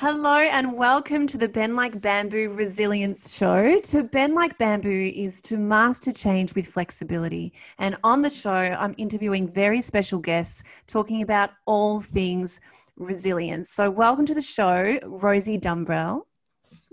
Hello 0.00 0.36
and 0.38 0.74
welcome 0.74 1.26
to 1.26 1.36
the 1.36 1.48
Bend 1.48 1.74
Like 1.74 2.00
Bamboo 2.00 2.50
Resilience 2.50 3.34
Show. 3.34 3.80
To 3.80 4.04
bend 4.04 4.36
like 4.36 4.56
bamboo 4.56 5.12
is 5.12 5.42
to 5.42 5.56
master 5.56 6.12
change 6.12 6.54
with 6.54 6.68
flexibility. 6.68 7.52
And 7.78 7.96
on 8.04 8.22
the 8.22 8.30
show, 8.30 8.48
I'm 8.52 8.94
interviewing 8.96 9.52
very 9.52 9.80
special 9.80 10.20
guests 10.20 10.62
talking 10.86 11.22
about 11.22 11.50
all 11.66 12.00
things 12.00 12.60
resilience. 12.96 13.70
So, 13.70 13.90
welcome 13.90 14.24
to 14.26 14.34
the 14.34 14.40
show, 14.40 15.00
Rosie 15.04 15.58
Dumbrell. 15.58 16.27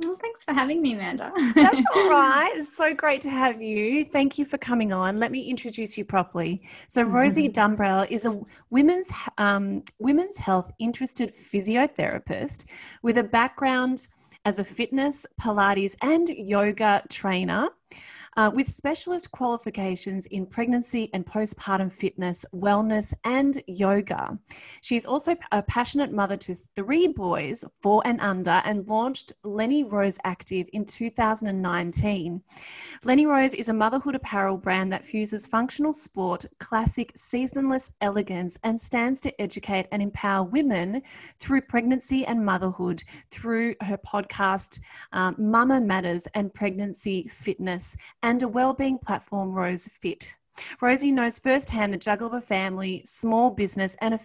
Well, 0.04 0.18
thanks 0.22 0.44
for 0.44 0.54
having 0.54 0.82
me, 0.82 0.94
Amanda. 0.94 1.32
That's 1.56 1.84
all 1.96 2.10
right. 2.10 2.52
It's 2.56 2.76
so 2.76 2.94
great 2.94 3.22
to 3.22 3.30
have 3.30 3.62
you. 3.62 4.04
Thank 4.04 4.38
you 4.38 4.44
for 4.44 4.58
coming 4.58 4.92
on. 4.92 5.20
Let 5.20 5.32
me 5.32 5.42
introduce 5.44 5.98
you 5.98 6.04
properly. 6.04 6.62
So, 6.88 7.04
Rosie 7.04 7.48
Dumbrell 7.50 8.10
is 8.12 8.26
a 8.26 8.42
women's 8.70 9.10
um, 9.38 9.84
women's 10.00 10.38
health 10.38 10.72
interested 10.80 11.34
physiotherapist 11.34 12.66
with 13.04 13.18
a 13.18 13.24
background 13.24 14.08
as 14.44 14.60
a 14.60 14.64
fitness, 14.66 15.26
Pilates, 15.42 15.96
and 16.02 16.28
yoga 16.30 17.02
trainer 17.10 17.70
uh, 18.38 18.52
with 18.54 18.68
specialist 18.68 19.32
qualifications 19.32 20.26
in 20.28 20.46
pregnancy 20.46 21.10
and 21.14 21.26
postpartum 21.26 21.92
fitness, 21.92 22.46
wellness, 22.54 23.14
and 23.24 23.62
yoga. 23.68 24.38
She's 24.82 25.06
also 25.06 25.36
a 25.52 25.62
passionate 25.64 26.12
mother 26.12 26.38
to 26.38 26.56
three 26.76 27.08
boys, 27.08 27.64
four 27.82 28.02
and 28.06 28.20
under, 28.22 28.62
and 28.66 28.88
launched 28.88 29.34
Lenny 29.44 29.84
Rose 29.84 30.18
Active 30.24 30.68
in 30.74 30.86
2019. 30.86 32.42
Lenny 33.04 33.26
Rose 33.26 33.54
is 33.54 33.70
a 33.70 33.74
motherhood 33.74 34.16
apparel 34.16 34.58
brand 34.58 34.92
that 34.92 35.06
fuses 35.06 35.46
functional 35.46 35.94
sport, 35.94 36.46
classic, 36.60 37.12
seasonless 37.16 37.92
elegance, 38.02 38.58
and 38.64 38.80
stands 38.80 39.22
to 39.22 39.42
educate 39.42 39.88
and 39.92 40.02
empower 40.02 40.44
women 40.44 41.02
through 41.40 41.62
pregnancy 41.62 42.26
and 42.26 42.44
motherhood 42.44 43.04
through 43.32 43.76
her 43.82 43.98
podcast, 43.98 44.80
um, 45.14 45.36
Mama 45.38 45.80
Matters, 45.80 46.28
and 46.34 46.54
pregnancy 46.54 47.28
fitness 47.28 47.96
and 48.26 48.42
a 48.42 48.48
wellbeing 48.48 48.98
platform, 48.98 49.52
Rose 49.52 49.88
Fit. 50.02 50.36
Rosie 50.82 51.12
knows 51.12 51.38
firsthand 51.38 51.94
the 51.94 51.98
juggle 51.98 52.26
of 52.26 52.34
a 52.34 52.42
family, 52.42 53.04
small 53.06 53.52
business, 53.52 53.96
and 54.02 54.16
a 54.16 54.20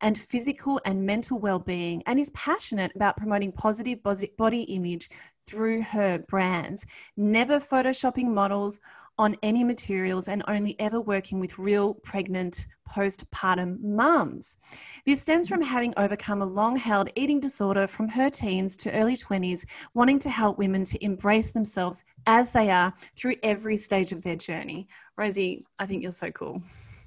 and 0.00 0.18
physical 0.18 0.80
and 0.84 1.04
mental 1.04 1.38
well-being 1.38 2.02
and 2.06 2.18
is 2.18 2.30
passionate 2.30 2.92
about 2.94 3.16
promoting 3.16 3.52
positive 3.52 4.00
body 4.02 4.62
image 4.62 5.10
through 5.44 5.82
her 5.82 6.18
brands 6.18 6.84
never 7.16 7.60
photoshopping 7.60 8.26
models 8.26 8.80
on 9.18 9.36
any 9.42 9.64
materials 9.64 10.28
and 10.28 10.42
only 10.46 10.78
ever 10.78 11.00
working 11.00 11.40
with 11.40 11.58
real 11.58 11.94
pregnant 11.94 12.66
postpartum 12.88 13.80
mums. 13.80 14.58
This 15.06 15.22
stems 15.22 15.48
from 15.48 15.62
having 15.62 15.94
overcome 15.96 16.42
a 16.42 16.46
long 16.46 16.76
held 16.76 17.08
eating 17.16 17.40
disorder 17.40 17.86
from 17.86 18.08
her 18.08 18.28
teens 18.28 18.76
to 18.78 18.92
early 18.92 19.16
20s, 19.16 19.64
wanting 19.94 20.18
to 20.20 20.30
help 20.30 20.58
women 20.58 20.84
to 20.84 21.02
embrace 21.02 21.52
themselves 21.52 22.04
as 22.26 22.50
they 22.50 22.70
are 22.70 22.92
through 23.16 23.36
every 23.42 23.76
stage 23.76 24.12
of 24.12 24.22
their 24.22 24.36
journey. 24.36 24.86
Rosie, 25.16 25.64
I 25.78 25.86
think 25.86 26.02
you're 26.02 26.12
so 26.12 26.30
cool. 26.30 26.60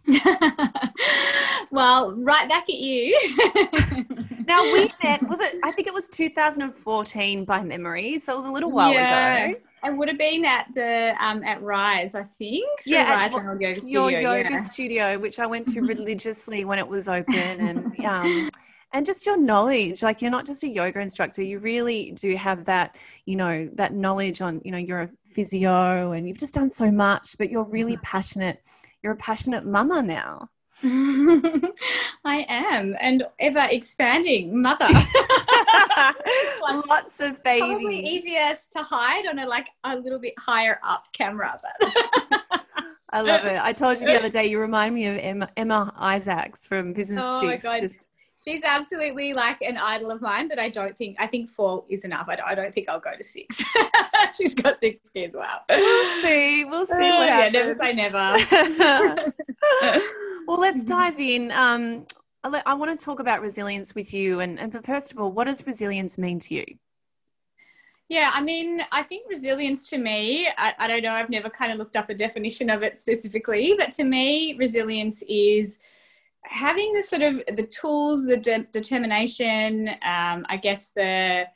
well, 1.72 2.14
right 2.14 2.48
back 2.50 2.70
at 2.70 2.76
you. 2.76 3.18
now 4.48 4.64
we 4.64 4.90
met, 5.04 5.22
was 5.28 5.40
it, 5.40 5.58
I 5.64 5.72
think 5.72 5.88
it 5.88 5.94
was 5.94 6.10
2014 6.10 7.46
by 7.46 7.64
memory, 7.64 8.20
so 8.20 8.34
it 8.34 8.38
was 8.38 8.46
a 8.46 8.52
little 8.52 8.72
while 8.72 8.94
yeah. 8.94 9.46
ago. 9.46 9.60
I 9.84 9.90
would 9.92 10.08
have 10.08 10.18
been 10.18 10.46
at 10.46 10.68
the 10.76 11.16
um, 11.20 11.44
at 11.44 11.62
Rise, 11.62 12.16
I 12.16 12.24
think. 12.24 12.68
Yeah, 12.86 13.10
Rise 13.10 13.36
at 13.36 13.44
Yoga 13.44 13.80
Studio. 13.80 14.08
Your 14.08 14.22
yoga 14.22 14.50
yeah. 14.52 14.58
studio, 14.58 15.20
which 15.20 15.40
I 15.40 15.46
went 15.46 15.68
to 15.70 15.82
religiously 15.94 16.66
when 16.66 16.80
it 16.80 16.88
was 16.88 17.08
open, 17.08 17.36
and 17.36 18.06
um, 18.06 18.50
and 18.94 19.06
just 19.06 19.26
your 19.26 19.38
knowledge. 19.38 20.04
Like 20.04 20.22
you're 20.22 20.32
not 20.32 20.46
just 20.46 20.64
a 20.64 20.68
yoga 20.68 21.00
instructor; 21.00 21.42
you 21.42 21.60
really 21.60 22.12
do 22.12 22.36
have 22.36 22.66
that, 22.66 22.98
you 23.26 23.36
know, 23.36 23.70
that 23.74 23.94
knowledge 23.94 24.42
on. 24.42 24.62
You 24.66 24.72
know, 24.72 24.78
you're 24.78 25.02
a 25.02 25.10
physio, 25.34 26.12
and 26.12 26.28
you've 26.28 26.40
just 26.40 26.54
done 26.54 26.70
so 26.70 26.92
much. 26.92 27.38
But 27.38 27.50
you're 27.50 27.64
really 27.64 27.94
mm-hmm. 27.94 28.04
passionate. 28.04 28.62
You're 29.04 29.14
a 29.14 29.18
passionate 29.18 29.66
mama 29.66 30.02
now. 30.02 30.50
I 30.84 32.46
am, 32.48 32.96
and 33.02 33.24
ever 33.40 33.68
expanding 33.70 34.62
mother. 34.62 34.88
Lots 36.62 37.20
of 37.20 37.44
babies. 37.44 37.70
Probably 37.70 38.00
easiest 38.00 38.72
to 38.74 38.80
hide 38.80 39.28
on 39.28 39.40
a 39.40 39.46
like 39.48 39.70
a 39.84 39.98
little 39.98 40.20
bit 40.20 40.34
higher 40.38 40.80
up 40.84 41.04
camera, 41.14 41.58
but. 41.62 41.94
I 43.12 43.22
love 43.22 43.44
it. 43.46 43.60
I 43.60 43.74
told 43.74 44.00
you 44.00 44.06
the 44.06 44.18
other 44.18 44.30
day. 44.30 44.46
You 44.46 44.60
remind 44.60 44.94
me 44.94 45.08
of 45.08 45.18
Emma, 45.18 45.50
Emma 45.58 45.92
Isaacs 45.98 46.68
from 46.68 46.92
oh 46.92 46.94
Business 46.94 47.26
oh 47.28 47.42
Chicks. 47.42 47.64
My 47.64 47.72
God. 47.72 47.82
Just 47.82 48.08
she's 48.50 48.64
absolutely 48.64 49.34
like 49.34 49.62
an 49.62 49.78
idol 49.78 50.10
of 50.10 50.22
mine 50.22 50.48
but 50.48 50.58
i 50.58 50.68
don't 50.68 50.98
think 50.98 51.16
i 51.20 51.28
think 51.28 51.50
four 51.50 51.86
is 51.90 52.04
enough. 52.04 52.26
I 52.28 52.36
don't, 52.36 52.48
I 52.48 52.56
don't 52.56 52.74
think 52.74 52.90
i'll 52.90 53.00
go 53.00 53.16
to 53.16 53.24
six. 53.24 53.64
She's 54.38 54.54
got 54.54 54.78
six 54.78 55.10
kids. 55.10 55.36
Wow. 55.36 55.62
We'll 55.70 56.22
see. 56.22 56.66
We'll 56.66 56.86
see 56.86 57.10
uh, 57.10 57.18
what 57.18 57.26
yeah, 57.28 57.50
never 57.50 57.76
say 57.76 57.94
never. 57.94 59.32
Well 60.48 60.60
let's 60.60 60.84
dive 60.96 61.20
in. 61.20 61.52
Um, 61.52 62.06
I, 62.44 62.62
I 62.66 62.74
want 62.74 62.98
to 62.98 63.04
talk 63.04 63.20
about 63.20 63.42
resilience 63.42 63.96
with 63.96 64.14
you 64.14 64.40
and, 64.40 64.60
and 64.60 64.86
first 64.86 65.12
of 65.12 65.20
all 65.20 65.32
what 65.32 65.48
does 65.48 65.66
resilience 65.66 66.18
mean 66.18 66.40
to 66.40 66.56
you? 66.56 66.66
Yeah, 68.08 68.32
I 68.34 68.42
mean, 68.42 68.84
I 68.92 69.04
think 69.04 69.30
resilience 69.30 69.88
to 69.92 70.00
me, 70.00 70.48
I, 70.58 70.74
I, 70.80 70.88
don't 70.88 71.04
know, 71.04 71.12
I've 71.12 71.30
never 71.30 71.48
kind 71.48 71.72
of 71.72 71.78
looked 71.78 71.96
up 71.96 72.10
a 72.10 72.16
definition 72.16 72.72
of 72.72 72.82
it 72.82 72.98
specifically, 72.98 73.76
but 73.78 73.92
to 73.92 74.04
me, 74.04 74.56
resilience 74.58 75.24
is 75.30 75.78
having 76.50 76.94
the 76.94 77.02
sort 77.02 77.22
of 77.22 77.42
the 77.56 77.68
tools, 77.68 78.26
the 78.26 78.38
de- 78.38 78.68
determination, 78.72 79.90
um, 80.04 80.46
I 80.50 80.60
guess 80.62 80.92
the 80.96 81.48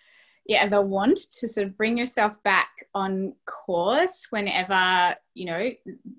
yeah 0.45 0.67
the 0.67 0.81
want 0.81 1.17
to 1.31 1.47
sort 1.47 1.67
of 1.67 1.77
bring 1.77 1.97
yourself 1.97 2.33
back 2.43 2.69
on 2.93 3.33
course 3.45 4.27
whenever 4.29 5.15
you 5.33 5.45
know 5.45 5.69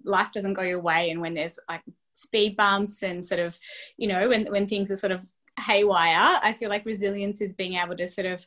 life 0.05 0.33
doesn't 0.33 0.55
go 0.55 0.63
your 0.63 0.81
way 0.81 1.11
and 1.11 1.21
when 1.21 1.35
there's 1.35 1.59
like 1.69 1.83
speed 2.15 2.57
bumps 2.57 3.03
and 3.03 3.25
sort 3.25 3.41
of 3.41 3.59
you 3.99 4.09
know 4.09 4.29
when 4.29 4.47
when 4.47 4.67
things 4.67 4.91
are 4.91 4.97
sort 4.97 5.13
of 5.13 5.27
haywire 5.61 6.39
i 6.43 6.55
feel 6.59 6.71
like 6.71 6.87
resilience 6.87 7.41
is 7.41 7.53
being 7.53 7.75
able 7.75 7.97
to 7.97 8.07
sort 8.07 8.27
of 8.27 8.47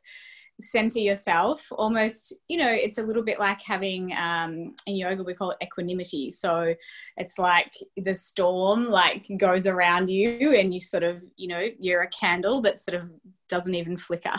center 0.59 0.97
yourself 0.97 1.67
almost 1.71 2.33
you 2.47 2.57
know 2.57 2.69
it's 2.69 2.97
a 2.97 3.03
little 3.03 3.23
bit 3.23 3.39
like 3.39 3.61
having 3.61 4.11
um, 4.13 4.73
in 4.87 4.95
yoga 4.95 5.23
we 5.23 5.33
call 5.33 5.51
it 5.51 5.57
equanimity. 5.63 6.29
So 6.29 6.73
it's 7.17 7.37
like 7.37 7.73
the 7.95 8.15
storm 8.15 8.85
like 8.85 9.27
goes 9.37 9.67
around 9.67 10.09
you 10.09 10.53
and 10.53 10.73
you 10.73 10.79
sort 10.79 11.03
of 11.03 11.21
you 11.35 11.47
know 11.47 11.67
you're 11.79 12.01
a 12.01 12.09
candle 12.09 12.61
that 12.61 12.79
sort 12.79 12.95
of 12.95 13.09
doesn't 13.49 13.75
even 13.75 13.97
flicker. 13.97 14.35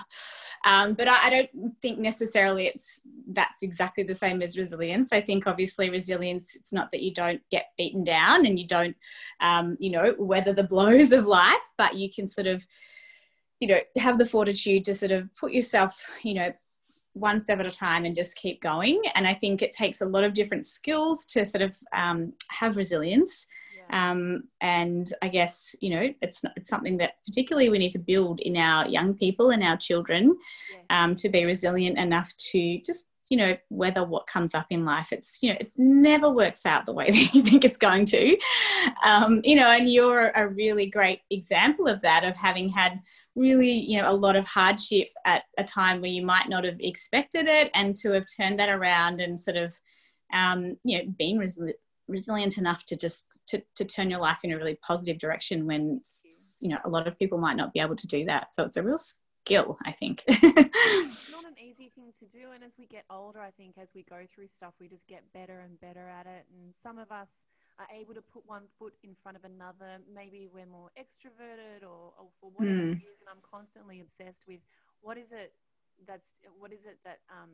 Um, 0.65 0.95
but 0.95 1.09
I, 1.09 1.27
I, 1.27 1.31
don't 1.31 1.81
think 1.81 1.99
necessarily 1.99 2.67
it's 2.67 3.01
that's 3.29 3.63
exactly 3.63 4.05
the 4.05 4.15
same 4.15 4.43
as 4.43 4.59
resilience. 4.59 5.13
I 5.13 5.21
think 5.21 5.47
obviously 5.47 5.89
resilience 5.89 6.55
it's 6.57 6.73
not 6.73 6.91
that 6.93 7.03
you 7.03 7.15
don't 7.15 7.41
get 7.51 7.67
beaten 7.79 8.03
down 8.05 8.45
and 8.45 8.59
you 8.59 8.67
don't 8.67 8.97
um, 9.41 9.77
you 9.79 9.91
know 9.91 10.15
weather 10.19 10.53
the 10.53 10.65
blows 10.65 11.13
of 11.13 11.27
life 11.27 11.57
but 11.77 11.95
you 11.95 12.11
can 12.11 12.27
sort 12.27 12.49
of 12.49 12.67
you 13.61 13.69
know 13.69 13.79
have 13.97 14.19
the 14.19 14.27
fortitude 14.27 14.85
to 14.85 14.95
sort 14.95 15.13
of 15.13 15.29
put 15.35 15.53
yourself 15.53 16.05
you 16.23 16.35
know 16.35 16.53
one 17.15 17.41
step 17.41 17.59
at 17.59 17.67
a 17.67 17.71
time 17.71 18.05
and 18.05 18.15
just 18.15 18.37
keep 18.37 18.61
going 18.63 19.01
and 19.15 19.27
i 19.27 19.35
think 19.35 19.63
it 19.63 19.73
takes 19.73 20.01
a 20.01 20.07
lot 20.07 20.25
of 20.25 20.33
different 20.33 20.65
skills 20.65 21.27
to 21.27 21.45
sort 21.45 21.63
of 21.63 21.77
um, 21.93 22.33
have 22.51 22.77
resilience 22.77 23.47
yeah. 23.77 24.11
um, 24.11 24.45
and 24.61 25.13
i 25.23 25.29
guess 25.29 25.75
you 25.81 25.91
know 25.91 26.13
it's, 26.23 26.45
not, 26.45 26.53
it's 26.57 26.69
something 26.69 26.97
that 26.97 27.15
particularly 27.27 27.69
we 27.69 27.79
need 27.79 27.91
to 27.91 27.99
build 27.99 28.41
in 28.41 28.57
our 28.57 28.87
young 28.89 29.15
people 29.15 29.51
and 29.51 29.63
our 29.63 29.77
children 29.77 30.37
yeah. 30.73 31.05
um, 31.05 31.15
to 31.17 31.29
be 31.29 31.45
resilient 31.45 31.99
enough 31.99 32.33
to 32.37 32.81
just 32.87 33.08
you 33.31 33.37
know 33.37 33.57
whether 33.69 34.05
what 34.05 34.27
comes 34.27 34.55
up 34.55 34.67
in 34.71 34.85
life 34.85 35.13
it's 35.13 35.39
you 35.43 35.51
know 35.51 35.57
it's 35.61 35.79
never 35.79 36.31
works 36.31 36.67
out 36.67 36.87
the 36.87 36.93
way 36.93 37.07
that 37.11 37.35
you 37.35 37.43
think 37.43 37.65
it's 37.65 37.79
going 37.79 38.05
to. 38.07 38.39
Um, 39.05 39.41
you 39.45 39.57
know 39.57 39.71
and 39.71 39.91
you're 39.91 40.31
a 40.35 40.49
really 40.49 40.87
great 40.87 41.21
example 41.31 41.87
of 41.89 42.01
that 42.03 42.25
of 42.25 42.37
having 42.37 42.69
had 42.69 43.01
really 43.37 43.73
you 43.73 44.01
know 44.01 44.11
a 44.11 44.13
lot 44.13 44.37
of 44.37 44.47
hardship 44.47 45.09
at 45.25 45.45
a 45.59 45.65
time 45.65 46.01
where 46.01 46.11
you 46.11 46.25
might 46.25 46.49
not 46.49 46.65
have 46.65 46.81
expected 46.81 47.47
it 47.47 47.71
and 47.75 47.95
to 47.97 48.13
have 48.13 48.25
turned 48.37 48.59
that 48.59 48.69
around 48.69 49.21
and 49.21 49.39
sort 49.39 49.57
of 49.57 49.75
um, 50.33 50.77
you 50.85 50.99
know 50.99 51.39
resilient 51.39 51.77
resilient 52.09 52.57
enough 52.57 52.85
to 52.87 52.97
just 52.97 53.27
to, 53.47 53.63
to 53.77 53.85
turn 53.85 54.11
your 54.11 54.21
life 54.21 54.41
in 54.45 54.53
a 54.53 54.57
really 54.57 54.79
positive 54.83 55.19
direction 55.19 55.67
when 55.67 56.01
you 56.61 56.69
know 56.69 56.79
a 56.85 56.89
lot 56.89 57.07
of 57.07 57.19
people 57.19 57.39
might 57.39 57.57
not 57.57 57.73
be 57.73 57.81
able 57.81 57.97
to 57.97 58.07
do 58.07 58.25
that. 58.27 58.55
So 58.55 58.65
it's 58.65 58.77
a 58.77 58.83
real 58.83 58.99
skill, 59.49 59.79
I 59.85 59.93
think. 59.93 60.25
it's 60.29 61.33
not 61.33 61.45
an 61.45 61.57
easy 61.59 61.91
thing 61.95 62.13
to 62.19 62.27
do. 62.27 62.53
And 62.55 62.63
as 62.63 62.77
we 62.79 62.87
get 62.87 63.05
older, 63.11 63.41
I 63.41 63.51
think 63.51 63.77
as 63.81 63.93
we 63.95 64.03
go 64.03 64.21
through 64.33 64.49
stuff, 64.49 64.75
we 64.79 64.89
just 64.89 65.07
get 65.07 65.25
better 65.33 65.61
and 65.61 65.81
better 65.81 66.07
at 66.09 66.27
it. 66.27 66.45
And 66.53 66.75
some 66.81 66.99
of 66.99 67.11
us 67.11 67.45
are 67.79 67.87
able 67.99 68.13
to 68.15 68.21
put 68.21 68.43
one 68.47 68.65
foot 68.79 68.93
in 69.03 69.15
front 69.23 69.39
of 69.39 69.45
another. 69.45 69.99
Maybe 70.13 70.49
we're 70.53 70.67
more 70.67 70.91
extroverted 70.99 71.83
or, 71.83 72.13
or 72.19 72.29
for 72.41 72.51
whatever 72.57 72.77
mm. 72.77 72.93
it 72.93 73.09
is. 73.09 73.21
And 73.21 73.29
I'm 73.31 73.43
constantly 73.49 74.01
obsessed 74.01 74.45
with 74.47 74.61
what 75.01 75.17
is 75.17 75.33
it 75.33 75.53
that's, 76.07 76.35
what 76.59 76.73
is 76.73 76.85
it 76.85 76.99
that, 77.05 77.19
um, 77.31 77.51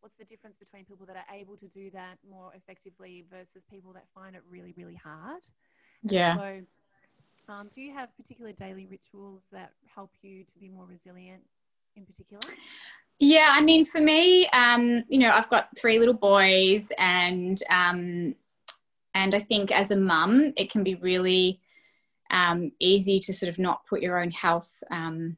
what's 0.00 0.16
the 0.16 0.24
difference 0.24 0.58
between 0.58 0.84
people 0.84 1.06
that 1.06 1.16
are 1.16 1.34
able 1.34 1.56
to 1.56 1.66
do 1.66 1.90
that 1.90 2.18
more 2.28 2.52
effectively 2.54 3.24
versus 3.30 3.64
people 3.64 3.92
that 3.94 4.04
find 4.14 4.36
it 4.36 4.42
really, 4.50 4.74
really 4.76 5.00
hard? 5.02 5.42
Yeah. 6.02 6.34
So 6.36 6.60
um, 7.48 7.68
do 7.74 7.80
you 7.80 7.92
have 7.92 8.16
particular 8.16 8.52
daily 8.52 8.86
rituals 8.86 9.48
that 9.52 9.72
help 9.94 10.12
you 10.22 10.44
to 10.44 10.58
be 10.58 10.68
more 10.68 10.86
resilient? 10.86 11.42
in 11.96 12.04
particular? 12.04 12.40
Yeah, 13.18 13.48
I 13.50 13.60
mean, 13.60 13.84
for 13.84 14.00
me, 14.00 14.48
um, 14.48 15.04
you 15.08 15.18
know, 15.18 15.30
I've 15.30 15.48
got 15.48 15.68
three 15.78 15.98
little 15.98 16.14
boys, 16.14 16.90
and 16.98 17.62
um, 17.70 18.34
and 19.14 19.34
I 19.34 19.38
think 19.38 19.70
as 19.70 19.90
a 19.90 19.96
mum, 19.96 20.52
it 20.56 20.70
can 20.70 20.82
be 20.82 20.96
really 20.96 21.60
um, 22.30 22.72
easy 22.80 23.20
to 23.20 23.34
sort 23.34 23.50
of 23.50 23.58
not 23.58 23.86
put 23.86 24.00
your 24.00 24.20
own 24.20 24.30
health, 24.30 24.82
um, 24.90 25.36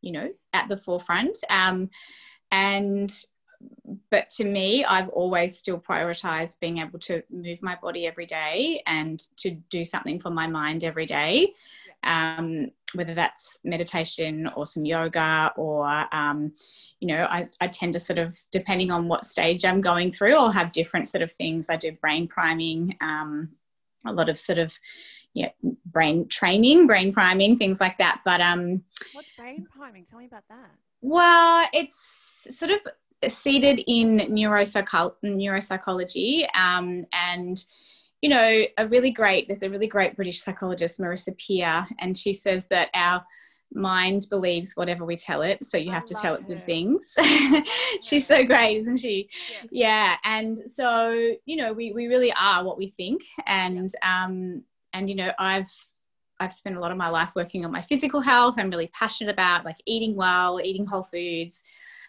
you 0.00 0.12
know, 0.12 0.30
at 0.52 0.68
the 0.68 0.76
forefront. 0.76 1.36
Um, 1.50 1.90
and 2.50 3.12
but 4.10 4.28
to 4.30 4.44
me, 4.44 4.84
I've 4.84 5.08
always 5.08 5.58
still 5.58 5.78
prioritized 5.78 6.60
being 6.60 6.78
able 6.78 6.98
to 7.00 7.22
move 7.30 7.62
my 7.62 7.76
body 7.80 8.06
every 8.06 8.26
day 8.26 8.82
and 8.86 9.20
to 9.38 9.52
do 9.70 9.84
something 9.84 10.20
for 10.20 10.30
my 10.30 10.46
mind 10.46 10.84
every 10.84 11.06
day, 11.06 11.52
um, 12.04 12.70
whether 12.94 13.14
that's 13.14 13.58
meditation 13.64 14.48
or 14.54 14.66
some 14.66 14.84
yoga 14.84 15.52
or, 15.56 15.86
um, 16.14 16.52
you 17.00 17.08
know, 17.08 17.24
I, 17.24 17.48
I 17.60 17.68
tend 17.68 17.94
to 17.94 17.98
sort 17.98 18.18
of, 18.18 18.38
depending 18.50 18.90
on 18.90 19.08
what 19.08 19.24
stage 19.24 19.64
I'm 19.64 19.80
going 19.80 20.12
through, 20.12 20.36
I'll 20.36 20.50
have 20.50 20.72
different 20.72 21.08
sort 21.08 21.22
of 21.22 21.32
things. 21.32 21.70
I 21.70 21.76
do 21.76 21.92
brain 21.92 22.28
priming, 22.28 22.96
um, 23.00 23.50
a 24.06 24.12
lot 24.12 24.28
of 24.28 24.38
sort 24.38 24.58
of, 24.58 24.78
yeah, 25.34 25.50
brain 25.86 26.28
training, 26.28 26.86
brain 26.86 27.12
priming, 27.12 27.56
things 27.56 27.80
like 27.80 27.96
that. 27.98 28.20
But 28.24 28.40
um, 28.40 28.82
what's 29.14 29.30
brain 29.38 29.66
priming? 29.74 30.04
Tell 30.04 30.18
me 30.18 30.26
about 30.26 30.44
that. 30.48 30.70
Well, 31.00 31.66
it's 31.72 32.46
sort 32.50 32.70
of 32.70 32.80
seated 33.28 33.82
in 33.86 34.18
neuropsycho- 34.30 35.14
neuropsychology 35.24 36.46
um, 36.54 37.04
and 37.12 37.64
you 38.20 38.28
know 38.28 38.62
a 38.78 38.88
really 38.88 39.10
great 39.10 39.48
there's 39.48 39.62
a 39.62 39.70
really 39.70 39.88
great 39.88 40.14
british 40.14 40.40
psychologist 40.40 41.00
marisa 41.00 41.36
peer 41.38 41.86
and 41.98 42.16
she 42.16 42.32
says 42.32 42.66
that 42.68 42.88
our 42.94 43.24
mind 43.74 44.26
believes 44.30 44.74
whatever 44.74 45.04
we 45.04 45.16
tell 45.16 45.42
it 45.42 45.64
so 45.64 45.76
you 45.76 45.90
have 45.90 46.04
to 46.04 46.14
tell 46.14 46.34
it 46.34 46.46
good 46.46 46.62
things 46.62 47.16
she's 48.02 48.26
so 48.26 48.44
great 48.44 48.76
isn't 48.76 48.98
she 48.98 49.28
yeah. 49.50 49.62
yeah. 49.72 50.16
and 50.24 50.58
so 50.58 51.10
you 51.46 51.56
know 51.56 51.72
we, 51.72 51.90
we 51.92 52.06
really 52.06 52.32
are 52.34 52.64
what 52.64 52.78
we 52.78 52.86
think 52.86 53.22
and 53.46 53.90
yeah. 54.02 54.24
um 54.24 54.62
and 54.92 55.08
you 55.08 55.16
know 55.16 55.32
i've 55.38 55.70
I've 56.42 56.52
spent 56.52 56.76
a 56.76 56.80
lot 56.80 56.90
of 56.90 56.96
my 56.96 57.08
life 57.08 57.32
working 57.36 57.64
on 57.64 57.70
my 57.70 57.80
physical 57.80 58.20
health. 58.20 58.56
I'm 58.58 58.68
really 58.68 58.88
passionate 58.88 59.30
about 59.30 59.64
like 59.64 59.76
eating 59.86 60.16
well, 60.16 60.60
eating 60.60 60.86
whole 60.86 61.04
foods, 61.04 61.62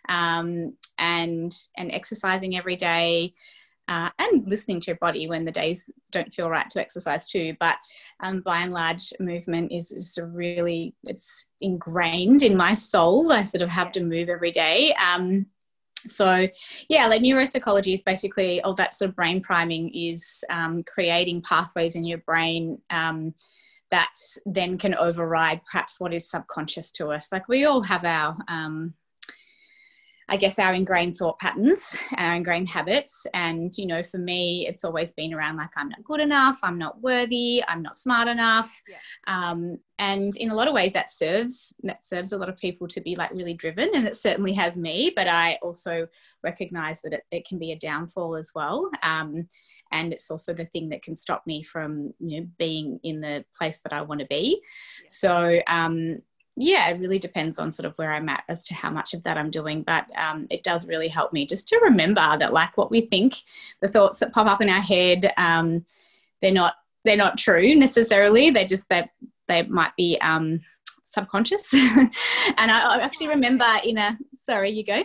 um, 0.09 0.75
and 0.97 1.53
and 1.77 1.91
exercising 1.91 2.57
every 2.57 2.75
day. 2.75 3.33
Uh, 3.89 4.09
and 4.17 4.47
listening 4.47 4.79
to 4.79 4.87
your 4.87 4.97
body 4.97 5.27
when 5.27 5.43
the 5.43 5.51
days 5.51 5.89
don't 6.09 6.33
feel 6.33 6.49
right 6.49 6.69
to 6.69 6.79
exercise 6.79 7.27
too. 7.27 7.53
But 7.59 7.75
um, 8.21 8.39
by 8.39 8.61
and 8.61 8.71
large, 8.71 9.11
movement 9.19 9.73
is 9.73 9.89
just 9.89 10.17
a 10.17 10.25
really 10.25 10.95
it's 11.03 11.49
ingrained 11.59 12.43
in 12.43 12.55
my 12.55 12.75
soul. 12.75 13.29
I 13.33 13.43
sort 13.43 13.61
of 13.61 13.69
have 13.69 13.91
to 13.93 14.03
move 14.03 14.29
every 14.29 14.51
day. 14.51 14.93
Um, 14.93 15.47
so 16.07 16.47
yeah, 16.87 17.07
like 17.07 17.21
neuropsychology 17.21 17.93
is 17.93 18.01
basically 18.01 18.61
all 18.61 18.73
that 18.75 18.93
sort 18.93 19.09
of 19.09 19.15
brain 19.17 19.41
priming 19.41 19.93
is 19.93 20.45
um, 20.49 20.83
creating 20.83 21.41
pathways 21.41 21.97
in 21.97 22.05
your 22.05 22.19
brain. 22.19 22.81
Um, 22.89 23.33
that 23.93 24.15
then 24.47 24.75
can 24.79 24.95
override 24.95 25.61
perhaps 25.69 25.99
what 25.99 26.15
is 26.15 26.27
subconscious 26.27 26.91
to 26.91 27.09
us. 27.09 27.27
Like 27.31 27.47
we 27.47 27.65
all 27.65 27.83
have 27.83 28.03
our 28.03 28.35
um, 28.47 28.95
I 30.29 30.37
guess, 30.37 30.59
our 30.59 30.73
ingrained 30.73 31.17
thought 31.17 31.39
patterns, 31.39 31.97
our 32.17 32.35
ingrained 32.35 32.69
habits. 32.69 33.27
And, 33.33 33.71
you 33.77 33.85
know, 33.85 34.03
for 34.03 34.17
me, 34.17 34.65
it's 34.67 34.83
always 34.83 35.11
been 35.11 35.33
around 35.33 35.57
like, 35.57 35.71
I'm 35.75 35.89
not 35.89 36.03
good 36.03 36.19
enough, 36.19 36.59
I'm 36.63 36.77
not 36.77 37.01
worthy, 37.01 37.63
I'm 37.67 37.81
not 37.81 37.95
smart 37.95 38.27
enough. 38.27 38.81
Yeah. 38.87 38.97
Um, 39.27 39.77
and 39.99 40.35
in 40.37 40.49
a 40.49 40.55
lot 40.55 40.67
of 40.67 40.73
ways, 40.73 40.93
that 40.93 41.09
serves 41.09 41.73
that 41.83 42.03
serves 42.03 42.33
a 42.33 42.37
lot 42.37 42.49
of 42.49 42.57
people 42.57 42.87
to 42.87 42.99
be 42.99 43.15
like 43.15 43.31
really 43.31 43.53
driven, 43.53 43.89
and 43.93 44.07
it 44.07 44.15
certainly 44.15 44.53
has 44.53 44.77
me. 44.77 45.13
But 45.15 45.27
I 45.27 45.59
also 45.61 46.07
recognize 46.43 47.01
that 47.03 47.13
it, 47.13 47.23
it 47.31 47.47
can 47.47 47.59
be 47.59 47.71
a 47.71 47.77
downfall 47.77 48.35
as 48.35 48.51
well, 48.55 48.89
um, 49.03 49.47
and 49.91 50.11
it's 50.11 50.31
also 50.31 50.53
the 50.53 50.65
thing 50.65 50.89
that 50.89 51.03
can 51.03 51.15
stop 51.15 51.45
me 51.45 51.61
from 51.61 52.13
you 52.19 52.41
know 52.41 52.47
being 52.57 52.99
in 53.03 53.21
the 53.21 53.45
place 53.57 53.79
that 53.81 53.93
I 53.93 54.01
want 54.01 54.19
to 54.21 54.27
be. 54.27 54.61
Yeah. 55.03 55.09
So 55.09 55.59
um, 55.67 56.21
yeah, 56.55 56.89
it 56.89 56.99
really 56.99 57.19
depends 57.19 57.57
on 57.57 57.71
sort 57.71 57.85
of 57.85 57.97
where 57.97 58.11
I'm 58.11 58.29
at 58.29 58.43
as 58.47 58.65
to 58.67 58.75
how 58.75 58.91
much 58.91 59.13
of 59.13 59.23
that 59.23 59.37
I'm 59.37 59.49
doing. 59.49 59.81
But 59.81 60.05
um, 60.17 60.45
it 60.49 60.63
does 60.63 60.87
really 60.87 61.07
help 61.07 61.33
me 61.33 61.45
just 61.45 61.67
to 61.69 61.79
remember 61.81 62.37
that, 62.37 62.53
like, 62.53 62.77
what 62.77 62.91
we 62.91 63.01
think, 63.01 63.35
the 63.81 63.87
thoughts 63.87 64.19
that 64.19 64.33
pop 64.33 64.47
up 64.47 64.61
in 64.61 64.69
our 64.69 64.81
head, 64.81 65.33
um, 65.37 65.85
they're 66.41 66.51
not 66.51 66.75
they're 67.05 67.17
not 67.17 67.37
true 67.37 67.75
necessarily. 67.75 68.49
They 68.49 68.65
just 68.65 68.87
they 68.89 69.09
they 69.47 69.63
might 69.63 69.95
be 69.97 70.17
um, 70.21 70.61
subconscious. 71.03 71.73
and 71.73 72.11
I, 72.57 72.95
I, 72.95 73.01
actually 73.01 73.29
remember 73.29 73.65
in 73.83 73.97
a 73.97 74.17
sorry, 74.33 74.71
you 74.71 74.85
go. 74.85 75.03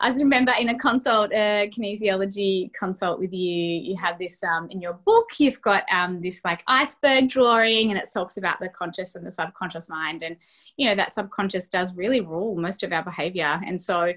I 0.00 0.10
just 0.10 0.22
remember 0.22 0.52
in 0.58 0.68
a 0.70 0.78
consult, 0.78 1.32
a 1.32 1.70
kinesiology 1.72 2.72
consult 2.72 3.18
with 3.18 3.32
you, 3.32 3.40
you 3.40 3.96
have 3.96 4.18
this 4.18 4.42
um, 4.42 4.68
in 4.70 4.80
your 4.80 4.94
book, 4.94 5.30
you've 5.38 5.60
got 5.62 5.84
um, 5.92 6.20
this 6.20 6.44
like 6.44 6.62
iceberg 6.66 7.28
drawing 7.28 7.90
and 7.90 7.98
it 7.98 8.08
talks 8.12 8.36
about 8.36 8.60
the 8.60 8.68
conscious 8.68 9.14
and 9.14 9.26
the 9.26 9.30
subconscious 9.30 9.88
mind. 9.88 10.22
And, 10.22 10.36
you 10.76 10.88
know, 10.88 10.94
that 10.94 11.12
subconscious 11.12 11.68
does 11.68 11.94
really 11.94 12.20
rule 12.20 12.56
most 12.56 12.82
of 12.82 12.92
our 12.92 13.02
behavior. 13.02 13.60
And 13.66 13.80
so 13.80 14.12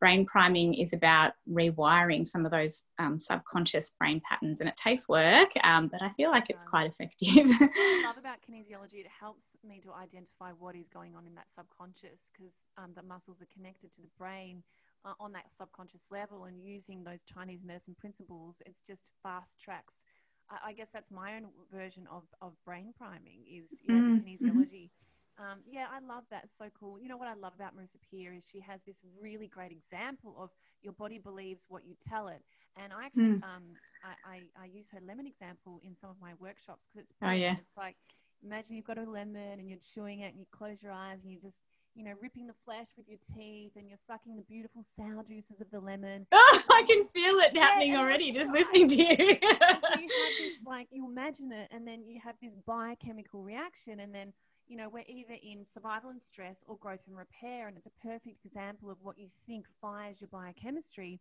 brain 0.00 0.24
priming 0.24 0.74
is 0.74 0.92
about 0.92 1.32
rewiring 1.50 2.26
some 2.26 2.44
of 2.44 2.50
those 2.50 2.84
um, 2.98 3.18
subconscious 3.18 3.90
brain 3.98 4.20
patterns. 4.28 4.60
And 4.60 4.68
it 4.68 4.76
takes 4.76 5.08
work, 5.08 5.50
um, 5.62 5.88
but 5.88 6.02
I 6.02 6.10
feel 6.10 6.30
like 6.30 6.50
it's 6.50 6.64
quite 6.64 6.86
effective. 6.86 7.46
what 7.46 7.70
I 7.74 8.02
love 8.06 8.18
about 8.18 8.38
kinesiology, 8.48 9.00
it 9.00 9.06
helps 9.20 9.56
me 9.66 9.80
to 9.80 9.92
identify 9.92 10.50
what 10.58 10.76
is 10.76 10.88
going 10.88 11.14
on 11.16 11.26
in 11.26 11.34
that 11.34 11.50
subconscious 11.50 12.30
because 12.32 12.54
um, 12.76 12.92
the 12.94 13.02
muscles 13.02 13.42
are 13.42 13.48
connected 13.54 13.92
to 13.92 14.02
the 14.02 14.08
brain 14.18 14.62
uh, 15.04 15.14
on 15.20 15.32
that 15.32 15.50
subconscious 15.50 16.04
level 16.10 16.44
and 16.44 16.62
using 16.62 17.04
those 17.04 17.20
Chinese 17.32 17.64
medicine 17.64 17.96
principles, 17.98 18.62
it's 18.66 18.80
just 18.80 19.12
fast 19.22 19.60
tracks. 19.60 20.04
I, 20.50 20.70
I 20.70 20.72
guess 20.72 20.90
that's 20.90 21.10
my 21.10 21.36
own 21.36 21.46
version 21.72 22.06
of, 22.10 22.24
of 22.40 22.52
brain 22.64 22.92
priming 22.96 23.40
is 23.48 23.80
you 23.86 23.94
know, 23.94 24.00
mm, 24.00 24.24
mm-hmm. 24.24 24.46
kinesiology. 24.46 24.90
Um, 25.38 25.60
yeah, 25.70 25.86
I 25.92 26.00
love 26.00 26.24
that. 26.30 26.44
It's 26.44 26.58
so 26.58 26.66
cool. 26.78 26.98
You 26.98 27.08
know 27.08 27.16
what 27.16 27.28
I 27.28 27.34
love 27.34 27.52
about 27.54 27.76
Marisa 27.76 27.96
Peer 28.10 28.34
is 28.34 28.48
she 28.50 28.58
has 28.60 28.82
this 28.82 29.00
really 29.20 29.46
great 29.46 29.70
example 29.70 30.34
of 30.36 30.50
your 30.82 30.92
body 30.94 31.18
believes 31.18 31.64
what 31.68 31.86
you 31.86 31.94
tell 32.08 32.26
it. 32.26 32.42
And 32.76 32.92
I 32.92 33.06
actually, 33.06 33.38
mm. 33.38 33.42
um, 33.44 33.62
I, 34.02 34.34
I, 34.34 34.62
I, 34.62 34.66
use 34.66 34.88
her 34.92 34.98
lemon 35.06 35.26
example 35.26 35.80
in 35.84 35.94
some 35.94 36.10
of 36.10 36.16
my 36.20 36.32
workshops 36.40 36.88
because 36.88 37.08
it's, 37.08 37.12
oh, 37.22 37.30
yeah. 37.30 37.52
it's 37.52 37.76
like, 37.76 37.96
imagine 38.44 38.76
you've 38.76 38.84
got 38.86 38.98
a 38.98 39.08
lemon 39.08 39.58
and 39.58 39.68
you're 39.68 39.78
chewing 39.94 40.20
it 40.20 40.30
and 40.30 40.38
you 40.38 40.46
close 40.50 40.82
your 40.82 40.92
eyes 40.92 41.22
and 41.22 41.32
you 41.32 41.38
just 41.38 41.60
you 41.98 42.04
know, 42.04 42.12
ripping 42.22 42.46
the 42.46 42.54
flesh 42.64 42.86
with 42.96 43.08
your 43.08 43.18
teeth 43.34 43.72
and 43.74 43.88
you're 43.88 43.98
sucking 44.06 44.36
the 44.36 44.42
beautiful 44.42 44.84
sour 44.84 45.24
juices 45.26 45.60
of 45.60 45.68
the 45.72 45.80
lemon. 45.80 46.28
Oh, 46.30 46.62
I 46.70 46.84
can 46.84 47.04
feel 47.04 47.34
it 47.40 47.50
yeah, 47.52 47.62
happening 47.62 47.96
already 47.96 48.30
just 48.30 48.52
listening 48.52 48.86
to 48.86 49.02
you. 49.02 49.16
so 49.16 49.24
you 49.26 49.48
have 49.50 49.80
this, 49.82 50.62
like, 50.64 50.86
you 50.92 51.10
imagine 51.10 51.50
it 51.50 51.68
and 51.72 51.84
then 51.84 52.04
you 52.06 52.20
have 52.22 52.36
this 52.40 52.54
biochemical 52.54 53.42
reaction 53.42 53.98
and 53.98 54.14
then, 54.14 54.32
you 54.68 54.76
know, 54.76 54.88
we're 54.88 55.02
either 55.08 55.34
in 55.42 55.64
survival 55.64 56.10
and 56.10 56.22
stress 56.22 56.62
or 56.68 56.76
growth 56.76 57.02
and 57.08 57.16
repair. 57.16 57.66
And 57.66 57.76
it's 57.76 57.86
a 57.86 58.06
perfect 58.06 58.44
example 58.44 58.92
of 58.92 58.98
what 59.02 59.18
you 59.18 59.26
think 59.48 59.66
fires 59.80 60.20
your 60.20 60.28
biochemistry. 60.28 61.18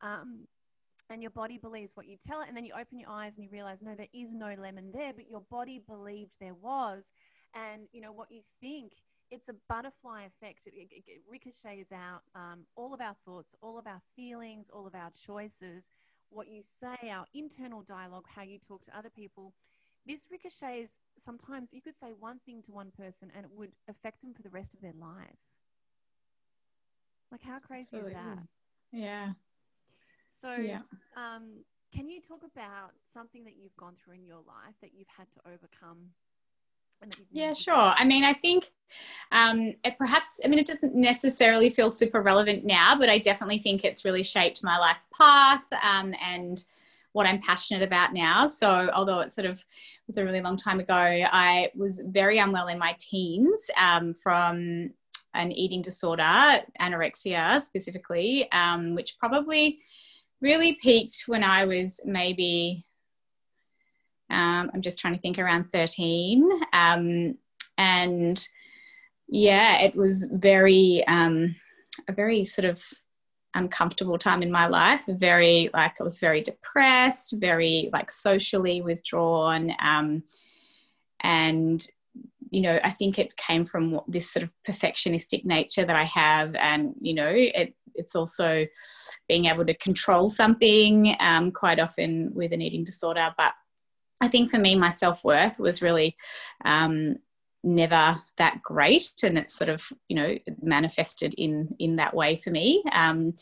Um, 0.00 0.46
and 1.08 1.22
your 1.22 1.32
body 1.32 1.58
believes 1.58 1.96
what 1.96 2.06
you 2.06 2.16
tell 2.16 2.40
it. 2.40 2.46
And 2.46 2.56
then 2.56 2.64
you 2.64 2.72
open 2.80 3.00
your 3.00 3.10
eyes 3.10 3.36
and 3.36 3.44
you 3.44 3.50
realize, 3.50 3.82
no, 3.82 3.96
there 3.96 4.06
is 4.14 4.32
no 4.32 4.54
lemon 4.56 4.92
there, 4.94 5.12
but 5.12 5.28
your 5.28 5.42
body 5.50 5.82
believed 5.88 6.36
there 6.38 6.54
was. 6.54 7.10
And, 7.52 7.88
you 7.90 8.00
know, 8.00 8.12
what 8.12 8.30
you 8.30 8.42
think– 8.60 8.92
it's 9.30 9.48
a 9.48 9.54
butterfly 9.68 10.24
effect. 10.24 10.66
It, 10.66 10.74
it, 10.90 11.04
it 11.06 11.22
ricochets 11.28 11.92
out 11.92 12.22
um, 12.34 12.66
all 12.76 12.92
of 12.92 13.00
our 13.00 13.14
thoughts, 13.24 13.54
all 13.62 13.78
of 13.78 13.86
our 13.86 14.00
feelings, 14.16 14.70
all 14.70 14.86
of 14.86 14.94
our 14.94 15.10
choices, 15.10 15.90
what 16.30 16.48
you 16.48 16.62
say, 16.62 17.10
our 17.10 17.26
internal 17.34 17.82
dialogue, 17.82 18.26
how 18.34 18.42
you 18.42 18.58
talk 18.58 18.82
to 18.82 18.96
other 18.96 19.10
people. 19.10 19.52
This 20.06 20.26
ricochets, 20.30 20.94
sometimes 21.18 21.72
you 21.72 21.82
could 21.82 21.94
say 21.94 22.12
one 22.18 22.38
thing 22.44 22.62
to 22.62 22.72
one 22.72 22.90
person 22.90 23.30
and 23.34 23.44
it 23.44 23.50
would 23.54 23.72
affect 23.88 24.22
them 24.22 24.34
for 24.34 24.42
the 24.42 24.50
rest 24.50 24.74
of 24.74 24.80
their 24.80 24.94
life. 24.98 25.36
Like, 27.30 27.42
how 27.42 27.58
crazy 27.60 27.96
Absolutely. 27.96 28.12
is 28.12 28.16
that? 28.16 28.38
Yeah. 28.92 29.28
So, 30.30 30.56
yeah. 30.56 30.80
Um, 31.16 31.64
can 31.94 32.08
you 32.08 32.20
talk 32.20 32.42
about 32.44 32.92
something 33.04 33.44
that 33.44 33.56
you've 33.56 33.76
gone 33.76 33.94
through 34.02 34.14
in 34.14 34.24
your 34.24 34.38
life 34.38 34.74
that 34.80 34.90
you've 34.94 35.08
had 35.08 35.30
to 35.32 35.40
overcome 35.46 36.10
yeah, 37.30 37.52
sure. 37.52 37.74
I 37.74 38.04
mean, 38.04 38.24
I 38.24 38.34
think 38.34 38.70
um, 39.32 39.74
it 39.84 39.96
perhaps, 39.98 40.40
I 40.44 40.48
mean, 40.48 40.58
it 40.58 40.66
doesn't 40.66 40.94
necessarily 40.94 41.70
feel 41.70 41.90
super 41.90 42.22
relevant 42.22 42.64
now, 42.64 42.96
but 42.98 43.08
I 43.08 43.18
definitely 43.18 43.58
think 43.58 43.84
it's 43.84 44.04
really 44.04 44.22
shaped 44.22 44.62
my 44.62 44.78
life 44.78 44.98
path 45.16 45.62
um, 45.82 46.14
and 46.22 46.62
what 47.12 47.26
I'm 47.26 47.40
passionate 47.40 47.82
about 47.82 48.12
now. 48.12 48.46
So, 48.46 48.90
although 48.94 49.20
it 49.20 49.32
sort 49.32 49.46
of 49.46 49.64
was 50.06 50.18
a 50.18 50.24
really 50.24 50.40
long 50.40 50.56
time 50.56 50.80
ago, 50.80 50.94
I 50.94 51.70
was 51.74 52.02
very 52.06 52.38
unwell 52.38 52.68
in 52.68 52.78
my 52.78 52.96
teens 52.98 53.70
um, 53.76 54.14
from 54.14 54.90
an 55.34 55.52
eating 55.52 55.82
disorder, 55.82 56.60
anorexia 56.80 57.60
specifically, 57.60 58.50
um, 58.52 58.94
which 58.94 59.18
probably 59.18 59.80
really 60.40 60.74
peaked 60.74 61.24
when 61.26 61.44
I 61.44 61.64
was 61.66 62.00
maybe 62.04 62.84
um, 64.30 64.70
I'm 64.72 64.82
just 64.82 64.98
trying 64.98 65.14
to 65.14 65.20
think 65.20 65.38
around 65.38 65.70
13. 65.70 66.48
Um, 66.72 67.36
and 67.78 68.48
yeah, 69.28 69.80
it 69.80 69.94
was 69.94 70.28
very, 70.32 71.04
um, 71.06 71.54
a 72.08 72.12
very 72.12 72.44
sort 72.44 72.64
of 72.64 72.82
uncomfortable 73.54 74.18
time 74.18 74.42
in 74.42 74.50
my 74.50 74.66
life. 74.66 75.04
Very, 75.08 75.70
like, 75.72 76.00
I 76.00 76.04
was 76.04 76.18
very 76.18 76.42
depressed, 76.42 77.36
very, 77.38 77.90
like, 77.92 78.10
socially 78.10 78.80
withdrawn. 78.80 79.72
Um, 79.82 80.22
and, 81.20 81.84
you 82.50 82.60
know, 82.60 82.78
I 82.82 82.90
think 82.90 83.18
it 83.18 83.36
came 83.36 83.64
from 83.64 84.00
this 84.08 84.30
sort 84.30 84.44
of 84.44 84.50
perfectionistic 84.66 85.44
nature 85.44 85.84
that 85.84 85.96
I 85.96 86.04
have. 86.04 86.54
And, 86.54 86.94
you 87.00 87.14
know, 87.14 87.30
it, 87.30 87.74
it's 87.94 88.14
also 88.14 88.66
being 89.28 89.46
able 89.46 89.64
to 89.66 89.74
control 89.74 90.28
something 90.28 91.14
um, 91.20 91.52
quite 91.52 91.78
often 91.78 92.30
with 92.34 92.52
an 92.52 92.62
eating 92.62 92.84
disorder. 92.84 93.32
But 93.36 93.52
I 94.20 94.28
think 94.28 94.50
for 94.50 94.58
me, 94.58 94.76
my 94.76 94.90
self 94.90 95.24
worth 95.24 95.58
was 95.58 95.82
really 95.82 96.16
um, 96.64 97.16
never 97.62 98.16
that 98.36 98.62
great 98.62 99.12
and 99.22 99.36
it's 99.36 99.54
sort 99.54 99.68
of 99.68 99.92
you 100.08 100.16
know 100.16 100.34
manifested 100.62 101.34
in 101.36 101.74
in 101.78 101.96
that 101.96 102.14
way 102.14 102.34
for 102.36 102.50
me 102.50 102.82
um, 102.92 103.34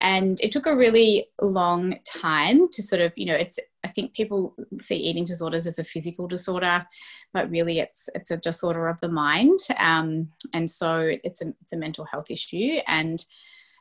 and 0.00 0.40
it 0.40 0.52
took 0.52 0.66
a 0.66 0.76
really 0.76 1.26
long 1.40 1.96
time 2.04 2.68
to 2.70 2.82
sort 2.82 3.02
of 3.02 3.12
you 3.16 3.26
know 3.26 3.34
it's 3.34 3.58
i 3.84 3.88
think 3.88 4.14
people 4.14 4.54
see 4.80 4.94
eating 4.94 5.24
disorders 5.24 5.66
as 5.66 5.80
a 5.80 5.84
physical 5.84 6.28
disorder 6.28 6.86
but 7.32 7.50
really 7.50 7.80
it's 7.80 8.08
it's 8.14 8.30
a 8.30 8.36
disorder 8.36 8.86
of 8.86 9.00
the 9.00 9.08
mind 9.08 9.58
um, 9.78 10.28
and 10.52 10.70
so 10.70 11.16
it's 11.24 11.42
a 11.42 11.52
it's 11.60 11.72
a 11.72 11.76
mental 11.76 12.04
health 12.04 12.30
issue 12.30 12.78
and 12.86 13.26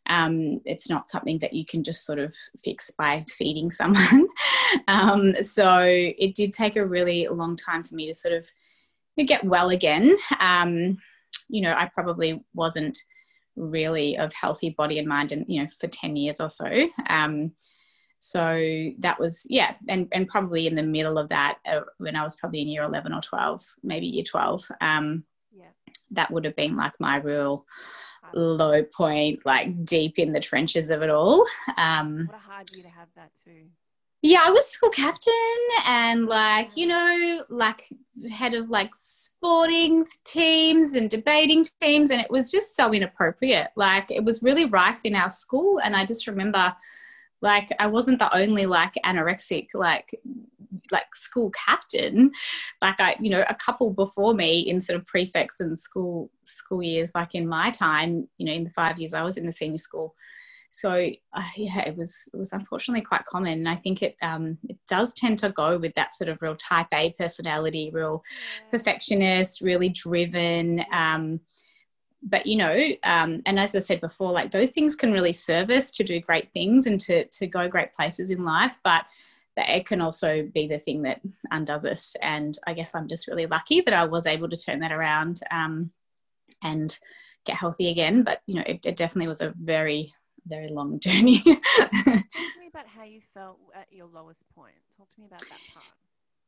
um, 0.08 0.60
it's 0.66 0.90
not 0.90 1.10
something 1.10 1.40
that 1.40 1.54
you 1.54 1.66
can 1.66 1.84
just 1.84 2.06
sort 2.06 2.20
of 2.20 2.36
fix 2.62 2.92
by 2.92 3.26
feeding 3.30 3.72
someone. 3.80 4.28
Um, 4.88 5.34
so 5.42 5.80
it 5.82 6.36
did 6.36 6.54
take 6.54 6.76
a 6.76 6.86
really 6.86 7.28
long 7.28 7.56
time 7.56 7.84
for 7.84 7.96
me 7.96 8.08
to 8.08 8.14
sort 8.14 8.34
of 8.34 8.50
get 9.26 9.44
well 9.44 9.70
again. 9.70 10.16
Um, 10.40 10.98
you 11.50 11.62
know, 11.62 11.74
I 11.74 11.90
probably 11.94 12.44
wasn't 12.54 12.98
really 13.56 14.18
of 14.18 14.34
healthy 14.34 14.72
body 14.72 14.98
and 14.98 15.08
mind 15.08 15.32
and 15.32 15.46
you 15.48 15.62
know 15.62 15.68
for 15.80 15.88
10 15.88 16.16
years 16.16 16.40
or 16.40 16.50
so. 16.50 16.90
Um 17.08 17.52
so 18.18 18.90
that 19.00 19.20
was 19.20 19.46
yeah 19.50 19.74
and 19.90 20.08
and 20.14 20.30
probably 20.30 20.66
in 20.66 20.76
the 20.76 20.82
middle 20.82 21.18
of 21.18 21.28
that 21.28 21.58
uh, 21.66 21.82
when 21.98 22.16
i 22.16 22.24
was 22.24 22.38
probably 22.38 22.62
in 22.62 22.70
year 22.70 22.84
11 22.84 23.12
or 23.14 23.20
12 23.20 23.62
maybe 23.84 24.06
year 24.08 24.24
12 24.24 24.66
um 24.80 25.26
yeah. 25.54 25.66
that 26.12 26.32
would 26.32 26.46
have 26.46 26.56
been 26.56 26.78
like 26.78 26.94
my 27.02 27.18
real 27.18 27.66
low 28.34 28.82
point 28.82 29.46
like 29.46 29.84
deep 29.84 30.18
in 30.18 30.32
the 30.32 30.40
trenches 30.40 30.90
of 30.90 31.02
it 31.02 31.10
all. 31.10 31.46
Um 31.78 32.28
what 32.32 32.38
a 32.38 32.42
hard 32.42 32.72
year 32.72 32.84
to 32.84 32.90
have 32.90 33.10
that 33.16 33.32
too 33.44 33.66
yeah, 34.24 34.40
I 34.42 34.52
was 34.52 34.66
school 34.66 34.90
captain 34.90 35.34
and 35.86 36.28
like, 36.28 36.78
you 36.78 36.88
know, 36.88 37.44
like 37.50 37.90
head 38.32 38.54
of 38.54 38.70
like 38.70 38.96
sporting 38.96 40.06
teams 40.26 40.94
and 40.94 41.10
debating 41.10 41.66
teams. 41.82 42.10
And 42.10 42.22
it 42.22 42.32
was 42.32 42.50
just 42.50 42.74
so 42.74 42.94
inappropriate. 42.94 43.72
Like 43.76 44.10
it 44.10 44.24
was 44.24 44.42
really 44.42 44.64
rife 44.64 45.02
in 45.04 45.14
our 45.14 45.30
school. 45.30 45.82
And 45.84 45.94
I 45.94 46.06
just 46.06 46.26
remember 46.26 46.74
like 47.42 47.68
I 47.80 47.88
wasn't 47.88 48.20
the 48.20 48.34
only 48.34 48.66
like 48.66 48.94
anorexic, 49.06 49.68
like 49.74 50.18
like 50.92 51.14
school 51.14 51.52
captain 51.52 52.32
like 52.82 53.00
i 53.00 53.16
you 53.20 53.30
know 53.30 53.44
a 53.48 53.56
couple 53.56 53.92
before 53.92 54.34
me 54.34 54.60
in 54.60 54.80
sort 54.80 55.00
of 55.00 55.06
prefects 55.06 55.60
and 55.60 55.78
school 55.78 56.30
school 56.46 56.82
years 56.82 57.12
like 57.14 57.36
in 57.36 57.48
my 57.48 57.70
time 57.70 58.28
you 58.38 58.46
know 58.46 58.52
in 58.52 58.64
the 58.64 58.70
five 58.70 59.00
years 59.00 59.14
i 59.14 59.22
was 59.22 59.38
in 59.38 59.46
the 59.46 59.52
senior 59.52 59.78
school 59.78 60.16
so 60.74 60.92
uh, 61.34 61.50
yeah, 61.56 61.88
it 61.88 61.96
was 61.96 62.28
it 62.34 62.38
was 62.38 62.52
unfortunately 62.52 63.04
quite 63.04 63.26
common, 63.26 63.60
and 63.60 63.70
I 63.70 63.76
think 63.76 64.02
it 64.02 64.18
um, 64.24 64.58
it 64.68 64.78
does 64.88 65.14
tend 65.14 65.38
to 65.40 65.52
go 65.52 65.78
with 65.78 65.94
that 65.94 66.14
sort 66.14 66.30
of 66.30 66.42
real 66.42 66.56
Type 66.56 66.88
A 66.92 67.12
personality, 67.12 67.92
real 67.94 68.24
perfectionist, 68.72 69.62
really 69.62 69.90
driven. 69.90 70.84
Um, 70.92 71.42
but 72.24 72.48
you 72.48 72.56
know, 72.56 72.76
um, 73.04 73.44
and 73.46 73.60
as 73.60 73.76
I 73.76 73.80
said 73.80 74.02
before, 74.02 74.32
like 74.32 74.50
those 74.50 74.72
things 74.72 74.96
can 74.96 75.12
really 75.14 75.32
serve 75.32 75.70
us 75.70 75.92
to 75.92 76.04
do 76.04 76.20
great 76.20 76.52
things 76.54 76.88
and 76.88 77.00
to 77.02 77.26
to 77.26 77.46
go 77.46 77.68
great 77.68 77.94
places 77.94 78.32
in 78.32 78.44
life, 78.44 78.76
but 78.84 79.06
it 79.56 79.86
can 79.86 80.02
also 80.02 80.50
be 80.56 80.68
the 80.68 80.80
thing 80.80 81.04
that 81.04 81.22
undoes 81.52 81.86
us. 81.86 82.16
And 82.24 82.58
I 82.66 82.74
guess 82.74 82.96
I'm 82.96 83.08
just 83.08 83.28
really 83.28 83.46
lucky 83.46 83.82
that 83.82 83.94
I 83.94 84.06
was 84.06 84.26
able 84.26 84.50
to 84.50 84.58
turn 84.58 84.80
that 84.80 84.92
around 84.92 85.42
um, 85.52 85.92
and 86.64 86.98
get 87.46 87.58
healthy 87.58 87.92
again. 87.92 88.24
But 88.24 88.42
you 88.48 88.56
know, 88.56 88.64
it, 88.66 88.84
it 88.88 88.98
definitely 88.98 89.28
was 89.28 89.42
a 89.42 89.54
very 89.62 90.12
very 90.46 90.70
long 90.70 91.00
journey. 91.00 91.40
Talk 91.46 91.62
to 91.62 92.60
me 92.60 92.68
about 92.70 92.88
how 92.88 93.04
you 93.04 93.22
felt 93.34 93.60
at 93.76 93.88
your 93.92 94.08
lowest 94.08 94.44
point. 94.56 94.76
Talk 94.96 95.12
to 95.14 95.20
me 95.20 95.28
about 95.28 95.42
that 95.42 95.60
part. 95.74 95.86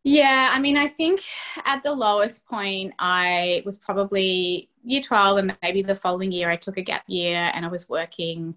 Yeah, 0.04 0.52
I 0.54 0.60
mean, 0.60 0.78
I 0.78 0.86
think 0.86 1.22
at 1.66 1.82
the 1.82 1.94
lowest 1.94 2.46
point, 2.46 2.94
I 3.00 3.64
was 3.66 3.80
probably 3.80 4.70
year 4.84 5.02
12, 5.02 5.38
and 5.40 5.58
maybe 5.64 5.82
the 5.82 5.96
following 5.96 6.32
year, 6.32 6.50
I 6.50 6.58
took 6.58 6.78
a 6.78 6.84
gap 6.84 7.06
year 7.08 7.52
and 7.56 7.66
I 7.66 7.70
was 7.70 7.90
working 7.90 8.56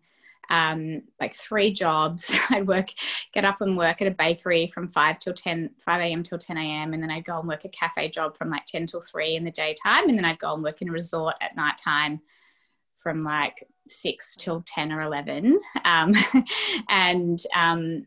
um, 0.50 1.02
like 1.20 1.34
three 1.34 1.72
jobs. 1.72 2.36
I'd 2.50 2.66
work, 2.66 2.88
get 3.32 3.44
up 3.44 3.60
and 3.60 3.76
work 3.76 4.02
at 4.02 4.08
a 4.08 4.12
bakery 4.12 4.66
from 4.66 4.88
5 4.88 5.18
till 5.18 5.34
10, 5.34 5.70
5 5.78 6.00
a.m. 6.00 6.22
till 6.22 6.38
10 6.38 6.56
a.m. 6.58 6.92
And 6.92 7.02
then 7.02 7.10
I'd 7.10 7.24
go 7.24 7.38
and 7.38 7.48
work 7.48 7.64
a 7.64 7.70
cafe 7.70 8.10
job 8.10 8.36
from 8.36 8.50
like 8.50 8.66
10 8.66 8.86
till 8.86 9.00
3 9.00 9.36
in 9.36 9.44
the 9.44 9.50
daytime. 9.50 10.08
And 10.08 10.18
then 10.18 10.24
I'd 10.24 10.38
go 10.38 10.54
and 10.54 10.62
work 10.62 10.82
in 10.82 10.88
a 10.88 10.92
resort 10.92 11.36
at 11.40 11.56
night 11.56 11.78
time 11.78 12.20
from 12.96 13.24
like 13.24 13.66
six 13.90 14.36
till 14.36 14.62
10 14.66 14.92
or 14.92 15.00
11. 15.00 15.58
Um, 15.84 16.12
and 16.88 17.38
um, 17.54 18.06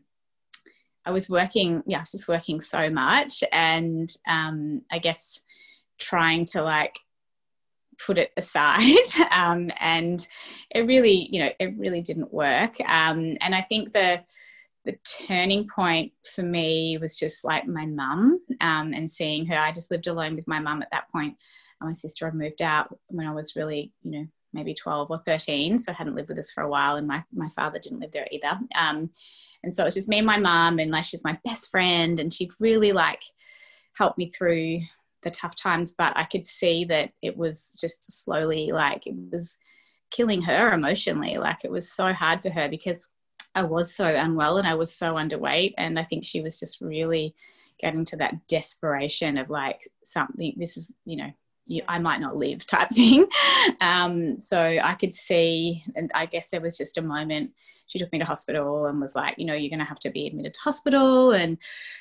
I 1.04 1.10
was 1.10 1.28
working, 1.28 1.82
yeah, 1.86 1.98
I 1.98 2.00
was 2.00 2.12
just 2.12 2.28
working 2.28 2.60
so 2.60 2.90
much. 2.90 3.42
And 3.52 4.08
um, 4.28 4.82
I 4.90 4.98
guess 4.98 5.40
trying 5.98 6.46
to 6.46 6.62
like 6.62 6.98
put 8.04 8.18
it 8.18 8.30
aside. 8.36 8.82
Um, 9.30 9.70
and 9.80 10.26
it 10.70 10.80
really, 10.86 11.28
you 11.32 11.40
know, 11.40 11.50
it 11.58 11.74
really 11.78 12.00
didn't 12.00 12.32
work. 12.32 12.78
Um, 12.80 13.36
and 13.40 13.54
I 13.54 13.62
think 13.62 13.92
the, 13.92 14.22
the 14.84 14.96
turning 15.26 15.68
point 15.68 16.12
for 16.34 16.42
me 16.42 16.98
was 17.00 17.18
just 17.18 17.44
like 17.44 17.66
my 17.66 17.86
mum 17.86 18.40
um, 18.60 18.92
and 18.92 19.08
seeing 19.08 19.46
her. 19.46 19.56
I 19.56 19.72
just 19.72 19.90
lived 19.90 20.06
alone 20.06 20.36
with 20.36 20.46
my 20.46 20.58
mum 20.58 20.82
at 20.82 20.90
that 20.92 21.10
point. 21.10 21.36
My 21.80 21.92
sister 21.92 22.26
had 22.26 22.34
moved 22.34 22.62
out 22.62 22.96
when 23.08 23.26
I 23.26 23.32
was 23.32 23.56
really, 23.56 23.92
you 24.02 24.10
know, 24.10 24.26
maybe 24.52 24.74
12 24.74 25.10
or 25.10 25.18
13 25.18 25.78
so 25.78 25.92
i 25.92 25.94
hadn't 25.94 26.14
lived 26.14 26.28
with 26.28 26.38
us 26.38 26.52
for 26.52 26.62
a 26.62 26.68
while 26.68 26.96
and 26.96 27.06
my, 27.06 27.22
my 27.32 27.48
father 27.48 27.78
didn't 27.78 28.00
live 28.00 28.12
there 28.12 28.28
either. 28.30 28.58
Um, 28.74 29.10
and 29.62 29.72
so 29.72 29.82
it 29.82 29.86
was 29.86 29.94
just 29.94 30.08
me 30.08 30.18
and 30.18 30.26
my 30.26 30.38
mom 30.38 30.78
and 30.78 30.90
like 30.90 31.04
she's 31.04 31.24
my 31.24 31.38
best 31.44 31.70
friend 31.70 32.18
and 32.20 32.32
she 32.32 32.50
really 32.58 32.92
like 32.92 33.22
helped 33.96 34.18
me 34.18 34.28
through 34.28 34.80
the 35.22 35.30
tough 35.30 35.54
times 35.54 35.92
but 35.96 36.16
i 36.16 36.24
could 36.24 36.44
see 36.44 36.84
that 36.84 37.12
it 37.22 37.36
was 37.36 37.76
just 37.80 38.24
slowly 38.24 38.72
like 38.72 39.06
it 39.06 39.14
was 39.30 39.56
killing 40.12 40.42
her 40.42 40.72
emotionally. 40.72 41.38
Like 41.38 41.64
it 41.64 41.70
was 41.70 41.90
so 41.90 42.12
hard 42.12 42.42
for 42.42 42.50
her 42.50 42.68
because 42.68 43.12
i 43.54 43.62
was 43.62 43.94
so 43.94 44.06
unwell 44.06 44.56
and 44.56 44.66
i 44.66 44.74
was 44.74 44.94
so 44.94 45.14
underweight 45.14 45.74
and 45.76 45.98
i 45.98 46.02
think 46.02 46.24
she 46.24 46.40
was 46.40 46.58
just 46.58 46.80
really 46.80 47.34
getting 47.78 48.04
to 48.04 48.16
that 48.16 48.34
desperation 48.48 49.36
of 49.36 49.50
like 49.50 49.80
something 50.02 50.54
this 50.56 50.78
is 50.78 50.94
you 51.04 51.16
know 51.16 51.30
you, 51.72 51.82
I 51.88 51.98
might 51.98 52.20
not 52.20 52.36
live 52.36 52.66
type 52.66 52.90
thing. 52.92 53.26
Um, 53.80 54.38
so 54.38 54.60
I 54.60 54.94
could 54.94 55.14
see, 55.14 55.84
and 55.96 56.10
I 56.14 56.26
guess 56.26 56.48
there 56.48 56.60
was 56.60 56.76
just 56.76 56.98
a 56.98 57.02
moment. 57.02 57.52
She 57.86 57.98
took 57.98 58.12
me 58.12 58.18
to 58.20 58.24
hospital 58.24 58.86
and 58.86 59.00
was 59.00 59.14
like, 59.14 59.34
you 59.36 59.44
know, 59.44 59.54
you're 59.54 59.68
going 59.68 59.78
to 59.78 59.84
have 59.84 60.00
to 60.00 60.10
be 60.10 60.26
admitted 60.26 60.54
to 60.54 60.60
hospital, 60.60 61.32
and 61.32 61.58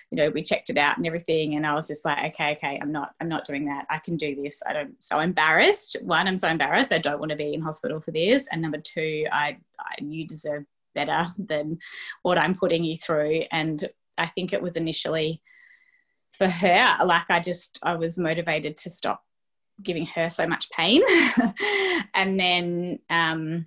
you 0.10 0.16
know, 0.16 0.30
we 0.30 0.42
checked 0.42 0.70
it 0.70 0.78
out 0.78 0.98
and 0.98 1.06
everything. 1.06 1.56
And 1.56 1.66
I 1.66 1.74
was 1.74 1.88
just 1.88 2.06
like, 2.06 2.34
okay, 2.34 2.54
okay, 2.54 2.80
I'm 2.82 2.92
not, 2.92 3.14
I'm 3.20 3.28
not 3.28 3.46
doing 3.46 3.66
that. 3.66 3.88
I 3.90 3.98
can 3.98 4.16
do 4.16 4.36
this. 4.36 4.62
I 4.66 4.74
don't. 4.74 5.04
So 5.04 5.20
embarrassed. 5.20 5.98
One, 6.04 6.28
I'm 6.28 6.38
so 6.38 6.48
embarrassed. 6.48 6.94
I 6.94 7.00
don't 7.00 7.20
want 7.20 7.32
to 7.32 7.38
be 7.38 7.54
in 7.54 7.62
hospital 7.62 8.00
for 8.00 8.12
this. 8.12 8.48
And 8.52 8.62
number 8.62 8.78
two, 8.78 9.26
I, 9.32 9.58
I 9.80 9.96
you 10.00 10.26
deserve 10.26 10.66
better 10.94 11.28
than 11.38 11.80
what 12.22 12.38
I'm 12.38 12.56
putting 12.56 12.84
you 12.84 12.98
through. 12.98 13.44
And 13.52 13.84
I 14.18 14.28
think 14.28 14.54
it 14.54 14.62
was 14.62 14.76
initially 14.76 15.42
for 16.32 16.48
her, 16.48 16.98
like 17.06 17.30
I 17.30 17.40
just, 17.40 17.80
I 17.84 17.96
was 17.96 18.18
motivated 18.18 18.78
to 18.78 18.90
stop 18.90 19.24
giving 19.84 20.06
her 20.08 20.30
so 20.30 20.48
much 20.48 20.70
pain. 20.72 21.02
and 22.14 22.40
then, 22.40 23.00
um, 23.10 23.66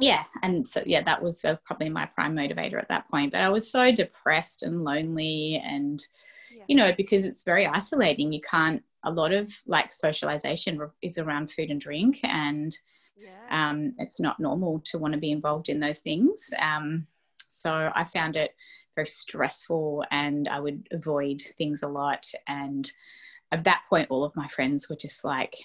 yeah, 0.00 0.24
and 0.42 0.66
so 0.66 0.82
yeah, 0.84 1.02
that 1.02 1.22
was, 1.22 1.40
that 1.40 1.50
was 1.50 1.60
probably 1.64 1.88
my 1.88 2.06
prime 2.06 2.34
motivator 2.34 2.78
at 2.78 2.88
that 2.88 3.08
point. 3.08 3.32
But 3.32 3.42
I 3.42 3.48
was 3.48 3.70
so 3.70 3.92
depressed 3.92 4.62
and 4.62 4.84
lonely, 4.84 5.62
and 5.64 6.04
yeah. 6.54 6.64
you 6.66 6.76
know, 6.76 6.92
because 6.96 7.24
it's 7.24 7.44
very 7.44 7.66
isolating. 7.66 8.32
You 8.32 8.40
can't. 8.40 8.82
A 9.04 9.10
lot 9.10 9.32
of 9.32 9.52
like 9.66 9.92
socialization 9.92 10.80
is 11.02 11.18
around 11.18 11.50
food 11.50 11.70
and 11.70 11.80
drink, 11.80 12.20
and 12.22 12.76
yeah. 13.16 13.70
um, 13.70 13.94
it's 13.98 14.20
not 14.20 14.40
normal 14.40 14.80
to 14.86 14.98
want 14.98 15.14
to 15.14 15.20
be 15.20 15.32
involved 15.32 15.68
in 15.68 15.80
those 15.80 15.98
things. 15.98 16.52
Um, 16.60 17.06
so 17.48 17.92
I 17.94 18.04
found 18.04 18.36
it 18.36 18.54
very 18.94 19.06
stressful, 19.06 20.04
and 20.10 20.48
I 20.48 20.60
would 20.60 20.88
avoid 20.90 21.42
things 21.56 21.82
a 21.82 21.88
lot, 21.88 22.26
and 22.46 22.90
at 23.52 23.64
that 23.64 23.82
point, 23.88 24.08
all 24.10 24.24
of 24.24 24.34
my 24.34 24.48
friends 24.48 24.88
were 24.88 24.96
just 24.96 25.24
like 25.24 25.56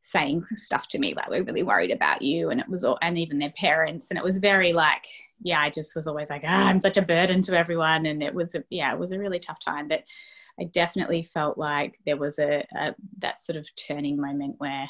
saying 0.00 0.44
stuff 0.54 0.86
to 0.88 0.98
me 0.98 1.12
like 1.14 1.28
we're 1.28 1.42
really 1.42 1.64
worried 1.64 1.90
about 1.90 2.22
you 2.22 2.50
and 2.50 2.60
it 2.60 2.68
was 2.68 2.84
all 2.84 2.96
and 3.02 3.18
even 3.18 3.38
their 3.38 3.52
parents 3.56 4.10
and 4.10 4.18
it 4.18 4.24
was 4.24 4.38
very 4.38 4.72
like 4.72 5.04
yeah 5.42 5.60
i 5.60 5.68
just 5.68 5.96
was 5.96 6.06
always 6.06 6.30
like 6.30 6.44
ah, 6.46 6.66
i'm 6.66 6.78
such 6.78 6.96
a 6.96 7.02
burden 7.02 7.42
to 7.42 7.58
everyone 7.58 8.06
and 8.06 8.22
it 8.22 8.32
was 8.32 8.54
a, 8.54 8.62
yeah 8.70 8.92
it 8.92 8.98
was 8.98 9.10
a 9.10 9.18
really 9.18 9.40
tough 9.40 9.58
time 9.58 9.88
but 9.88 10.04
i 10.60 10.64
definitely 10.72 11.22
felt 11.22 11.58
like 11.58 11.98
there 12.06 12.16
was 12.16 12.38
a, 12.38 12.64
a 12.76 12.94
that 13.18 13.40
sort 13.40 13.56
of 13.56 13.68
turning 13.74 14.20
moment 14.20 14.54
where 14.58 14.88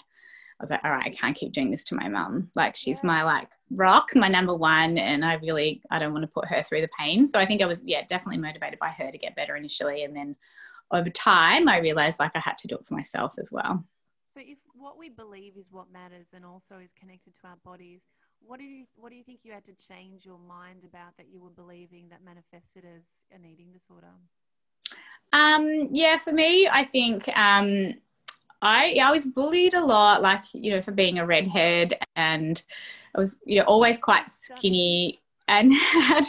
I 0.61 0.65
was 0.65 0.71
like, 0.73 0.81
all 0.83 0.91
right, 0.91 1.07
I 1.07 1.11
can't 1.11 1.37
keep 1.37 1.53
doing 1.53 1.71
this 1.71 1.85
to 1.85 1.95
my 1.95 2.09
mum. 2.09 2.51
Like 2.57 2.75
she's 2.75 3.05
yeah. 3.05 3.07
my 3.07 3.23
like 3.23 3.49
rock, 3.71 4.09
my 4.17 4.27
number 4.27 4.57
one, 4.57 4.99
and 4.99 5.25
I 5.25 5.35
really 5.35 5.81
I 5.89 6.01
don't 6.01 6.13
want 6.13 6.25
to 6.25 6.33
put 6.35 6.49
her 6.49 6.65
through 6.65 6.81
the 6.81 6.89
pain. 6.99 7.29
So 7.29 7.39
I 7.39 7.47
think 7.47 7.63
I 7.63 7.67
was 7.67 7.85
yeah 7.87 8.03
definitely 8.09 8.41
motivated 8.41 8.81
by 8.81 8.89
her 8.89 9.09
to 9.09 9.19
get 9.19 9.37
better 9.37 9.55
initially, 9.55 10.03
and 10.03 10.17
then 10.17 10.35
over 10.91 11.11
time 11.11 11.69
I 11.69 11.79
realized 11.79 12.19
like 12.19 12.33
I 12.35 12.41
had 12.41 12.59
to 12.59 12.69
do 12.69 12.77
it 12.77 12.87
for 12.87 12.95
myself 12.95 13.35
as 13.39 13.53
well. 13.53 13.85
So 14.29 14.41
if 14.41 14.59
what 14.75 14.99
we 14.99 15.09
believe 15.09 15.57
is 15.57 15.73
what 15.73 15.91
matters 15.93 16.29
and 16.35 16.45
also 16.45 16.79
is 16.79 16.93
connected 16.93 17.35
to 17.35 17.49
our 17.49 17.57
bodies, 17.65 18.03
what 18.41 18.59
do 18.59 18.65
you 18.65 18.87
what 18.97 19.11
do 19.11 19.17
you 19.17 19.25
think 19.25 19.41
you 19.43 19.53
had 19.53 19.65
to 19.65 19.75
change 19.75 20.25
your 20.25 20.39
mind 20.39 20.85
about 20.85 21.17
that 21.17 21.29
you 21.29 21.41
were 21.41 21.51
believing 21.51 22.09
that 22.11 22.25
manifested 22.25 22.85
as 22.85 23.05
an 23.33 23.45
eating 23.45 23.73
disorder? 23.73 24.13
Um, 25.33 25.89
yeah, 25.91 26.17
for 26.17 26.33
me, 26.33 26.69
I 26.69 26.85
think 26.85 27.29
um, 27.37 27.95
I 28.63 28.87
yeah, 28.87 29.09
I 29.09 29.11
was 29.11 29.27
bullied 29.27 29.75
a 29.75 29.85
lot, 29.85 30.23
like 30.23 30.43
you 30.53 30.71
know, 30.71 30.83
for 30.83 30.93
being 30.93 31.19
a 31.19 31.27
redhead, 31.27 31.99
and 32.17 32.63
I 33.15 33.19
was 33.19 33.41
you 33.45 33.59
know 33.59 33.65
always 33.65 33.99
quite 33.99 34.31
skinny 34.31 35.21
and 35.49 35.73
had 35.93 36.27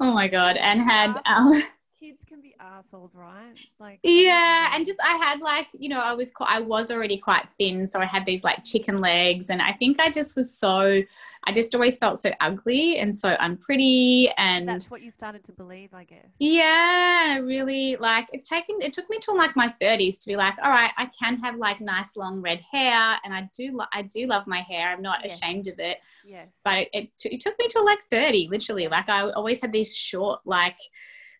oh 0.00 0.12
my 0.12 0.28
god, 0.28 0.56
and 0.56 0.80
had 0.80 1.20
um, 1.26 1.62
kids 2.02 2.24
can 2.24 2.40
be 2.40 2.54
assholes, 2.58 3.14
right? 3.14 3.54
Like 3.78 4.00
yeah, 4.02 4.72
and 4.74 4.84
just 4.84 4.98
I 5.02 5.16
had 5.16 5.40
like 5.40 5.68
you 5.72 5.88
know 5.88 6.02
I 6.02 6.14
was 6.14 6.32
quite, 6.32 6.50
I 6.50 6.60
was 6.60 6.90
already 6.90 7.16
quite 7.16 7.46
thin, 7.58 7.86
so 7.86 8.00
I 8.00 8.06
had 8.06 8.26
these 8.26 8.42
like 8.42 8.64
chicken 8.64 8.98
legs, 8.98 9.50
and 9.50 9.62
I 9.62 9.72
think 9.72 10.00
I 10.00 10.10
just 10.10 10.34
was 10.34 10.52
so 10.52 11.02
I 11.44 11.52
just 11.52 11.74
always 11.74 11.98
felt 11.98 12.20
so 12.20 12.32
ugly 12.40 12.98
and 12.98 13.14
so 13.14 13.36
unpretty, 13.38 14.30
and 14.36 14.66
that's 14.68 14.90
what 14.90 15.02
you 15.02 15.12
started 15.12 15.44
to 15.44 15.52
believe, 15.52 15.94
I 15.94 16.04
guess. 16.04 16.26
Yeah, 16.38 17.38
really. 17.38 17.96
Like 17.96 18.26
it's 18.32 18.48
taken 18.48 18.82
it 18.82 18.92
took 18.92 19.08
me 19.08 19.18
till 19.20 19.36
like 19.36 19.54
my 19.54 19.68
thirties 19.68 20.18
to 20.18 20.28
be 20.28 20.34
like, 20.34 20.54
all 20.62 20.70
right, 20.70 20.90
I 20.96 21.06
can 21.06 21.38
have 21.38 21.56
like 21.56 21.80
nice 21.80 22.16
long 22.16 22.40
red 22.40 22.60
hair, 22.60 23.16
and 23.24 23.32
I 23.32 23.48
do 23.56 23.76
lo- 23.76 23.92
I 23.92 24.02
do 24.02 24.26
love 24.26 24.48
my 24.48 24.60
hair. 24.60 24.88
I'm 24.88 25.02
not 25.02 25.20
yes. 25.22 25.36
ashamed 25.36 25.68
of 25.68 25.78
it. 25.78 25.98
Yes, 26.24 26.48
but 26.64 26.78
it, 26.78 26.88
it, 26.92 27.16
t- 27.16 27.34
it 27.34 27.40
took 27.40 27.56
me 27.60 27.68
till 27.68 27.84
like 27.84 28.02
thirty, 28.10 28.48
literally. 28.50 28.88
Like 28.88 29.08
I 29.08 29.30
always 29.30 29.60
had 29.60 29.70
these 29.70 29.96
short 29.96 30.40
like 30.44 30.78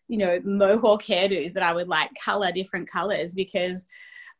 you 0.07 0.17
know, 0.17 0.39
mohawk 0.43 1.03
hairdos 1.03 1.53
that 1.53 1.63
I 1.63 1.73
would 1.73 1.87
like 1.87 2.09
color 2.23 2.51
different 2.51 2.89
colors 2.89 3.35
because 3.35 3.85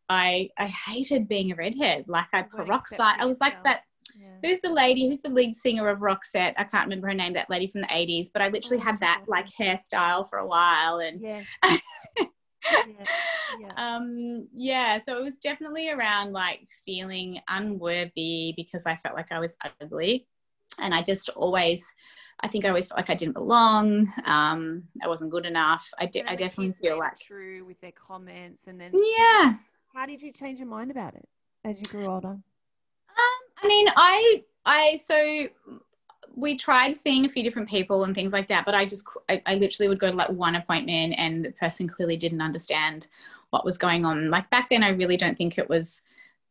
I 0.10 0.50
I 0.58 0.68
hated 0.68 1.28
being 1.28 1.52
a 1.52 1.56
redhead. 1.56 2.06
Like 2.08 2.28
I 2.34 2.44
peroxide. 2.44 3.18
I 3.20 3.26
was 3.26 3.40
like 3.40 3.64
that. 3.64 3.82
Yeah. 4.16 4.28
Who's 4.44 4.60
the 4.60 4.72
lady? 4.72 5.08
Who's 5.08 5.22
the 5.22 5.30
lead 5.30 5.56
singer 5.56 5.88
of 5.88 6.00
Roxette? 6.00 6.54
I 6.58 6.66
can't 6.66 6.86
remember 6.86 7.08
her 7.08 7.14
name. 7.14 7.34
That 7.34 7.50
lady 7.50 7.68
from 7.68 7.82
the 7.82 7.88
'80s. 7.88 8.28
But 8.32 8.42
I 8.42 8.50
literally 8.50 8.82
oh, 8.82 8.86
had 8.86 9.00
that 9.00 9.24
like 9.28 9.48
hairstyle 9.60 10.30
for 10.30 10.40
a 10.40 10.46
while, 10.46 11.00
and 11.00 11.22
yes. 11.22 11.46
yeah. 11.66 13.06
Yeah. 13.60 13.72
Um, 13.78 14.48
yeah, 14.54 14.98
so 14.98 15.18
it 15.18 15.24
was 15.24 15.38
definitely 15.38 15.90
around 15.90 16.34
like 16.34 16.68
feeling 16.86 17.40
unworthy 17.50 18.54
because 18.56 18.86
I 18.86 18.96
felt 18.96 19.16
like 19.16 19.32
I 19.32 19.40
was 19.40 19.56
ugly. 19.82 20.28
And 20.80 20.94
I 20.94 21.02
just 21.02 21.30
always 21.30 21.96
I 22.44 22.48
think 22.48 22.66
I 22.66 22.70
always 22.70 22.88
felt 22.88 22.98
like 22.98 23.10
I 23.10 23.16
didn't 23.16 23.34
belong. 23.34 24.12
Um, 24.26 24.84
I 25.02 25.08
wasn't 25.08 25.32
good 25.32 25.46
enough. 25.46 25.90
I, 25.98 26.06
de- 26.06 26.26
I 26.26 26.36
definitely 26.36 26.74
feel 26.74 27.00
like 27.00 27.18
true 27.18 27.64
with 27.66 27.80
their 27.80 27.94
comments, 27.94 28.68
and 28.68 28.80
then 28.80 28.92
yeah. 28.94 29.56
How 29.94 30.06
did 30.06 30.22
you 30.22 30.32
change 30.32 30.60
your 30.60 30.68
mind 30.68 30.92
about 30.92 31.16
it 31.16 31.28
as 31.64 31.80
you 31.80 31.86
grew 31.86 32.08
older? 32.08 32.28
Um, 32.28 32.44
I 33.64 33.68
mean, 33.68 33.88
I 33.96 34.44
I 34.66 34.96
so 34.98 35.48
we 36.36 36.58
tried 36.58 36.94
seeing 36.94 37.26
a 37.26 37.30
few 37.30 37.44
different 37.44 37.70
people 37.70 38.04
and 38.04 38.14
things 38.14 38.34
like 38.34 38.48
that, 38.50 38.66
but 38.66 38.76
I 38.76 38.86
just 38.86 39.06
I, 39.30 39.42
I 39.46 39.56
literally 39.56 39.88
would 39.88 40.00
go 40.00 40.12
to 40.12 40.18
like 40.18 40.30
one 40.30 40.56
appointment, 40.56 41.16
and 41.18 41.46
the 41.46 41.52
person 41.52 41.88
clearly 41.88 42.18
didn't 42.18 42.42
understand 42.42 43.08
what 43.52 43.64
was 43.64 43.78
going 43.78 44.04
on. 44.04 44.30
Like 44.30 44.50
back 44.50 44.70
then, 44.70 44.84
I 44.84 44.90
really 44.90 45.16
don't 45.16 45.38
think 45.38 45.58
it 45.58 45.70
was 45.70 46.02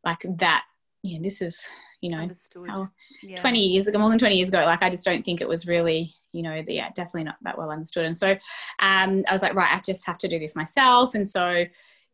like 0.07 0.25
that. 0.39 0.65
You 1.03 1.19
know, 1.19 1.23
this 1.23 1.43
is 1.43 1.69
you 2.03 2.11
know 2.11 2.29
how, 2.69 2.91
yeah. 3.23 3.41
20 3.41 3.59
years 3.59 3.87
ago 3.87 3.99
more 3.99 4.11
than 4.11 4.19
20 4.19 4.35
years 4.35 4.49
ago 4.49 4.59
like 4.59 4.83
i 4.83 4.91
just 4.91 5.05
don't 5.05 5.25
think 5.25 5.41
it 5.41 5.49
was 5.49 5.67
really 5.67 6.13
you 6.33 6.43
know 6.43 6.63
the, 6.63 6.75
yeah 6.75 6.91
definitely 6.95 7.25
not 7.25 7.37
that 7.43 7.57
well 7.57 7.71
understood. 7.71 8.05
And 8.05 8.17
so 8.17 8.33
um, 8.81 9.25
i 9.29 9.33
was 9.33 9.43
like 9.43 9.55
right 9.55 9.75
i 9.75 9.81
just 9.81 10.07
have 10.07 10.19
to 10.19 10.29
do 10.29 10.39
this 10.39 10.57
myself. 10.57 11.15
And 11.15 11.29
so 11.29 11.65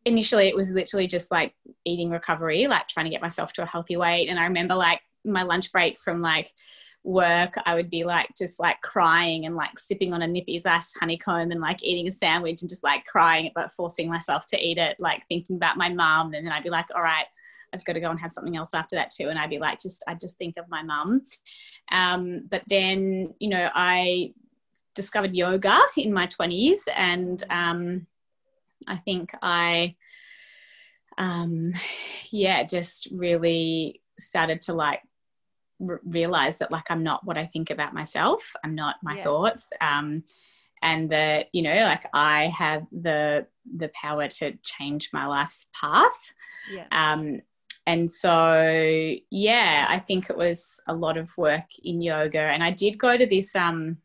initially 0.04 0.48
it 0.48 0.56
was 0.56 0.72
literally 0.72 1.06
just 1.06 1.30
like 1.30 1.54
eating 1.84 2.10
recovery 2.10 2.66
like 2.66 2.86
trying 2.88 3.06
to 3.06 3.10
get 3.10 3.22
myself 3.22 3.52
to 3.54 3.62
a 3.62 3.66
healthy 3.66 3.96
weight. 3.96 4.28
And 4.28 4.38
i 4.38 4.44
remember 4.44 4.74
like 4.74 5.00
my 5.24 5.42
lunch 5.42 5.72
break 5.72 5.98
from 5.98 6.20
like 6.20 6.50
work 7.04 7.54
i 7.64 7.74
would 7.74 7.88
be 7.88 8.04
like 8.04 8.28
just 8.36 8.60
like 8.60 8.80
crying 8.82 9.46
and 9.46 9.54
like 9.54 9.78
sipping 9.78 10.12
on 10.12 10.20
a 10.20 10.26
nippy's 10.26 10.66
ass 10.66 10.92
honeycomb 10.98 11.50
and 11.50 11.60
like 11.60 11.82
eating 11.82 12.08
a 12.08 12.12
sandwich 12.12 12.60
and 12.60 12.68
just 12.68 12.84
like 12.84 13.04
crying 13.06 13.50
but 13.54 13.70
forcing 13.72 14.08
myself 14.08 14.44
to 14.46 14.58
eat 14.60 14.78
it 14.78 14.96
like 14.98 15.24
thinking 15.28 15.56
about 15.56 15.76
my 15.76 15.88
mom 15.88 16.34
and 16.34 16.46
then 16.46 16.52
i'd 16.52 16.64
be 16.64 16.70
like 16.70 16.86
all 16.94 17.00
right 17.00 17.26
I've 17.72 17.84
got 17.84 17.94
to 17.94 18.00
go 18.00 18.10
and 18.10 18.18
have 18.20 18.32
something 18.32 18.56
else 18.56 18.74
after 18.74 18.96
that 18.96 19.10
too. 19.10 19.28
And 19.28 19.38
I'd 19.38 19.50
be 19.50 19.58
like, 19.58 19.80
just, 19.80 20.04
I 20.08 20.14
just 20.14 20.36
think 20.38 20.56
of 20.56 20.68
my 20.68 20.82
mum. 20.82 21.22
Um, 21.90 22.42
but 22.48 22.62
then, 22.68 23.34
you 23.38 23.48
know, 23.48 23.70
I 23.74 24.34
discovered 24.94 25.34
yoga 25.34 25.78
in 25.96 26.12
my 26.12 26.26
20s 26.26 26.82
and 26.94 27.42
um, 27.50 28.06
I 28.86 28.96
think 28.96 29.30
I, 29.42 29.96
um, 31.18 31.72
yeah, 32.30 32.64
just 32.64 33.08
really 33.10 34.02
started 34.18 34.60
to 34.62 34.72
like 34.72 35.02
r- 35.86 36.00
realize 36.04 36.58
that 36.58 36.72
like 36.72 36.90
I'm 36.90 37.02
not 37.02 37.24
what 37.24 37.38
I 37.38 37.46
think 37.46 37.70
about 37.70 37.94
myself. 37.94 38.52
I'm 38.64 38.74
not 38.74 38.96
my 39.02 39.16
yeah. 39.16 39.24
thoughts. 39.24 39.72
Um, 39.80 40.24
and 40.82 41.10
that 41.10 41.46
you 41.52 41.62
know 41.62 41.74
like 41.74 42.04
i 42.14 42.46
have 42.46 42.86
the 42.92 43.46
the 43.76 43.90
power 44.00 44.28
to 44.28 44.52
change 44.62 45.10
my 45.12 45.26
life's 45.26 45.66
path 45.78 46.32
yeah. 46.72 46.86
um 46.92 47.40
and 47.88 48.10
so 48.10 49.16
yeah 49.30 49.86
i 49.88 49.98
think 49.98 50.28
it 50.28 50.36
was 50.36 50.78
a 50.88 50.94
lot 50.94 51.16
of 51.16 51.36
work 51.38 51.64
in 51.82 52.02
yoga. 52.02 52.38
And 52.38 52.62
i 52.62 52.70
did 52.70 52.98
go 52.98 53.16
to 53.16 53.26
this 53.26 53.56
um 53.56 53.96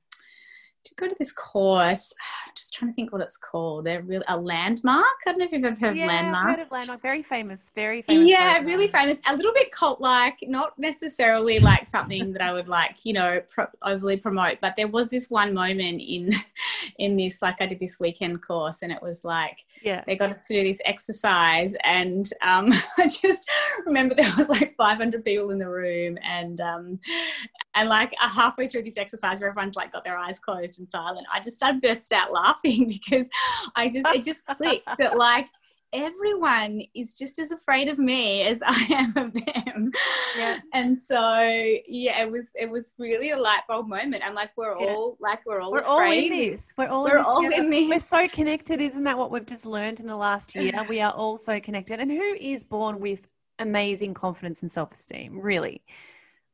to 0.83 0.95
go 0.95 1.07
to 1.07 1.15
this 1.17 1.31
course. 1.31 2.13
I'm 2.45 2.51
just 2.55 2.73
trying 2.73 2.91
to 2.91 2.95
think 2.95 3.11
what 3.11 3.21
it's 3.21 3.37
called. 3.37 3.85
They're 3.85 4.01
really 4.01 4.23
a 4.27 4.37
landmark. 4.37 5.05
I 5.25 5.31
don't 5.31 5.39
know 5.39 5.45
if 5.45 5.51
you've 5.51 5.65
ever 5.65 5.79
heard 5.79 5.97
yeah, 5.97 6.03
of 6.03 6.09
landmark. 6.09 6.45
I've 6.45 6.55
heard 6.57 6.65
of 6.65 6.71
landmark. 6.71 7.01
Very 7.01 7.23
famous. 7.23 7.71
Very 7.73 8.01
famous. 8.01 8.29
Yeah, 8.29 8.55
program. 8.55 8.65
really 8.65 8.87
famous. 8.87 9.21
A 9.27 9.35
little 9.35 9.53
bit 9.53 9.71
cult 9.71 10.01
like, 10.01 10.37
not 10.43 10.77
necessarily 10.77 11.59
like 11.59 11.87
something 11.87 12.33
that 12.33 12.41
I 12.41 12.53
would 12.53 12.67
like, 12.67 13.05
you 13.05 13.13
know, 13.13 13.41
pro- 13.49 13.67
overly 13.81 14.17
promote. 14.17 14.59
But 14.61 14.75
there 14.77 14.87
was 14.87 15.09
this 15.09 15.29
one 15.29 15.53
moment 15.53 16.01
in 16.01 16.33
in 16.97 17.17
this, 17.17 17.41
like 17.41 17.61
I 17.61 17.65
did 17.65 17.79
this 17.79 17.99
weekend 17.99 18.41
course, 18.41 18.81
and 18.81 18.91
it 18.91 19.01
was 19.01 19.23
like, 19.23 19.65
yeah, 19.81 20.03
they 20.05 20.15
got 20.15 20.29
us 20.29 20.47
to 20.47 20.53
do 20.53 20.63
this 20.63 20.81
exercise, 20.85 21.75
and 21.83 22.29
um, 22.41 22.71
I 22.97 23.07
just 23.07 23.49
remember 23.85 24.15
there 24.15 24.33
was 24.37 24.49
like 24.49 24.75
500 24.75 25.23
people 25.23 25.51
in 25.51 25.59
the 25.59 25.69
room, 25.69 26.17
and 26.23 26.59
um, 26.61 26.99
and 27.75 27.89
like 27.89 28.13
halfway 28.19 28.67
through 28.67 28.83
this 28.83 28.97
exercise, 28.97 29.39
where 29.39 29.49
everyone's 29.49 29.75
like 29.75 29.91
got 29.91 30.03
their 30.03 30.17
eyes 30.17 30.39
closed 30.39 30.72
and 30.79 30.89
silent, 30.91 31.27
I 31.31 31.39
just 31.39 31.63
I 31.63 31.73
burst 31.73 32.11
out 32.11 32.31
laughing 32.31 32.87
because 33.05 33.29
I 33.75 33.89
just 33.89 34.07
it 34.07 34.23
just 34.23 34.45
clicked 34.57 34.89
that 34.97 35.17
like 35.17 35.47
everyone 35.93 36.81
is 36.95 37.13
just 37.13 37.37
as 37.37 37.51
afraid 37.51 37.87
of 37.87 37.99
me 37.99 38.41
as 38.41 38.61
I 38.65 38.87
am 38.89 39.13
of 39.15 39.33
them. 39.33 39.91
Yeah. 40.37 40.57
And 40.73 40.97
so 40.97 41.39
yeah, 41.87 42.23
it 42.23 42.31
was 42.31 42.51
it 42.55 42.69
was 42.69 42.91
really 42.97 43.31
a 43.31 43.37
light 43.37 43.61
bulb 43.67 43.87
moment. 43.87 44.23
I'm 44.25 44.33
like, 44.33 44.51
we're 44.57 44.77
yeah. 44.79 44.87
all 44.87 45.17
like 45.21 45.45
we're 45.45 45.61
all 45.61 45.71
we're 45.71 45.79
afraid. 45.79 45.91
all 45.91 46.11
in 46.11 46.29
this. 46.29 46.73
We're 46.77 46.87
all 46.87 47.03
we're 47.03 47.17
in 47.17 47.25
all 47.25 47.51
in 47.51 47.69
this. 47.69 47.89
We're 47.89 47.99
so 47.99 48.27
connected. 48.27 48.81
Isn't 48.81 49.03
that 49.03 49.17
what 49.17 49.31
we've 49.31 49.45
just 49.45 49.65
learned 49.65 49.99
in 49.99 50.07
the 50.07 50.17
last 50.17 50.55
year? 50.55 50.73
We 50.89 50.99
are 50.99 51.11
all 51.11 51.37
so 51.37 51.59
connected. 51.59 51.99
And 51.99 52.11
who 52.11 52.35
is 52.39 52.63
born 52.63 52.99
with 52.99 53.27
amazing 53.59 54.15
confidence 54.15 54.63
and 54.63 54.71
self 54.71 54.93
esteem? 54.93 55.39
Really. 55.39 55.83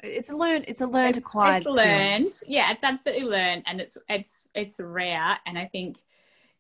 It's 0.02 0.30
a 0.30 0.36
learn. 0.36 0.64
It's 0.68 0.82
a 0.82 0.88
learned 0.88 1.18
it's, 1.18 1.30
acquired. 1.30 1.62
It's 1.62 1.72
learned. 1.72 2.32
Yeah, 2.48 2.72
it's 2.72 2.84
absolutely 2.84 3.26
learned, 3.26 3.64
and 3.66 3.82
it's 3.82 3.98
it's 4.08 4.48
it's 4.54 4.80
rare. 4.80 5.38
And 5.46 5.58
I 5.58 5.66
think, 5.66 5.98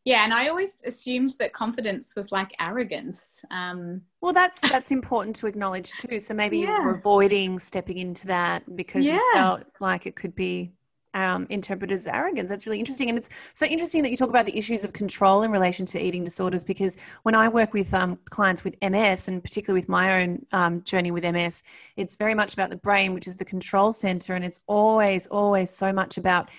yeah, 0.04 0.23
and 0.23 0.34
I 0.34 0.49
always 0.49 0.75
assumed 0.86 1.32
that 1.39 1.54
confidence 1.54 2.15
was 2.15 2.32
like 2.32 2.54
arrogance. 2.60 3.43
Um, 3.49 4.02
well, 4.21 4.34
that's 4.34 4.60
that's 4.69 4.91
important 4.91 5.36
to 5.38 5.47
acknowledge 5.47 5.91
too. 5.93 6.19
So 6.19 6.34
maybe 6.34 6.60
yeah. 6.60 6.65
you're 6.67 6.95
avoiding 6.95 7.60
stepping 7.60 7.97
into 7.97 8.28
that 8.28 8.75
because 8.75 9.06
yeah. 9.06 9.13
you 9.13 9.34
felt 9.34 9.63
like 9.80 10.06
it 10.06 10.15
could 10.15 10.36
be 10.36 10.73
um, 11.13 11.48
interpreted 11.50 11.95
as 11.95 12.08
arrogance. 12.08 12.50
That's 12.50 12.65
really 12.65 12.80
interesting. 12.80 13.10
And 13.10 13.17
it's 13.17 13.30
so 13.54 13.65
interesting 13.65 14.04
that 14.04 14.12
you 14.12 14.17
talk 14.17 14.30
about 14.30 14.45
the 14.45 14.58
issues 14.58 14.84
of 14.84 14.93
control 14.93 15.43
in 15.43 15.52
relation 15.52 15.86
to 15.88 16.00
eating 16.00 16.24
disorders 16.24 16.63
because 16.63 16.98
when 17.24 17.36
I 17.36 17.50
work 17.50 17.74
with 17.74 17.93
um, 17.93 18.19
clients 18.30 18.63
with 18.63 18.76
MS, 18.82 19.28
and 19.28 19.43
particularly 19.43 19.82
with 19.82 19.89
my 19.89 20.22
own 20.22 20.45
um, 20.52 20.84
journey 20.84 21.12
with 21.12 21.24
MS, 21.24 21.63
it's 21.95 22.15
very 22.15 22.36
much 22.36 22.54
about 22.54 22.69
the 22.69 22.76
brain, 22.76 23.13
which 23.13 23.28
is 23.28 23.38
the 23.38 23.45
control 23.45 23.91
center. 23.91 24.36
And 24.36 24.45
it's 24.45 24.62
always, 24.67 25.28
always 25.28 25.69
so 25.69 25.91
much 25.91 26.17
about 26.17 26.50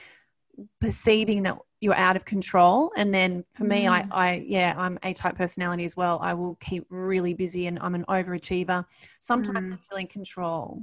perceiving 0.80 1.42
that 1.44 1.56
you're 1.80 1.94
out 1.94 2.16
of 2.16 2.26
control 2.26 2.92
and 2.96 3.14
then 3.14 3.42
for 3.52 3.64
me 3.64 3.84
mm. 3.84 3.90
I, 3.90 4.06
I 4.10 4.44
yeah 4.46 4.74
i'm 4.76 4.98
a 5.02 5.14
type 5.14 5.34
personality 5.34 5.84
as 5.84 5.96
well 5.96 6.18
i 6.22 6.34
will 6.34 6.56
keep 6.56 6.84
really 6.90 7.32
busy 7.32 7.66
and 7.66 7.78
i'm 7.80 7.94
an 7.94 8.04
overachiever 8.06 8.84
sometimes 9.18 9.70
mm. 9.70 9.72
i 9.72 9.76
feel 9.76 9.98
in 9.98 10.06
control 10.06 10.82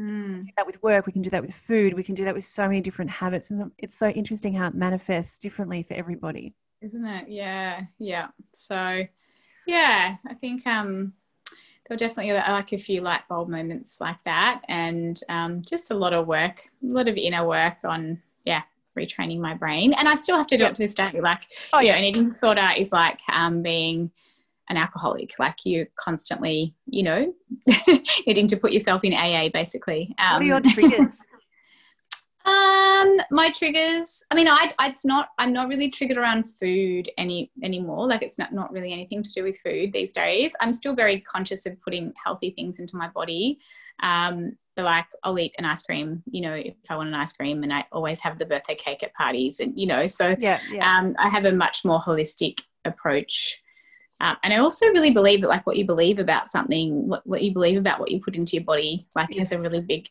Mm. 0.00 0.42
do 0.42 0.48
that 0.56 0.66
with 0.66 0.82
work. 0.82 1.06
We 1.06 1.12
can 1.12 1.22
do 1.22 1.30
that 1.30 1.42
with 1.42 1.54
food. 1.54 1.94
We 1.94 2.02
can 2.02 2.14
do 2.14 2.24
that 2.24 2.34
with 2.34 2.44
so 2.44 2.66
many 2.66 2.80
different 2.80 3.10
habits. 3.10 3.50
And 3.50 3.70
it's 3.78 3.94
so 3.94 4.08
interesting 4.08 4.54
how 4.54 4.68
it 4.68 4.74
manifests 4.74 5.38
differently 5.38 5.82
for 5.82 5.94
everybody. 5.94 6.54
Isn't 6.80 7.04
it? 7.04 7.28
Yeah. 7.28 7.82
Yeah. 7.98 8.28
So, 8.52 9.04
yeah, 9.66 10.16
I 10.26 10.34
think 10.34 10.66
um, 10.66 11.12
there 11.90 11.94
were 11.94 11.96
definitely 11.96 12.32
like 12.32 12.72
a 12.72 12.78
few 12.78 13.00
light 13.00 13.22
bulb 13.28 13.48
moments 13.48 14.00
like 14.00 14.22
that, 14.24 14.62
and 14.68 15.20
um, 15.28 15.62
just 15.62 15.90
a 15.90 15.94
lot 15.94 16.12
of 16.12 16.26
work, 16.26 16.70
a 16.82 16.86
lot 16.86 17.08
of 17.08 17.16
inner 17.16 17.46
work 17.46 17.78
on 17.84 18.22
yeah 18.44 18.62
retraining 18.96 19.40
my 19.40 19.54
brain, 19.54 19.92
and 19.92 20.08
I 20.08 20.14
still 20.14 20.36
have 20.36 20.46
to 20.48 20.56
do 20.56 20.64
yep. 20.64 20.72
it 20.72 20.74
to 20.76 20.82
this 20.82 20.94
day. 20.94 21.20
Like, 21.20 21.42
oh 21.72 21.80
yeah, 21.80 21.96
an 21.96 22.04
eating 22.04 22.28
disorder 22.28 22.70
is 22.76 22.92
like 22.92 23.20
um, 23.30 23.62
being 23.62 24.10
an 24.70 24.76
alcoholic. 24.76 25.32
Like 25.38 25.56
you 25.64 25.86
constantly, 25.96 26.74
you 26.86 27.02
know, 27.02 27.34
needing 28.26 28.46
to 28.46 28.56
put 28.56 28.72
yourself 28.72 29.04
in 29.04 29.12
AA 29.12 29.50
basically. 29.52 30.14
Um, 30.18 30.34
what 30.34 30.42
are 30.42 30.44
your 30.44 30.56
um, 30.56 30.62
triggers? 30.72 31.18
um, 32.46 33.18
my 33.30 33.50
triggers. 33.50 34.24
I 34.30 34.34
mean, 34.34 34.48
I, 34.48 34.70
it's 34.82 35.04
not. 35.04 35.28
I'm 35.38 35.52
not 35.52 35.68
really 35.68 35.90
triggered 35.90 36.16
around 36.16 36.44
food 36.44 37.10
any 37.18 37.50
anymore. 37.62 38.08
Like 38.08 38.22
it's 38.22 38.38
not 38.38 38.54
not 38.54 38.72
really 38.72 38.92
anything 38.92 39.22
to 39.22 39.32
do 39.32 39.42
with 39.42 39.58
food 39.58 39.92
these 39.92 40.12
days. 40.12 40.54
I'm 40.60 40.72
still 40.72 40.94
very 40.94 41.20
conscious 41.20 41.66
of 41.66 41.80
putting 41.82 42.14
healthy 42.24 42.50
things 42.50 42.78
into 42.78 42.96
my 42.96 43.08
body. 43.08 43.58
Um, 44.02 44.56
but 44.76 44.84
like 44.84 45.06
I'll 45.24 45.38
eat 45.38 45.54
an 45.58 45.64
ice 45.64 45.82
cream, 45.82 46.22
you 46.30 46.40
know, 46.40 46.54
if 46.54 46.74
I 46.88 46.96
want 46.96 47.08
an 47.08 47.14
ice 47.14 47.32
cream, 47.32 47.64
and 47.64 47.72
I 47.72 47.84
always 47.92 48.20
have 48.20 48.38
the 48.38 48.46
birthday 48.46 48.76
cake 48.76 49.02
at 49.02 49.12
parties, 49.14 49.58
and 49.60 49.78
you 49.78 49.88
know, 49.88 50.06
so 50.06 50.36
yeah, 50.38 50.60
yeah. 50.70 50.98
Um, 50.98 51.16
I 51.18 51.28
have 51.28 51.44
a 51.44 51.52
much 51.52 51.84
more 51.84 51.98
holistic 51.98 52.62
approach 52.84 53.60
um, 54.20 54.36
and 54.42 54.52
I 54.52 54.58
also 54.58 54.86
really 54.86 55.10
believe 55.10 55.40
that 55.40 55.48
like 55.48 55.66
what 55.66 55.76
you 55.76 55.86
believe 55.86 56.18
about 56.18 56.50
something, 56.50 57.08
what, 57.08 57.26
what 57.26 57.42
you 57.42 57.52
believe 57.52 57.78
about 57.78 57.98
what 57.98 58.10
you 58.10 58.20
put 58.20 58.36
into 58.36 58.56
your 58.56 58.64
body, 58.64 59.06
like 59.16 59.36
is 59.36 59.52
a 59.52 59.58
really 59.58 59.80
big, 59.80 60.08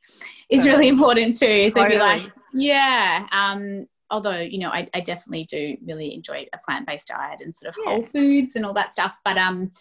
is 0.50 0.66
really 0.66 0.88
important 0.88 1.38
too. 1.38 1.70
So 1.70 1.84
totally. 1.84 1.98
be 1.98 2.00
like, 2.00 2.32
yeah. 2.54 3.28
Um, 3.32 3.88
although, 4.10 4.40
you 4.40 4.58
know, 4.58 4.70
I, 4.70 4.88
I 4.94 5.02
definitely 5.02 5.46
do 5.46 5.78
really 5.86 6.14
enjoy 6.16 6.48
a 6.54 6.58
plant-based 6.58 7.10
diet 7.10 7.42
and 7.42 7.54
sort 7.54 7.70
of 7.70 7.76
yeah. 7.84 7.92
whole 7.92 8.04
foods 8.04 8.56
and 8.56 8.66
all 8.66 8.74
that 8.74 8.94
stuff. 8.94 9.18
But 9.24 9.38
um, 9.38 9.72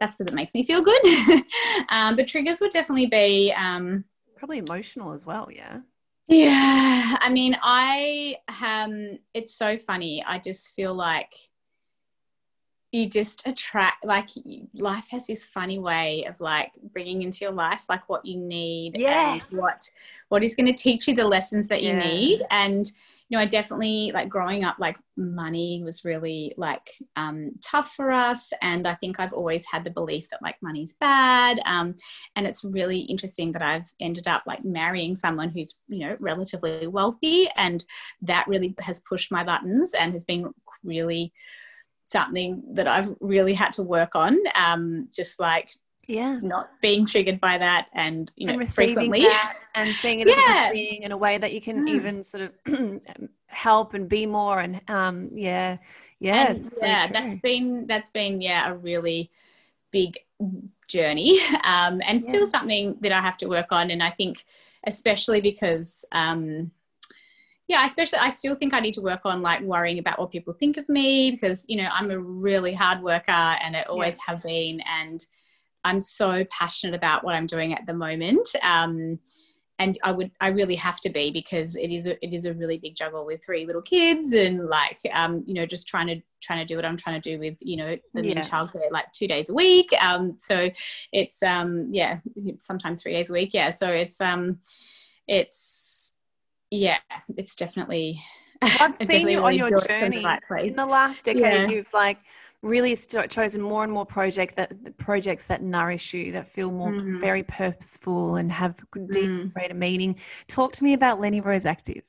that's 0.00 0.16
because 0.16 0.32
it 0.32 0.34
makes 0.34 0.52
me 0.52 0.64
feel 0.64 0.82
good. 0.82 1.02
um, 1.88 2.16
but 2.16 2.26
triggers 2.26 2.60
would 2.60 2.72
definitely 2.72 3.06
be 3.06 3.54
um, 3.56 4.04
probably 4.36 4.58
emotional 4.58 5.12
as 5.12 5.24
well. 5.24 5.48
Yeah. 5.52 5.80
Yeah. 6.26 7.16
I 7.20 7.28
mean, 7.30 7.56
I 7.62 8.38
um, 8.60 9.20
it's 9.32 9.54
so 9.54 9.78
funny. 9.78 10.24
I 10.26 10.40
just 10.40 10.72
feel 10.74 10.92
like 10.92 11.32
you 12.96 13.06
just 13.06 13.46
attract 13.46 14.04
like 14.04 14.30
life 14.74 15.06
has 15.10 15.26
this 15.26 15.44
funny 15.44 15.78
way 15.78 16.24
of 16.24 16.40
like 16.40 16.72
bringing 16.92 17.22
into 17.22 17.44
your 17.44 17.52
life 17.52 17.84
like 17.90 18.08
what 18.08 18.24
you 18.24 18.38
need 18.38 18.96
yes. 18.96 19.52
and 19.52 19.60
what 19.60 19.88
what 20.28 20.42
is 20.42 20.56
going 20.56 20.66
to 20.66 20.72
teach 20.72 21.06
you 21.06 21.14
the 21.14 21.26
lessons 21.26 21.68
that 21.68 21.82
you 21.82 21.90
yeah. 21.90 21.98
need 21.98 22.42
and 22.50 22.92
you 23.28 23.36
know 23.36 23.42
i 23.42 23.44
definitely 23.44 24.12
like 24.14 24.30
growing 24.30 24.64
up 24.64 24.76
like 24.78 24.96
money 25.18 25.82
was 25.84 26.06
really 26.06 26.54
like 26.56 26.90
um, 27.16 27.50
tough 27.60 27.92
for 27.94 28.10
us 28.10 28.50
and 28.62 28.88
i 28.88 28.94
think 28.94 29.20
i've 29.20 29.32
always 29.34 29.66
had 29.66 29.84
the 29.84 29.90
belief 29.90 30.28
that 30.30 30.40
like 30.40 30.56
money's 30.62 30.94
bad 30.94 31.60
um, 31.66 31.94
and 32.34 32.46
it's 32.46 32.64
really 32.64 33.00
interesting 33.00 33.52
that 33.52 33.62
i've 33.62 33.92
ended 34.00 34.26
up 34.26 34.42
like 34.46 34.64
marrying 34.64 35.14
someone 35.14 35.50
who's 35.50 35.74
you 35.88 35.98
know 35.98 36.16
relatively 36.18 36.86
wealthy 36.86 37.46
and 37.56 37.84
that 38.22 38.48
really 38.48 38.74
has 38.80 39.00
pushed 39.00 39.30
my 39.30 39.44
buttons 39.44 39.92
and 39.92 40.14
has 40.14 40.24
been 40.24 40.50
really 40.82 41.32
something 42.06 42.62
that 42.74 42.86
I've 42.86 43.14
really 43.20 43.54
had 43.54 43.72
to 43.74 43.82
work 43.82 44.14
on. 44.14 44.38
Um, 44.54 45.08
just 45.14 45.38
like 45.38 45.74
yeah, 46.06 46.38
not 46.42 46.70
being 46.80 47.04
triggered 47.06 47.40
by 47.40 47.58
that, 47.58 47.88
and 47.92 48.32
you 48.36 48.46
know, 48.46 48.52
and 48.52 48.60
receiving 48.60 49.10
that 49.10 49.54
and 49.74 49.88
seeing 49.88 50.20
it 50.20 50.28
yeah. 50.28 50.34
as 50.38 50.70
a 50.70 50.72
thing 50.72 51.02
in 51.02 51.12
a 51.12 51.18
way 51.18 51.36
that 51.36 51.52
you 51.52 51.60
can 51.60 51.86
mm. 51.86 51.90
even 51.90 52.22
sort 52.22 52.44
of 52.44 53.00
help 53.46 53.94
and 53.94 54.08
be 54.08 54.24
more. 54.24 54.60
And 54.60 54.80
um, 54.88 55.30
yeah, 55.32 55.78
yeah, 56.20 56.56
yeah, 56.80 57.08
that's 57.08 57.38
been 57.38 57.86
that's 57.86 58.10
been 58.10 58.40
yeah 58.40 58.70
a 58.70 58.74
really 58.76 59.30
big 59.90 60.16
journey, 60.86 61.40
um, 61.64 62.00
and 62.06 62.20
yeah. 62.20 62.26
still 62.26 62.46
something 62.46 62.96
that 63.00 63.12
I 63.12 63.20
have 63.20 63.36
to 63.38 63.48
work 63.48 63.68
on. 63.70 63.90
And 63.90 64.02
I 64.02 64.10
think 64.10 64.44
especially 64.86 65.40
because 65.40 66.04
um, 66.12 66.70
yeah, 67.68 67.84
especially 67.84 68.20
I 68.20 68.28
still 68.28 68.54
think 68.54 68.74
I 68.74 68.80
need 68.80 68.94
to 68.94 69.00
work 69.00 69.22
on 69.24 69.42
like 69.42 69.60
worrying 69.62 69.98
about 69.98 70.18
what 70.18 70.30
people 70.30 70.52
think 70.52 70.76
of 70.76 70.88
me 70.88 71.32
because 71.32 71.64
you 71.68 71.76
know 71.76 71.88
I'm 71.92 72.10
a 72.10 72.18
really 72.18 72.72
hard 72.72 73.02
worker 73.02 73.30
and 73.30 73.76
I 73.76 73.82
always 73.82 74.16
yeah. 74.16 74.34
have 74.34 74.42
been, 74.42 74.80
and 74.80 75.24
I'm 75.84 76.00
so 76.00 76.44
passionate 76.50 76.94
about 76.94 77.24
what 77.24 77.34
I'm 77.34 77.46
doing 77.46 77.72
at 77.72 77.86
the 77.86 77.94
moment. 77.94 78.48
Um, 78.62 79.18
and 79.78 79.98
I 80.02 80.12
would 80.12 80.30
I 80.40 80.48
really 80.48 80.76
have 80.76 81.00
to 81.02 81.10
be 81.10 81.30
because 81.30 81.76
it 81.76 81.90
is 81.90 82.06
a, 82.06 82.24
it 82.24 82.32
is 82.32 82.44
a 82.44 82.54
really 82.54 82.78
big 82.78 82.96
juggle 82.96 83.26
with 83.26 83.44
three 83.44 83.66
little 83.66 83.82
kids 83.82 84.32
and 84.32 84.66
like 84.66 84.98
um, 85.12 85.42
you 85.46 85.54
know 85.54 85.66
just 85.66 85.86
trying 85.86 86.06
to 86.06 86.20
trying 86.40 86.60
to 86.60 86.64
do 86.64 86.76
what 86.76 86.84
I'm 86.84 86.96
trying 86.96 87.20
to 87.20 87.30
do 87.30 87.38
with 87.38 87.56
you 87.60 87.76
know 87.76 87.96
the 88.14 88.28
yeah. 88.28 88.40
childcare 88.40 88.90
like 88.90 89.12
two 89.12 89.26
days 89.26 89.50
a 89.50 89.54
week. 89.54 89.90
Um, 90.00 90.36
so 90.38 90.70
it's 91.12 91.42
um 91.42 91.88
yeah 91.92 92.20
sometimes 92.58 93.02
three 93.02 93.12
days 93.12 93.28
a 93.28 93.32
week. 93.32 93.50
Yeah, 93.52 93.70
so 93.70 93.90
it's 93.90 94.20
um 94.20 94.60
it's 95.26 96.05
yeah, 96.70 96.98
it's 97.36 97.54
definitely. 97.54 98.20
I've 98.62 98.96
seen 98.96 99.28
you 99.28 99.44
on 99.44 99.54
your 99.54 99.76
journey 99.86 100.24
right 100.50 100.66
in 100.66 100.72
the 100.72 100.86
last 100.86 101.24
decade. 101.26 101.42
Yeah. 101.42 101.68
You've 101.68 101.92
like 101.92 102.18
really 102.62 102.94
st- 102.94 103.30
chosen 103.30 103.60
more 103.60 103.84
and 103.84 103.92
more 103.92 104.06
project 104.06 104.56
that 104.56 104.96
projects 104.98 105.46
that 105.46 105.62
nourish 105.62 106.12
you, 106.14 106.32
that 106.32 106.48
feel 106.48 106.70
more 106.70 106.90
mm. 106.90 107.20
very 107.20 107.42
purposeful 107.42 108.36
and 108.36 108.50
have 108.50 108.76
deep 109.10 109.30
mm. 109.30 109.52
greater 109.52 109.74
meaning. 109.74 110.16
Talk 110.48 110.72
to 110.72 110.84
me 110.84 110.94
about 110.94 111.20
Lenny 111.20 111.40
Rose 111.40 111.66
Active. 111.66 112.02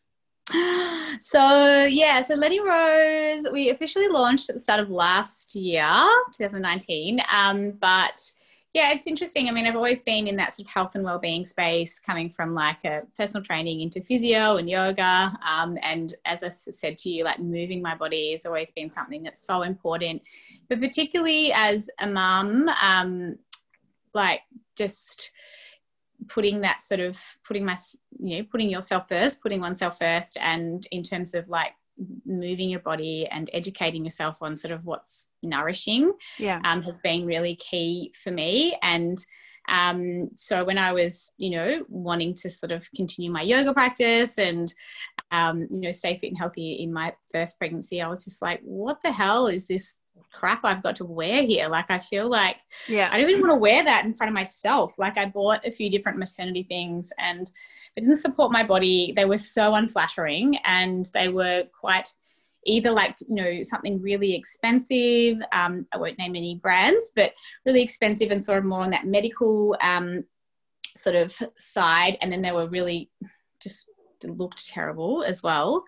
So 1.19 1.85
yeah, 1.85 2.21
so 2.21 2.35
Lenny 2.35 2.59
Rose, 2.59 3.47
we 3.51 3.71
officially 3.71 4.07
launched 4.07 4.49
at 4.49 4.55
the 4.55 4.59
start 4.59 4.79
of 4.79 4.91
last 4.91 5.55
year, 5.55 5.89
2019. 6.35 7.19
Um, 7.31 7.71
but 7.71 8.21
yeah, 8.77 8.93
it's 8.93 9.07
interesting. 9.07 9.47
I 9.47 9.51
mean, 9.51 9.65
I've 9.65 9.75
always 9.75 10.03
been 10.03 10.27
in 10.27 10.35
that 10.35 10.53
sort 10.53 10.67
of 10.67 10.71
health 10.71 10.93
and 10.93 11.03
well-being 11.03 11.43
space, 11.43 11.99
coming 11.99 12.29
from 12.29 12.53
like 12.53 12.85
a 12.85 13.01
personal 13.17 13.43
training 13.43 13.81
into 13.81 14.01
physio 14.01 14.57
and 14.57 14.69
yoga. 14.69 15.35
Um, 15.43 15.79
and 15.81 16.13
as 16.25 16.43
I 16.43 16.49
said 16.49 16.95
to 16.99 17.09
you, 17.09 17.23
like 17.23 17.39
moving 17.39 17.81
my 17.81 17.95
body 17.95 18.29
has 18.33 18.45
always 18.45 18.69
been 18.69 18.91
something 18.91 19.23
that's 19.23 19.41
so 19.41 19.63
important. 19.63 20.21
But 20.69 20.79
particularly 20.79 21.51
as 21.53 21.89
a 21.97 22.05
mum, 22.05 22.69
um, 22.79 23.39
like 24.13 24.41
just 24.75 25.31
putting 26.27 26.61
that 26.61 26.79
sort 26.79 26.99
of 26.99 27.19
putting 27.43 27.65
my 27.65 27.77
you 28.19 28.37
know 28.37 28.47
putting 28.51 28.69
yourself 28.69 29.07
first 29.07 29.41
putting 29.41 29.61
oneself 29.61 29.99
first 29.99 30.35
and 30.41 30.87
in 30.91 31.03
terms 31.03 31.35
of 31.35 31.47
like 31.47 31.73
moving 32.25 32.69
your 32.69 32.79
body 32.79 33.27
and 33.27 33.49
educating 33.53 34.03
yourself 34.03 34.37
on 34.41 34.55
sort 34.55 34.71
of 34.71 34.85
what's 34.85 35.29
nourishing 35.43 36.13
yeah. 36.37 36.61
um, 36.63 36.81
has 36.83 36.99
been 36.99 37.25
really 37.25 37.55
key 37.55 38.13
for 38.15 38.31
me. 38.31 38.77
And 38.81 39.17
um, 39.69 40.29
so 40.35 40.63
when 40.63 40.77
I 40.77 40.93
was, 40.93 41.33
you 41.37 41.49
know, 41.49 41.85
wanting 41.89 42.33
to 42.35 42.49
sort 42.49 42.71
of 42.71 42.87
continue 42.95 43.31
my 43.31 43.41
yoga 43.41 43.73
practice 43.73 44.37
and, 44.37 44.73
um, 45.31 45.67
you 45.71 45.81
know, 45.81 45.91
stay 45.91 46.17
fit 46.17 46.29
and 46.29 46.37
healthy 46.37 46.73
in 46.73 46.93
my 46.93 47.13
first 47.31 47.57
pregnancy, 47.57 48.01
I 48.01 48.07
was 48.07 48.23
just 48.23 48.41
like, 48.41 48.61
what 48.63 49.01
the 49.01 49.11
hell 49.11 49.47
is 49.47 49.67
this 49.67 49.95
crap 50.31 50.61
I've 50.63 50.83
got 50.83 50.95
to 50.97 51.05
wear 51.05 51.43
here? 51.43 51.67
Like, 51.67 51.89
I 51.89 51.99
feel 51.99 52.29
like 52.29 52.59
yeah. 52.87 53.09
I 53.11 53.19
don't 53.19 53.29
even 53.29 53.41
want 53.41 53.53
to 53.53 53.59
wear 53.59 53.83
that 53.83 54.05
in 54.05 54.13
front 54.13 54.29
of 54.29 54.33
myself. 54.33 54.97
Like, 54.97 55.17
I 55.17 55.25
bought 55.25 55.65
a 55.65 55.71
few 55.71 55.89
different 55.89 56.17
maternity 56.17 56.63
things 56.63 57.11
and 57.19 57.49
they 57.95 58.01
didn't 58.01 58.17
support 58.17 58.51
my 58.51 58.63
body. 58.63 59.13
They 59.15 59.25
were 59.25 59.37
so 59.37 59.75
unflattering 59.75 60.57
and 60.65 61.09
they 61.13 61.29
were 61.29 61.63
quite 61.79 62.13
either 62.65 62.91
like 62.91 63.15
you 63.21 63.35
know 63.35 63.61
something 63.61 64.01
really 64.01 64.35
expensive 64.35 65.37
um, 65.53 65.87
i 65.93 65.97
won't 65.97 66.17
name 66.17 66.35
any 66.35 66.55
brands 66.55 67.11
but 67.15 67.31
really 67.65 67.81
expensive 67.81 68.29
and 68.29 68.43
sort 68.43 68.57
of 68.57 68.65
more 68.65 68.81
on 68.81 68.89
that 68.89 69.05
medical 69.05 69.77
um, 69.81 70.23
sort 70.97 71.15
of 71.15 71.33
side 71.57 72.17
and 72.21 72.31
then 72.31 72.41
they 72.41 72.51
were 72.51 72.67
really 72.67 73.09
just 73.61 73.89
looked 74.23 74.67
terrible 74.67 75.23
as 75.23 75.43
well. 75.43 75.83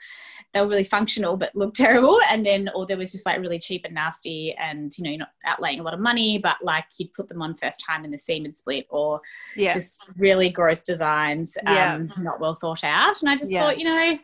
They 0.54 0.62
were 0.62 0.68
really 0.68 0.84
functional 0.84 1.38
but 1.38 1.56
looked 1.56 1.78
terrible. 1.78 2.20
And 2.30 2.46
then, 2.46 2.70
or 2.76 2.86
there 2.86 2.98
was 2.98 3.12
just 3.12 3.26
like 3.26 3.40
really 3.40 3.60
cheap 3.60 3.86
and 3.86 3.94
nasty, 3.94 4.56
and 4.56 4.92
you 4.98 5.04
know, 5.04 5.10
you're 5.10 5.20
not 5.20 5.30
outlaying 5.48 5.80
a 5.80 5.84
lot 5.84 5.94
of 5.94 6.00
money, 6.00 6.38
but 6.38 6.58
like 6.62 6.86
you'd 6.98 7.14
put 7.14 7.28
them 7.28 7.42
on 7.42 7.56
first 7.56 7.84
time 7.86 8.06
in 8.06 8.12
the 8.12 8.18
seam 8.18 8.46
and 8.46 8.56
split, 8.56 8.86
or 8.90 9.22
yeah. 9.56 9.72
just 9.72 10.10
really 10.18 10.50
gross 10.50 10.84
designs, 10.84 11.58
um, 11.66 11.76
yeah. 11.76 12.00
not 12.20 12.40
well 12.40 12.56
thought 12.56 12.84
out. 12.84 13.22
And 13.22 13.30
I 13.30 13.36
just 13.36 13.52
yeah. 13.52 13.62
thought, 13.62 13.78
you 13.78 13.86
know, 13.86 14.18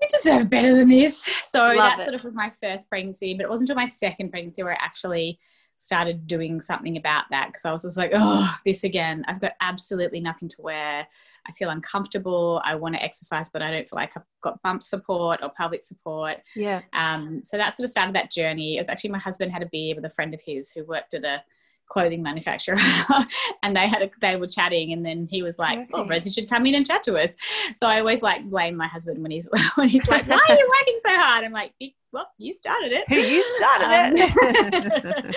we 0.00 0.06
deserve 0.08 0.48
better 0.48 0.74
than 0.74 0.88
this. 0.88 1.22
So 1.42 1.58
Love 1.60 1.76
that 1.76 2.00
it. 2.00 2.04
sort 2.04 2.14
of 2.14 2.24
was 2.24 2.34
my 2.34 2.50
first 2.62 2.88
pregnancy, 2.88 3.34
but 3.34 3.44
it 3.44 3.50
wasn't 3.50 3.68
until 3.70 3.82
my 3.82 3.86
second 3.86 4.30
pregnancy 4.30 4.62
where 4.62 4.72
I 4.72 4.84
actually 4.84 5.38
started 5.76 6.26
doing 6.26 6.60
something 6.60 6.96
about 6.96 7.24
that 7.30 7.48
because 7.48 7.64
I 7.64 7.72
was 7.72 7.82
just 7.82 7.96
like, 7.96 8.12
oh, 8.14 8.54
this 8.66 8.84
again. 8.84 9.24
I've 9.26 9.40
got 9.40 9.52
absolutely 9.60 10.20
nothing 10.20 10.48
to 10.50 10.62
wear. 10.62 11.06
I 11.46 11.52
feel 11.52 11.70
uncomfortable. 11.70 12.60
I 12.64 12.74
want 12.74 12.94
to 12.94 13.02
exercise, 13.02 13.50
but 13.50 13.62
I 13.62 13.70
don't 13.70 13.88
feel 13.88 13.96
like 13.96 14.16
I've 14.16 14.24
got 14.42 14.62
bump 14.62 14.82
support 14.82 15.40
or 15.42 15.50
pelvic 15.50 15.82
support. 15.82 16.38
Yeah. 16.54 16.82
Um, 16.92 17.42
so 17.42 17.56
that 17.56 17.76
sort 17.76 17.84
of 17.84 17.90
started 17.90 18.14
that 18.14 18.30
journey. 18.30 18.76
It 18.76 18.80
was 18.80 18.88
actually 18.88 19.10
my 19.10 19.18
husband 19.18 19.52
had 19.52 19.62
a 19.62 19.68
beer 19.70 19.94
with 19.94 20.04
a 20.04 20.10
friend 20.10 20.34
of 20.34 20.40
his 20.40 20.70
who 20.70 20.84
worked 20.84 21.14
at 21.14 21.24
a 21.24 21.42
clothing 21.90 22.22
manufacturer 22.22 22.78
and 23.62 23.76
they 23.76 23.86
had 23.86 24.00
a, 24.00 24.10
they 24.20 24.36
were 24.36 24.46
chatting 24.46 24.92
and 24.92 25.04
then 25.04 25.26
he 25.30 25.42
was 25.42 25.58
like 25.58 25.78
okay. 25.78 25.88
oh 25.92 26.06
Rosie 26.06 26.30
should 26.30 26.48
come 26.48 26.64
in 26.64 26.74
and 26.74 26.86
chat 26.86 27.02
to 27.02 27.14
us 27.16 27.36
so 27.76 27.86
I 27.86 27.98
always 27.98 28.22
like 28.22 28.48
blame 28.48 28.76
my 28.76 28.86
husband 28.86 29.20
when 29.20 29.30
he's 29.30 29.48
when 29.74 29.88
he's 29.88 30.08
like 30.08 30.26
why 30.26 30.40
are 30.48 30.54
you 30.54 30.68
working 30.80 30.98
so 30.98 31.10
hard 31.16 31.44
I'm 31.44 31.52
like 31.52 31.72
well, 32.12 32.28
you 32.38 32.52
started 32.52 32.92
it. 32.92 33.08
you 33.08 33.42
started 33.56 33.86
Um, 33.86 34.14
it. 34.16 35.36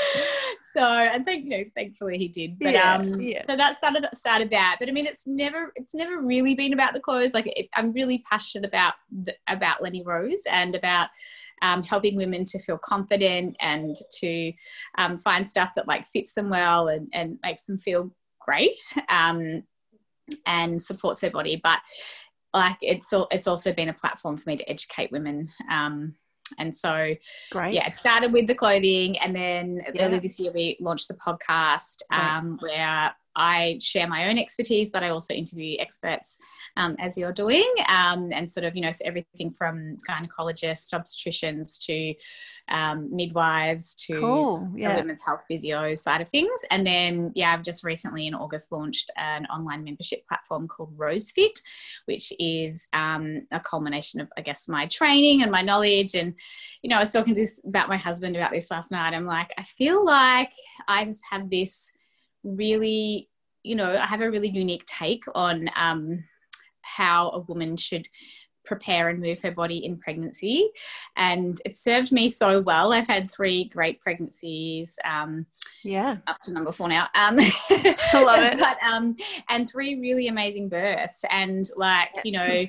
so, 0.74 0.82
and 0.82 1.26
thank 1.26 1.44
you 1.44 1.50
know, 1.52 1.64
thankfully 1.76 2.18
he 2.18 2.28
did. 2.28 2.58
But 2.58 2.74
Yeah, 2.74 2.96
um, 2.96 3.22
yeah. 3.22 3.44
so 3.44 3.56
that 3.56 3.78
started 3.78 4.08
started 4.14 4.50
that. 4.52 4.78
But 4.80 4.90
I 4.90 4.92
mean, 4.92 5.06
it's 5.06 5.28
never 5.28 5.72
it's 5.76 5.94
never 5.94 6.20
really 6.20 6.56
been 6.56 6.74
about 6.74 6.94
the 6.94 7.00
clothes. 7.00 7.34
Like 7.34 7.46
it, 7.48 7.70
I'm 7.76 7.92
really 7.92 8.24
passionate 8.30 8.68
about 8.68 8.96
the, 9.12 9.36
about 9.48 9.84
Lenny 9.84 10.02
Rose 10.04 10.42
and 10.50 10.74
about 10.74 11.10
um, 11.64 11.82
helping 11.82 12.16
women 12.16 12.46
to 12.46 12.60
feel 12.60 12.78
confident 12.78 13.56
and 13.62 13.96
to 14.20 14.54
um, 15.00 15.18
find 15.18 15.48
stuff 15.48 15.72
that 15.76 15.88
like 15.88 16.06
fits 16.08 16.34
them 16.34 16.50
well 16.50 16.90
and 16.90 17.08
and 17.14 17.40
makes 17.42 17.64
them 17.64 17.80
feel 17.80 18.12
great 18.40 18.76
um, 19.10 19.64
and 20.46 20.80
supports 20.80 21.22
their 21.22 21.32
body. 21.32 21.60
But 21.64 21.80
like 22.54 22.78
it's 22.82 23.12
all, 23.14 23.28
it's 23.32 23.48
also 23.48 23.74
been 23.74 23.90
a 23.90 23.94
platform 23.94 24.38
for 24.38 24.48
me 24.50 24.58
to 24.58 24.70
educate 24.70 25.12
women. 25.12 25.48
Um, 25.72 26.16
and 26.60 26.76
so 26.76 27.16
Great. 27.52 27.74
yeah, 27.74 27.88
it 27.88 27.94
started 27.94 28.32
with 28.32 28.46
the 28.46 28.54
clothing, 28.54 29.18
and 29.20 29.36
then 29.36 29.82
Yeah. 29.94 30.06
earlier 30.06 30.20
this 30.20 30.40
year 30.40 30.52
we 30.54 30.78
launched 30.80 31.08
the 31.08 31.16
podcast 31.16 32.04
Right. 32.12 32.38
um, 32.38 32.58
where 32.62 33.16
I 33.36 33.78
share 33.82 34.08
my 34.08 34.30
own 34.30 34.38
expertise, 34.38 34.90
but 34.90 35.04
I 35.04 35.10
also 35.10 35.34
interview 35.34 35.78
experts 35.80 36.38
um, 36.78 36.96
as 37.00 37.18
you're 37.18 37.32
doing, 37.32 37.72
um, 37.88 38.32
and 38.32 38.50
sort 38.50 38.66
of 38.66 38.76
you 38.76 38.82
know 38.82 38.92
so 38.92 39.06
everything 39.06 39.52
from 39.52 39.98
gynecologists, 40.08 40.94
obstetricians 40.94 41.80
to 41.86 42.16
um, 42.74 43.10
midwives 43.16 43.96
to 43.96 44.20
Cool, 44.20 44.68
yeah. 44.76 44.96
women's 44.96 45.24
health 45.24 45.46
physio 45.48 45.96
side 45.96 46.22
of 46.22 46.30
things, 46.30 46.62
and 46.72 46.86
then 46.86 47.32
yeah, 47.36 47.54
I've 47.54 47.64
just 47.64 47.84
recently 47.84 48.28
in 48.28 48.34
August 48.34 48.72
launched 48.72 49.12
an 49.18 49.46
online 49.48 49.84
membership 49.84 50.28
platform 50.28 50.68
called 50.68 50.98
RoseFit, 50.98 51.62
which 52.06 52.34
is 52.40 52.88
um, 52.94 53.48
a 53.52 53.60
culmination 53.60 54.22
of 54.22 54.32
I 54.38 54.42
guess 54.42 54.68
my 54.68 54.88
training 54.88 55.42
and 55.42 55.52
my 55.52 55.62
knowledge 55.62 56.16
and 56.16 56.34
you 56.82 56.90
know, 56.90 56.98
I 56.98 57.00
was 57.00 57.12
talking 57.12 57.34
to 57.34 57.42
this 57.42 57.62
about 57.66 57.90
my 57.90 57.98
husband 57.98 58.36
about 58.36 58.52
this 58.52 58.70
last 58.70 58.92
night. 58.92 59.14
I'm 59.14 59.26
like, 59.26 59.52
I 59.58 59.64
feel 59.64 60.04
like 60.04 60.52
I 60.88 61.06
just 61.06 61.24
have 61.32 61.50
this 61.50 61.92
really, 62.44 63.30
you 63.64 63.76
know, 63.76 63.96
I 63.96 64.06
have 64.06 64.22
a 64.22 64.30
really 64.30 64.50
unique 64.50 64.86
take 64.86 65.24
on 65.34 65.70
um, 65.76 66.24
how 66.82 67.30
a 67.30 67.40
woman 67.40 67.78
should 67.78 68.08
prepare 68.66 69.10
and 69.10 69.20
move 69.20 69.42
her 69.42 69.52
body 69.52 69.84
in 69.86 69.98
pregnancy. 69.98 70.70
And 71.18 71.60
it 71.66 71.76
served 71.76 72.12
me 72.12 72.30
so 72.30 72.62
well. 72.62 72.94
I've 72.94 73.08
had 73.08 73.30
three 73.30 73.66
great 73.66 74.00
pregnancies. 74.00 74.98
Um, 75.04 75.46
Yeah. 75.84 76.18
up 76.28 76.40
to 76.42 76.54
number 76.54 76.72
four 76.72 76.88
now. 76.88 77.08
Um, 77.14 77.36
love 77.36 78.40
it. 78.44 78.58
But 78.60 78.78
um, 78.82 79.16
and 79.50 79.70
three 79.70 80.00
really 80.00 80.28
amazing 80.28 80.70
births, 80.70 81.26
and 81.30 81.66
like 81.76 82.10
you 82.24 82.32
know, 82.32 82.66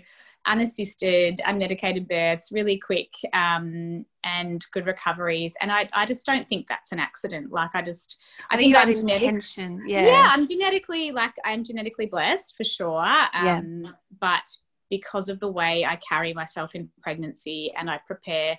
unassisted, 0.46 1.40
unmedicated 1.46 2.08
births, 2.08 2.50
really 2.52 2.78
quick, 2.78 3.12
um, 3.32 4.04
and 4.24 4.64
good 4.72 4.86
recoveries. 4.86 5.56
And 5.60 5.72
I, 5.72 5.88
I 5.92 6.06
just 6.06 6.26
don't 6.26 6.48
think 6.48 6.66
that's 6.66 6.92
an 6.92 6.98
accident. 6.98 7.50
Like 7.52 7.70
I 7.74 7.82
just, 7.82 8.22
I, 8.50 8.54
I 8.54 8.58
think 8.58 8.74
think 8.74 8.88
I'm 8.88 8.94
genetic, 8.94 9.22
intention. 9.22 9.82
Yeah. 9.86 10.06
yeah. 10.06 10.30
I'm 10.32 10.46
genetically 10.46 11.12
like 11.12 11.34
I'm 11.44 11.64
genetically 11.64 12.06
blessed 12.06 12.56
for 12.56 12.64
sure. 12.64 13.02
Yeah. 13.04 13.58
Um, 13.58 13.94
but 14.20 14.44
because 14.90 15.28
of 15.28 15.40
the 15.40 15.50
way 15.50 15.84
I 15.84 15.96
carry 15.96 16.32
myself 16.32 16.74
in 16.74 16.88
pregnancy 17.02 17.72
and 17.76 17.90
I 17.90 18.00
prepare, 18.06 18.56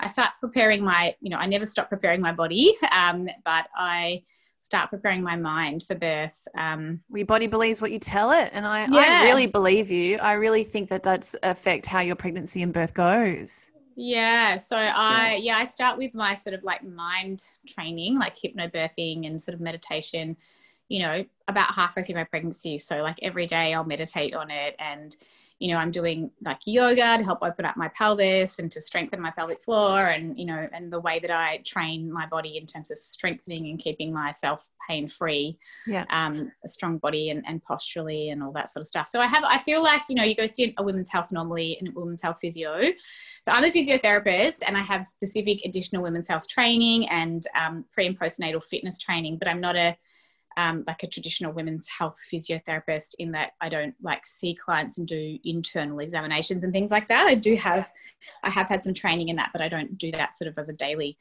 I 0.00 0.06
start 0.06 0.30
preparing 0.40 0.84
my, 0.84 1.14
you 1.20 1.30
know, 1.30 1.36
I 1.36 1.46
never 1.46 1.66
stop 1.66 1.88
preparing 1.88 2.20
my 2.20 2.32
body, 2.32 2.74
um, 2.92 3.28
but 3.44 3.66
I 3.76 4.22
start 4.58 4.90
preparing 4.90 5.22
my 5.22 5.36
mind 5.36 5.82
for 5.82 5.94
birth. 5.94 6.46
Um, 6.56 7.00
your 7.12 7.26
body 7.26 7.46
believes 7.46 7.80
what 7.80 7.92
you 7.92 7.98
tell 7.98 8.32
it, 8.32 8.50
and 8.52 8.66
I, 8.66 8.88
I 8.90 9.24
really 9.24 9.46
believe 9.46 9.90
you. 9.90 10.18
I 10.18 10.32
really 10.32 10.64
think 10.64 10.88
that 10.90 11.02
that's 11.02 11.36
affect 11.42 11.86
how 11.86 12.00
your 12.00 12.16
pregnancy 12.16 12.62
and 12.62 12.72
birth 12.72 12.94
goes. 12.94 13.70
yeah. 13.96 14.56
So 14.56 14.76
I, 14.76 15.38
yeah, 15.40 15.56
I 15.56 15.64
start 15.64 15.98
with 15.98 16.14
my 16.14 16.34
sort 16.34 16.54
of 16.54 16.62
like 16.64 16.84
mind 16.84 17.44
training, 17.66 18.18
like 18.18 18.36
hypnobirthing 18.36 19.26
and 19.26 19.40
sort 19.40 19.54
of 19.54 19.60
meditation, 19.60 20.36
you 20.88 21.00
know, 21.00 21.24
about 21.48 21.74
halfway 21.74 22.02
through 22.02 22.14
my 22.14 22.24
pregnancy. 22.24 22.76
So 22.78 23.02
like 23.02 23.18
every 23.22 23.46
day 23.46 23.72
I'll 23.72 23.84
meditate 23.84 24.34
on 24.34 24.50
it 24.50 24.76
and, 24.78 25.14
you 25.58 25.72
know, 25.72 25.78
I'm 25.78 25.90
doing 25.90 26.30
like 26.42 26.58
yoga 26.66 27.16
to 27.16 27.24
help 27.24 27.38
open 27.42 27.64
up 27.64 27.76
my 27.76 27.88
pelvis 27.88 28.58
and 28.58 28.70
to 28.70 28.80
strengthen 28.80 29.20
my 29.20 29.30
pelvic 29.30 29.62
floor 29.62 30.00
and, 30.00 30.38
you 30.38 30.44
know, 30.44 30.68
and 30.72 30.92
the 30.92 31.00
way 31.00 31.18
that 31.20 31.30
I 31.30 31.62
train 31.64 32.12
my 32.12 32.26
body 32.26 32.58
in 32.58 32.66
terms 32.66 32.90
of 32.90 32.98
strengthening 32.98 33.68
and 33.68 33.78
keeping 33.78 34.12
myself 34.12 34.68
pain 34.88 35.08
free, 35.08 35.58
Yeah. 35.86 36.04
um, 36.10 36.52
a 36.64 36.68
strong 36.68 36.98
body 36.98 37.30
and, 37.30 37.42
and 37.46 37.62
posturally 37.62 38.28
and 38.30 38.42
all 38.42 38.52
that 38.52 38.70
sort 38.70 38.82
of 38.82 38.86
stuff. 38.86 39.08
So 39.08 39.20
I 39.20 39.26
have, 39.26 39.44
I 39.44 39.58
feel 39.58 39.82
like, 39.82 40.02
you 40.08 40.14
know, 40.14 40.24
you 40.24 40.34
go 40.34 40.46
see 40.46 40.74
a 40.76 40.82
women's 40.82 41.10
health 41.10 41.32
normally 41.32 41.76
and 41.78 41.88
a 41.88 41.92
women's 41.98 42.22
health 42.22 42.38
physio. 42.40 42.80
So 43.42 43.52
I'm 43.52 43.64
a 43.64 43.70
physiotherapist 43.70 44.62
and 44.66 44.76
I 44.76 44.82
have 44.82 45.06
specific 45.06 45.64
additional 45.64 46.02
women's 46.02 46.28
health 46.28 46.46
training 46.48 47.08
and 47.08 47.42
um, 47.54 47.84
pre 47.92 48.06
and 48.06 48.18
postnatal 48.18 48.62
fitness 48.62 48.98
training, 48.98 49.38
but 49.38 49.48
I'm 49.48 49.60
not 49.60 49.76
a, 49.76 49.96
um, 50.58 50.82
like 50.88 51.04
a 51.04 51.06
traditional 51.06 51.52
women's 51.52 51.88
health 51.88 52.18
physiotherapist 52.32 53.14
in 53.20 53.30
that 53.30 53.52
I 53.60 53.68
don't 53.68 53.94
like 54.02 54.26
see 54.26 54.56
clients 54.56 54.98
and 54.98 55.06
do 55.06 55.38
internal 55.44 56.00
examinations 56.00 56.64
and 56.64 56.72
things 56.72 56.90
like 56.90 57.06
that. 57.08 57.28
I 57.28 57.34
do 57.34 57.54
have, 57.54 57.92
I 58.42 58.50
have 58.50 58.68
had 58.68 58.82
some 58.82 58.92
training 58.92 59.28
in 59.28 59.36
that, 59.36 59.50
but 59.52 59.62
I 59.62 59.68
don't 59.68 59.96
do 59.96 60.10
that 60.12 60.34
sort 60.36 60.48
of 60.48 60.58
as 60.58 60.68
a 60.68 60.74
daily 60.74 61.16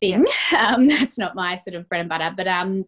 thing. 0.00 0.26
Um, 0.56 0.88
that's 0.88 1.18
not 1.18 1.36
my 1.36 1.54
sort 1.54 1.76
of 1.76 1.88
bread 1.88 2.00
and 2.00 2.08
butter. 2.08 2.32
But 2.36 2.48
um, 2.48 2.86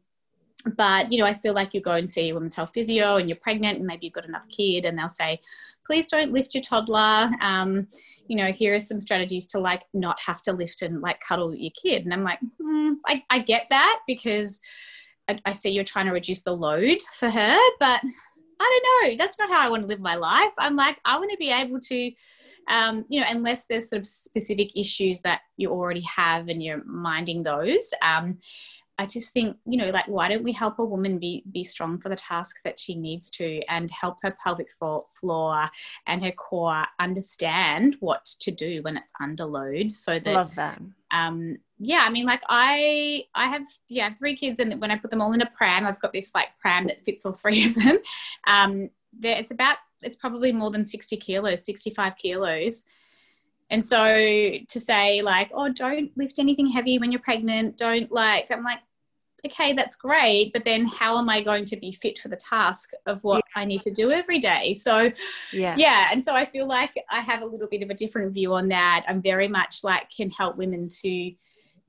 but 0.77 1.13
you 1.13 1.19
know, 1.19 1.25
I 1.25 1.35
feel 1.35 1.55
like 1.55 1.73
you 1.73 1.81
go 1.81 1.93
and 1.93 2.09
see 2.09 2.31
a 2.31 2.35
women's 2.35 2.57
health 2.57 2.71
physio 2.75 3.17
and 3.17 3.29
you're 3.29 3.39
pregnant 3.41 3.79
and 3.79 3.87
maybe 3.87 4.07
you've 4.07 4.15
got 4.15 4.27
another 4.27 4.49
kid 4.49 4.85
and 4.85 4.99
they'll 4.99 5.09
say, 5.09 5.41
please 5.87 6.09
don't 6.09 6.33
lift 6.33 6.55
your 6.55 6.63
toddler. 6.63 7.31
Um, 7.41 7.87
you 8.27 8.37
know, 8.37 8.51
here 8.51 8.75
are 8.75 8.79
some 8.79 8.99
strategies 8.99 9.47
to 9.49 9.61
like 9.61 9.83
not 9.95 10.19
have 10.21 10.43
to 10.43 10.53
lift 10.53 10.83
and 10.83 11.01
like 11.01 11.21
cuddle 11.21 11.55
your 11.55 11.73
kid. 11.81 12.05
And 12.05 12.13
I'm 12.13 12.25
like, 12.25 12.41
hmm, 12.61 12.95
I, 13.07 13.23
I 13.31 13.39
get 13.39 13.67
that 13.71 14.01
because 14.07 14.61
I, 15.45 15.53
see 15.53 15.71
you're 15.71 15.85
trying 15.85 16.07
to 16.07 16.13
reduce 16.13 16.43
the 16.43 16.57
load 16.57 16.99
for 17.19 17.31
her, 17.31 17.59
but 17.79 18.01
I 18.61 18.81
don't 19.03 19.11
know. 19.11 19.17
That's 19.17 19.39
not 19.39 19.51
how 19.51 19.61
I 19.61 19.71
want 19.71 19.83
to 19.83 19.89
live 19.89 20.01
my 20.01 20.17
life. 20.17 20.53
I'm 20.59 20.77
like, 20.77 20.99
I 21.05 21.19
want 21.19 21.31
to 21.31 21.37
be 21.39 21.51
able 21.51 21.81
to, 21.81 22.13
um, 22.69 23.07
you 23.09 23.21
know, 23.21 23.27
unless 23.29 23.65
there's 23.65 23.89
sort 23.89 24.01
of 24.01 24.07
specific 24.07 24.77
issues 24.77 25.21
that 25.21 25.41
you 25.57 25.71
already 25.71 26.03
have 26.03 26.49
and 26.49 26.63
you're 26.63 26.85
minding 26.85 27.43
those. 27.43 27.91
Um, 28.03 28.39
I 29.01 29.07
just 29.07 29.33
think, 29.33 29.57
you 29.65 29.79
know, 29.79 29.91
like, 29.91 30.07
why 30.09 30.29
don't 30.29 30.45
we 30.45 30.53
help 30.53 30.79
a 30.79 30.85
woman 30.85 31.19
be 31.19 31.43
be 31.51 31.65
strong 31.65 31.99
for 31.99 32.11
the 32.11 32.17
task 32.17 32.57
that 32.65 32.79
she 32.79 32.95
needs 32.95 33.31
to, 33.33 33.61
and 33.69 33.91
help 33.91 34.19
her 34.23 34.37
pelvic 34.43 34.71
floor, 34.79 35.07
floor 35.19 35.69
and 36.07 36.23
her 36.23 36.33
core 36.33 36.85
understand 36.99 37.97
what 38.01 38.27
to 38.41 38.51
do 38.51 38.83
when 38.83 38.97
it's 38.97 39.13
under 39.21 39.47
load, 39.47 39.91
so 39.91 40.19
that 40.19 40.35
Love 40.35 40.55
that. 40.57 40.79
um 41.13 41.57
yeah 41.83 42.05
i 42.07 42.11
mean 42.11 42.27
like 42.27 42.43
i 42.51 43.25
i 43.35 43.47
have 43.47 43.67
yeah 43.89 44.13
three 44.19 44.37
kids 44.37 44.61
and 44.61 44.79
when 44.81 44.91
i 44.91 44.97
put 44.97 45.11
them 45.11 45.23
all 45.23 45.33
in 45.33 45.41
a 45.41 45.51
pram 45.57 45.87
i've 45.87 45.99
got 46.01 46.13
this 46.13 46.31
like 46.35 46.49
pram 46.61 46.87
that 46.87 47.03
fits 47.05 47.25
all 47.25 47.33
three 47.33 47.65
of 47.65 47.75
them. 47.75 47.97
Um 48.47 48.91
there 49.19 49.39
it's 49.39 49.51
about 49.51 49.77
it's 50.03 50.17
probably 50.17 50.53
more 50.53 50.71
than 50.71 50.85
60 50.85 51.17
kilos 51.17 51.65
65 51.65 52.17
kilos. 52.17 52.85
And 53.71 53.85
so 53.85 53.99
to 54.73 54.81
say 54.81 55.23
like 55.23 55.51
oh 55.55 55.69
don't 55.71 56.11
lift 56.17 56.39
anything 56.39 56.69
heavy 56.69 56.99
when 56.99 57.11
you're 57.11 57.21
pregnant. 57.31 57.77
Don't 57.77 58.13
like 58.13 58.51
i'm 58.51 58.63
like 58.63 58.81
okay 59.47 59.73
that's 59.73 59.97
great 59.97 60.53
but 60.53 60.65
then 60.65 60.87
how 60.87 61.19
am 61.19 61.29
i 61.29 61.41
going 61.43 61.65
to 61.65 61.77
be 61.77 61.93
fit 61.93 62.19
for 62.19 62.29
the 62.29 62.37
task 62.37 62.91
of 63.07 63.23
what 63.23 63.43
i 63.57 63.65
need 63.65 63.83
to 63.83 63.91
do 63.91 64.11
every 64.11 64.39
day 64.39 64.75
so 64.75 65.11
Yeah. 65.53 65.75
yeah 65.77 66.09
and 66.13 66.23
so 66.23 66.35
i 66.35 66.45
feel 66.45 66.67
like 66.67 66.93
i 67.11 67.21
have 67.21 67.43
a 67.43 67.47
little 67.47 67.69
bit 67.69 67.83
of 67.83 67.91
a 67.91 67.95
different 67.95 68.33
view 68.33 68.53
on 68.55 68.69
that 68.69 69.05
i'm 69.09 69.23
very 69.23 69.49
much 69.49 69.83
like 69.85 70.09
can 70.15 70.31
help 70.31 70.57
women 70.57 70.89
to 71.03 71.33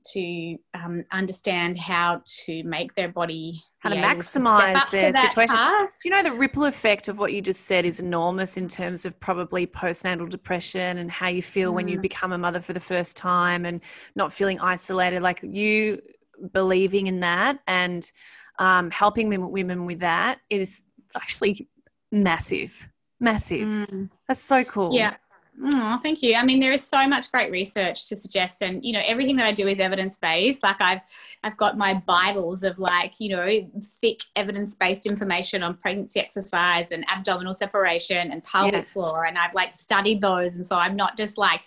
to 0.04 0.56
um, 0.74 1.04
understand 1.12 1.78
how 1.78 2.20
to 2.26 2.64
make 2.64 2.92
their 2.96 3.08
body 3.12 3.62
How 3.78 3.90
to 3.90 3.94
be 3.94 4.00
able 4.00 4.20
step 4.20 4.42
maximise 4.42 4.74
up 4.74 4.88
to 4.88 4.96
their 4.96 5.12
that 5.12 5.30
situation. 5.30 5.56
task. 5.56 6.04
You 6.04 6.10
know 6.10 6.22
the 6.24 6.32
ripple 6.32 6.64
effect 6.64 7.06
of 7.06 7.20
what 7.20 7.32
you 7.32 7.40
just 7.40 7.66
said 7.66 7.86
is 7.86 8.00
enormous 8.00 8.56
in 8.56 8.66
terms 8.66 9.04
of 9.04 9.18
probably 9.20 9.64
postnatal 9.64 10.28
depression 10.28 10.98
and 10.98 11.08
how 11.08 11.28
you 11.28 11.40
feel 11.40 11.72
when 11.72 11.86
you 11.86 11.98
Mm. 11.98 12.02
become 12.02 12.32
a 12.32 12.38
mother 12.38 12.58
for 12.58 12.72
the 12.72 12.80
first 12.80 13.16
time 13.16 13.64
and 13.64 13.80
not 14.16 14.32
feeling 14.32 14.58
isolated? 14.60 15.22
Like 15.22 15.40
you 15.44 16.00
believing 16.52 17.06
in 17.06 17.20
that 17.20 17.60
and 17.66 18.10
um, 18.58 18.90
helping 18.90 19.28
women, 19.28 19.50
women 19.50 19.86
with 19.86 20.00
that 20.00 20.40
is 20.50 20.84
actually 21.14 21.68
massive, 22.10 22.88
massive. 23.20 23.68
Mm. 23.68 24.10
That's 24.28 24.40
so 24.40 24.64
cool. 24.64 24.94
Yeah. 24.94 25.16
Oh, 25.64 25.98
thank 26.02 26.22
you. 26.22 26.34
I 26.34 26.44
mean, 26.44 26.60
there 26.60 26.72
is 26.72 26.82
so 26.82 27.06
much 27.06 27.30
great 27.30 27.52
research 27.52 28.08
to 28.08 28.16
suggest, 28.16 28.62
and 28.62 28.82
you 28.82 28.92
know, 28.94 29.02
everything 29.04 29.36
that 29.36 29.46
I 29.46 29.52
do 29.52 29.68
is 29.68 29.80
evidence 29.80 30.16
based. 30.16 30.62
Like 30.62 30.80
I've, 30.80 31.00
I've 31.44 31.58
got 31.58 31.76
my 31.76 31.94
bibles 32.06 32.64
of 32.64 32.78
like 32.78 33.20
you 33.20 33.36
know 33.36 33.70
thick 34.00 34.20
evidence 34.34 34.74
based 34.74 35.06
information 35.06 35.62
on 35.62 35.76
pregnancy 35.76 36.20
exercise 36.20 36.90
and 36.90 37.04
abdominal 37.06 37.52
separation 37.52 38.32
and 38.32 38.42
pelvic 38.42 38.72
Yeah. 38.72 38.82
floor, 38.84 39.26
and 39.26 39.36
I've 39.36 39.54
like 39.54 39.74
studied 39.74 40.22
those, 40.22 40.56
and 40.56 40.64
so 40.64 40.76
I'm 40.76 40.96
not 40.96 41.18
just 41.18 41.36
like 41.36 41.64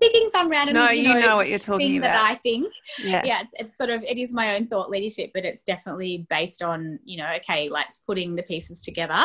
picking 0.00 0.28
some 0.28 0.48
random. 0.48 0.74
No, 0.74 0.90
you 0.90 1.02
you 1.02 1.14
know, 1.14 1.20
know, 1.20 1.36
what 1.36 1.48
you're 1.48 1.58
talking 1.58 1.92
thing 1.92 2.00
that 2.00 2.14
about. 2.14 2.30
I 2.30 2.34
think. 2.36 2.72
yeah. 3.02 3.22
yeah 3.24 3.40
it's, 3.42 3.54
it's 3.58 3.76
sort 3.76 3.90
of 3.90 4.02
it 4.02 4.18
is 4.18 4.32
my 4.32 4.56
own 4.56 4.66
thought 4.66 4.90
leadership 4.90 5.30
but 5.34 5.44
it's 5.44 5.62
definitely 5.62 6.26
based 6.28 6.62
on 6.62 6.98
you 7.04 7.18
know 7.18 7.30
okay 7.36 7.68
like 7.68 7.86
putting 8.06 8.34
the 8.34 8.42
pieces 8.42 8.82
together 8.82 9.22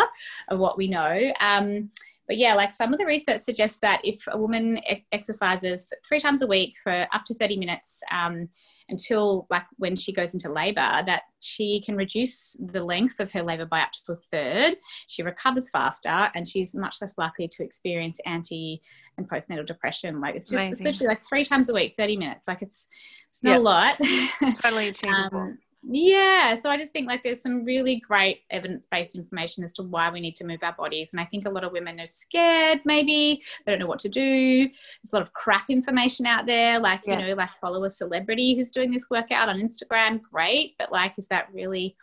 of 0.49 0.59
what 0.59 0.77
we 0.77 0.87
know 0.87 1.31
um 1.39 1.89
but 2.29 2.37
yeah, 2.37 2.53
like 2.53 2.71
some 2.71 2.93
of 2.93 2.99
the 2.99 3.07
research 3.07 3.39
suggests 3.39 3.79
that 3.79 4.01
if 4.03 4.21
a 4.27 4.37
woman 4.37 4.79
exercises 5.11 5.89
three 6.07 6.19
times 6.19 6.43
a 6.43 6.47
week 6.47 6.75
for 6.83 7.07
up 7.11 7.25
to 7.25 7.33
30 7.33 7.57
minutes 7.57 8.01
um, 8.11 8.47
until 8.87 9.47
like 9.49 9.63
when 9.77 9.95
she 9.95 10.13
goes 10.13 10.35
into 10.35 10.53
labor, 10.53 11.01
that 11.07 11.23
she 11.41 11.81
can 11.83 11.95
reduce 11.95 12.55
the 12.71 12.83
length 12.83 13.19
of 13.19 13.31
her 13.31 13.41
labor 13.41 13.65
by 13.65 13.81
up 13.81 13.89
to 13.93 14.11
a 14.11 14.15
third. 14.15 14.75
She 15.07 15.23
recovers 15.23 15.71
faster 15.71 16.29
and 16.35 16.47
she's 16.47 16.75
much 16.75 16.97
less 17.01 17.17
likely 17.17 17.47
to 17.47 17.63
experience 17.63 18.19
anti 18.27 18.79
and 19.17 19.27
postnatal 19.27 19.65
depression. 19.65 20.21
Like 20.21 20.35
it's 20.35 20.51
just 20.51 20.63
Amazing. 20.63 20.85
literally 20.85 21.07
like 21.07 21.25
three 21.27 21.43
times 21.43 21.69
a 21.69 21.73
week, 21.73 21.95
30 21.97 22.17
minutes. 22.17 22.47
Like 22.47 22.61
it's, 22.61 22.87
it's 23.27 23.43
not 23.43 23.53
yep. 23.53 23.59
a 23.59 23.63
lot. 23.63 23.97
totally 24.61 24.87
achievable. 24.89 25.39
Um, 25.39 25.57
yeah, 25.81 26.55
so 26.55 26.69
I 26.69 26.77
just 26.77 26.91
think 26.91 27.07
like 27.07 27.23
there's 27.23 27.41
some 27.41 27.63
really 27.63 28.01
great 28.01 28.41
evidence 28.49 28.85
based 28.85 29.15
information 29.15 29.63
as 29.63 29.73
to 29.75 29.83
why 29.83 30.09
we 30.09 30.19
need 30.19 30.35
to 30.37 30.45
move 30.45 30.59
our 30.61 30.73
bodies. 30.73 31.11
And 31.13 31.21
I 31.21 31.25
think 31.25 31.45
a 31.45 31.49
lot 31.49 31.63
of 31.63 31.71
women 31.71 31.99
are 31.99 32.05
scared, 32.05 32.81
maybe 32.83 33.41
they 33.65 33.71
don't 33.71 33.79
know 33.79 33.87
what 33.87 33.99
to 33.99 34.09
do. 34.09 34.67
There's 34.67 35.13
a 35.13 35.15
lot 35.15 35.21
of 35.21 35.33
crap 35.33 35.69
information 35.69 36.25
out 36.25 36.45
there, 36.45 36.79
like, 36.79 37.01
yeah. 37.05 37.19
you 37.19 37.27
know, 37.27 37.33
like 37.33 37.49
follow 37.61 37.83
a 37.85 37.89
celebrity 37.89 38.55
who's 38.55 38.71
doing 38.71 38.91
this 38.91 39.09
workout 39.09 39.47
on 39.47 39.59
Instagram, 39.59 40.21
great. 40.21 40.75
But 40.77 40.91
like, 40.91 41.17
is 41.17 41.27
that 41.29 41.47
really 41.53 41.95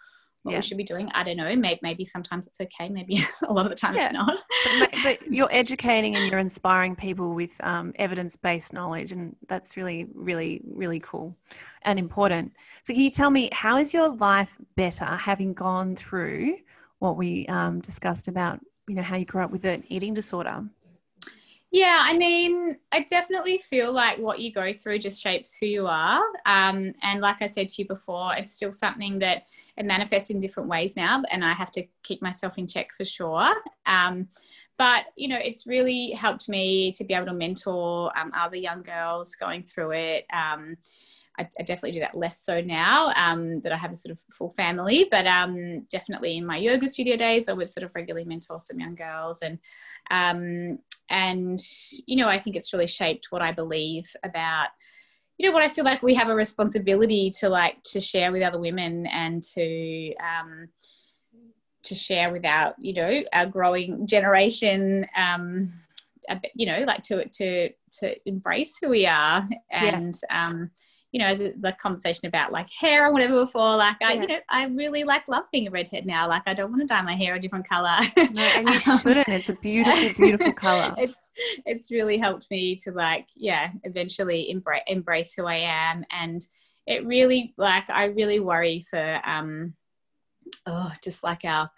what 0.46 0.52
yeah. 0.52 0.58
we 0.58 0.62
should 0.62 0.76
be 0.76 0.84
doing. 0.84 1.10
I 1.12 1.24
don't 1.24 1.36
know. 1.36 1.54
Maybe, 1.56 1.80
maybe 1.82 2.04
sometimes 2.04 2.46
it's 2.46 2.60
okay. 2.60 2.88
Maybe 2.88 3.20
a 3.48 3.52
lot 3.52 3.66
of 3.66 3.70
the 3.70 3.74
time 3.74 3.96
yeah. 3.96 4.04
it's 4.04 4.12
not. 4.12 4.38
but, 4.78 4.90
but, 5.02 5.26
you're 5.32 5.48
educating 5.50 6.14
and 6.14 6.30
you're 6.30 6.38
inspiring 6.38 6.94
people 6.94 7.34
with 7.34 7.60
um, 7.64 7.92
evidence-based 7.96 8.72
knowledge, 8.72 9.10
and 9.10 9.34
that's 9.48 9.76
really, 9.76 10.06
really, 10.14 10.62
really 10.64 11.00
cool 11.00 11.36
and 11.82 11.98
important. 11.98 12.52
So, 12.84 12.94
can 12.94 13.02
you 13.02 13.10
tell 13.10 13.30
me 13.30 13.48
how 13.52 13.76
is 13.78 13.92
your 13.92 14.14
life 14.14 14.56
better 14.76 15.04
having 15.04 15.52
gone 15.52 15.96
through 15.96 16.58
what 17.00 17.16
we 17.16 17.44
um, 17.48 17.80
discussed 17.80 18.28
about? 18.28 18.60
You 18.86 18.94
know, 18.94 19.02
how 19.02 19.16
you 19.16 19.24
grew 19.24 19.42
up 19.42 19.50
with 19.50 19.64
an 19.64 19.82
eating 19.88 20.14
disorder. 20.14 20.64
Yeah, 21.72 22.04
I 22.04 22.16
mean, 22.16 22.78
I 22.92 23.00
definitely 23.02 23.58
feel 23.58 23.92
like 23.92 24.18
what 24.18 24.38
you 24.38 24.52
go 24.52 24.72
through 24.72 25.00
just 25.00 25.20
shapes 25.20 25.56
who 25.56 25.66
you 25.66 25.86
are. 25.88 26.22
Um, 26.46 26.94
and 27.02 27.20
like 27.20 27.42
I 27.42 27.48
said 27.48 27.68
to 27.70 27.82
you 27.82 27.88
before, 27.88 28.34
it's 28.36 28.54
still 28.54 28.72
something 28.72 29.18
that 29.18 29.42
it 29.76 29.84
manifests 29.84 30.30
in 30.30 30.38
different 30.38 30.68
ways 30.68 30.96
now, 30.96 31.22
and 31.30 31.44
I 31.44 31.52
have 31.52 31.70
to 31.72 31.84
keep 32.02 32.22
myself 32.22 32.56
in 32.56 32.66
check 32.66 32.92
for 32.96 33.04
sure. 33.04 33.54
Um, 33.84 34.28
but 34.78 35.04
you 35.16 35.28
know, 35.28 35.38
it's 35.38 35.66
really 35.66 36.10
helped 36.10 36.48
me 36.48 36.92
to 36.92 37.04
be 37.04 37.14
able 37.14 37.26
to 37.26 37.34
mentor 37.34 38.16
um, 38.18 38.32
other 38.34 38.56
young 38.56 38.82
girls 38.82 39.34
going 39.34 39.62
through 39.62 39.92
it. 39.92 40.26
Um, 40.32 40.76
I, 41.38 41.46
I, 41.58 41.62
definitely 41.62 41.92
do 41.92 42.00
that 42.00 42.16
less 42.16 42.40
so 42.40 42.62
now 42.62 43.12
um, 43.14 43.60
that 43.60 43.72
I 43.72 43.76
have 43.76 43.92
a 43.92 43.96
sort 43.96 44.12
of 44.12 44.18
full 44.32 44.52
family, 44.52 45.06
but 45.10 45.26
um, 45.26 45.80
definitely 45.90 46.38
in 46.38 46.46
my 46.46 46.56
yoga 46.56 46.88
studio 46.88 47.16
days, 47.16 47.48
I 47.48 47.52
would 47.52 47.70
sort 47.70 47.84
of 47.84 47.94
regularly 47.94 48.24
mentor 48.24 48.58
some 48.58 48.80
young 48.80 48.94
girls, 48.94 49.42
and 49.42 49.58
um, 50.10 50.78
and 51.10 51.60
you 52.06 52.16
know, 52.16 52.28
I 52.28 52.38
think 52.38 52.56
it's 52.56 52.72
really 52.72 52.86
shaped 52.86 53.26
what 53.30 53.42
I 53.42 53.52
believe 53.52 54.10
about 54.22 54.68
you 55.38 55.46
know 55.46 55.52
what 55.52 55.62
I 55.62 55.68
feel 55.68 55.84
like 55.84 56.02
we 56.02 56.14
have 56.14 56.28
a 56.28 56.34
responsibility 56.34 57.30
to 57.40 57.48
like 57.48 57.82
to 57.84 58.00
share 58.00 58.32
with 58.32 58.42
other 58.42 58.58
women 58.58 59.06
and 59.06 59.42
to 59.54 60.14
um, 60.16 60.68
to 61.84 61.94
share 61.94 62.32
with 62.32 62.44
our 62.44 62.74
you 62.78 62.94
know 62.94 63.22
our 63.32 63.46
growing 63.46 64.06
generation 64.06 65.06
um, 65.16 65.72
you 66.54 66.66
know 66.66 66.84
like 66.86 67.02
to 67.02 67.26
to 67.28 67.70
to 67.92 68.28
embrace 68.28 68.78
who 68.78 68.88
we 68.88 69.06
are 69.06 69.48
and 69.70 70.14
yeah. 70.28 70.48
um, 70.48 70.70
you 71.16 71.22
know, 71.22 71.28
as 71.28 71.40
a, 71.40 71.54
the 71.58 71.72
conversation 71.72 72.26
about 72.26 72.52
like 72.52 72.68
hair 72.70 73.06
or 73.06 73.10
whatever 73.10 73.40
before, 73.40 73.74
like 73.74 73.96
I, 74.02 74.12
yeah. 74.12 74.20
you 74.20 74.26
know, 74.28 74.38
I 74.50 74.66
really 74.66 75.02
like 75.02 75.26
love 75.28 75.44
being 75.50 75.66
a 75.66 75.70
redhead 75.70 76.04
now. 76.04 76.28
Like 76.28 76.42
I 76.44 76.52
don't 76.52 76.70
want 76.70 76.82
to 76.82 76.86
dye 76.86 77.00
my 77.00 77.14
hair 77.14 77.36
a 77.36 77.40
different 77.40 77.66
color. 77.66 77.96
no, 78.18 78.42
and 78.42 78.68
you 78.68 78.78
shouldn't. 78.98 79.26
It's 79.26 79.48
a 79.48 79.54
beautiful, 79.54 80.26
beautiful 80.26 80.52
color. 80.52 80.94
it's 80.98 81.32
it's 81.64 81.90
really 81.90 82.18
helped 82.18 82.50
me 82.50 82.76
to 82.82 82.92
like, 82.92 83.28
yeah, 83.34 83.70
eventually 83.84 84.50
embrace 84.50 84.82
embrace 84.88 85.32
who 85.32 85.46
I 85.46 85.56
am, 85.56 86.04
and 86.10 86.46
it 86.86 87.06
really 87.06 87.54
like 87.56 87.88
I 87.88 88.08
really 88.08 88.38
worry 88.38 88.84
for 88.90 89.20
um, 89.24 89.72
oh, 90.66 90.92
just 91.02 91.24
like 91.24 91.46
our 91.46 91.70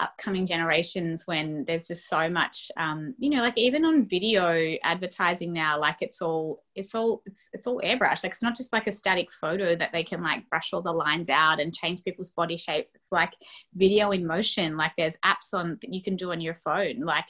upcoming 0.00 0.46
generations 0.46 1.26
when 1.26 1.64
there's 1.66 1.86
just 1.86 2.08
so 2.08 2.28
much 2.28 2.70
um, 2.76 3.14
you 3.18 3.30
know 3.30 3.42
like 3.42 3.58
even 3.58 3.84
on 3.84 4.04
video 4.04 4.76
advertising 4.82 5.52
now 5.52 5.78
like 5.78 5.96
it's 6.00 6.22
all 6.22 6.62
it's 6.74 6.94
all 6.94 7.22
it's, 7.26 7.50
it's 7.52 7.66
all 7.66 7.80
airbrush 7.84 8.22
like 8.24 8.32
it's 8.32 8.42
not 8.42 8.56
just 8.56 8.72
like 8.72 8.86
a 8.86 8.92
static 8.92 9.30
photo 9.30 9.76
that 9.76 9.92
they 9.92 10.02
can 10.02 10.22
like 10.22 10.48
brush 10.48 10.72
all 10.72 10.82
the 10.82 10.92
lines 10.92 11.28
out 11.28 11.60
and 11.60 11.74
change 11.74 12.02
people's 12.04 12.30
body 12.30 12.56
shapes. 12.56 12.94
It's 12.94 13.12
like 13.12 13.32
video 13.74 14.10
in 14.10 14.26
motion. 14.26 14.76
Like 14.76 14.92
there's 14.96 15.16
apps 15.24 15.54
on 15.54 15.78
that 15.80 15.92
you 15.92 16.02
can 16.02 16.16
do 16.16 16.32
on 16.32 16.40
your 16.40 16.54
phone. 16.54 17.00
Like 17.00 17.28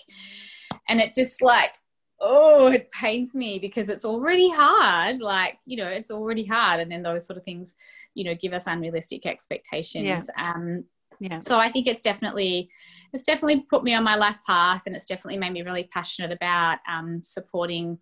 and 0.89 1.01
it 1.01 1.15
just 1.15 1.43
like 1.43 1.75
oh 2.21 2.67
it 2.67 2.91
pains 2.91 3.35
me 3.35 3.59
because 3.59 3.89
it's 3.89 4.05
already 4.05 4.51
hard. 4.51 5.21
Like 5.21 5.59
you 5.65 5.77
know 5.77 5.89
it's 5.89 6.11
already 6.11 6.45
hard. 6.45 6.81
And 6.81 6.91
then 6.91 7.03
those 7.03 7.27
sort 7.27 7.37
of 7.37 7.45
things 7.45 7.77
you 8.15 8.25
know 8.25 8.35
give 8.35 8.53
us 8.53 8.67
unrealistic 8.67 9.27
expectations. 9.27 10.29
Yeah. 10.37 10.53
um 10.53 10.85
yeah. 11.21 11.39
So 11.39 11.59
i 11.59 11.71
think 11.71 11.87
it's 11.87 12.03
definitely 12.03 12.71
it's 13.13 13.27
definitely 13.27 13.63
put 13.69 13.85
me 13.85 13.95
on 13.95 14.03
my 14.05 14.17
life 14.17 14.39
path 14.47 14.83
and 14.87 14.97
it's 14.97 15.07
definitely 15.07 15.39
made 15.39 15.53
me 15.53 15.63
really 15.63 15.85
passionate 15.85 16.33
about 16.33 16.79
um, 16.89 17.21
supporting 17.23 17.99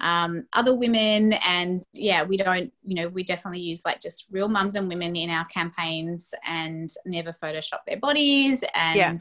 um, 0.00 0.46
other 0.52 0.76
women. 0.76 1.32
And 1.32 1.80
yeah 1.92 2.22
we 2.22 2.36
don't 2.36 2.72
you 2.84 2.94
know 2.94 3.08
we 3.08 3.24
definitely 3.24 3.60
use 3.60 3.82
like 3.84 4.00
just 4.00 4.26
real 4.30 4.48
mums 4.48 4.76
and 4.76 4.88
women 4.88 5.16
in 5.16 5.30
our 5.30 5.46
campaigns 5.46 6.34
and 6.46 6.90
never 7.06 7.32
photoshop 7.32 7.80
their 7.86 7.98
bodies. 7.98 8.62
And 8.74 8.96
yeah. 8.96 9.16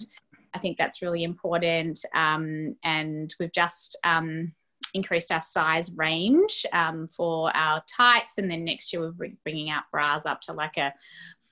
i 0.54 0.60
think 0.60 0.78
that's 0.78 1.02
really 1.02 1.24
important. 1.24 2.04
Um, 2.14 2.76
and 2.84 3.34
we've 3.40 3.54
just 3.54 3.98
um, 4.04 4.54
increased 4.94 5.32
our 5.32 5.42
size 5.42 5.92
range 5.96 6.66
um, 6.74 7.08
for 7.08 7.56
our 7.56 7.82
tights. 7.88 8.38
And 8.38 8.50
then 8.50 8.66
next 8.66 8.92
year 8.92 9.14
we're 9.18 9.32
bringing 9.44 9.70
out 9.70 9.84
bras 9.92 10.26
up 10.26 10.42
to 10.42 10.54
like 10.54 10.78
a 10.78 10.94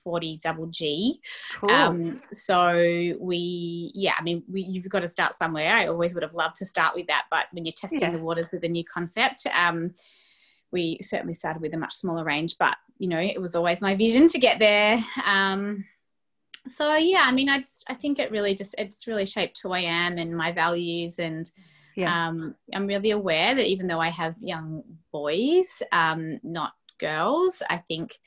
40 0.06 0.38
double 0.40 0.66
G. 0.68 1.20
Cool. 1.54 1.68
Um, 1.68 2.16
so 2.32 2.72
we, 3.18 3.90
yeah, 3.92 4.12
I 4.16 4.22
mean, 4.22 4.44
we, 4.48 4.62
you've 4.62 4.88
got 4.88 5.00
to 5.00 5.08
start 5.08 5.34
somewhere. 5.34 5.74
I 5.74 5.88
always 5.88 6.14
would 6.14 6.22
have 6.22 6.34
loved 6.34 6.54
to 6.56 6.64
start 6.64 6.94
with 6.94 7.08
that, 7.08 7.24
but 7.28 7.46
when 7.50 7.64
you're 7.64 7.72
testing 7.72 7.98
yeah. 8.02 8.12
the 8.12 8.22
waters 8.22 8.50
with 8.52 8.62
a 8.62 8.68
new 8.68 8.84
concept, 8.84 9.48
um, 9.52 9.94
we 10.70 11.00
certainly 11.02 11.34
started 11.34 11.60
with 11.60 11.74
a 11.74 11.76
much 11.76 11.92
smaller 11.92 12.22
range, 12.22 12.54
but 12.56 12.76
you 12.98 13.08
know, 13.08 13.18
it 13.18 13.40
was 13.40 13.56
always 13.56 13.82
my 13.82 13.96
vision 13.96 14.28
to 14.28 14.38
get 14.38 14.60
there. 14.60 15.02
Um, 15.24 15.84
so 16.68 16.94
yeah, 16.94 17.24
I 17.24 17.32
mean, 17.32 17.48
I 17.48 17.56
just, 17.56 17.84
I 17.90 17.94
think 17.94 18.20
it 18.20 18.30
really 18.30 18.54
just, 18.54 18.76
it's 18.78 19.08
really 19.08 19.26
shaped 19.26 19.58
who 19.60 19.72
I 19.72 19.80
am 19.80 20.18
and 20.18 20.36
my 20.36 20.52
values 20.52 21.18
and, 21.18 21.50
yeah. 21.96 22.28
Um, 22.28 22.54
I'm 22.74 22.86
really 22.86 23.12
aware 23.12 23.54
that 23.54 23.66
even 23.66 23.86
though 23.86 24.00
I 24.00 24.10
have 24.10 24.36
young 24.38 24.84
boys, 25.12 25.82
um, 25.92 26.38
not 26.42 26.74
girls, 27.00 27.62
I 27.70 27.78
think 27.78 28.18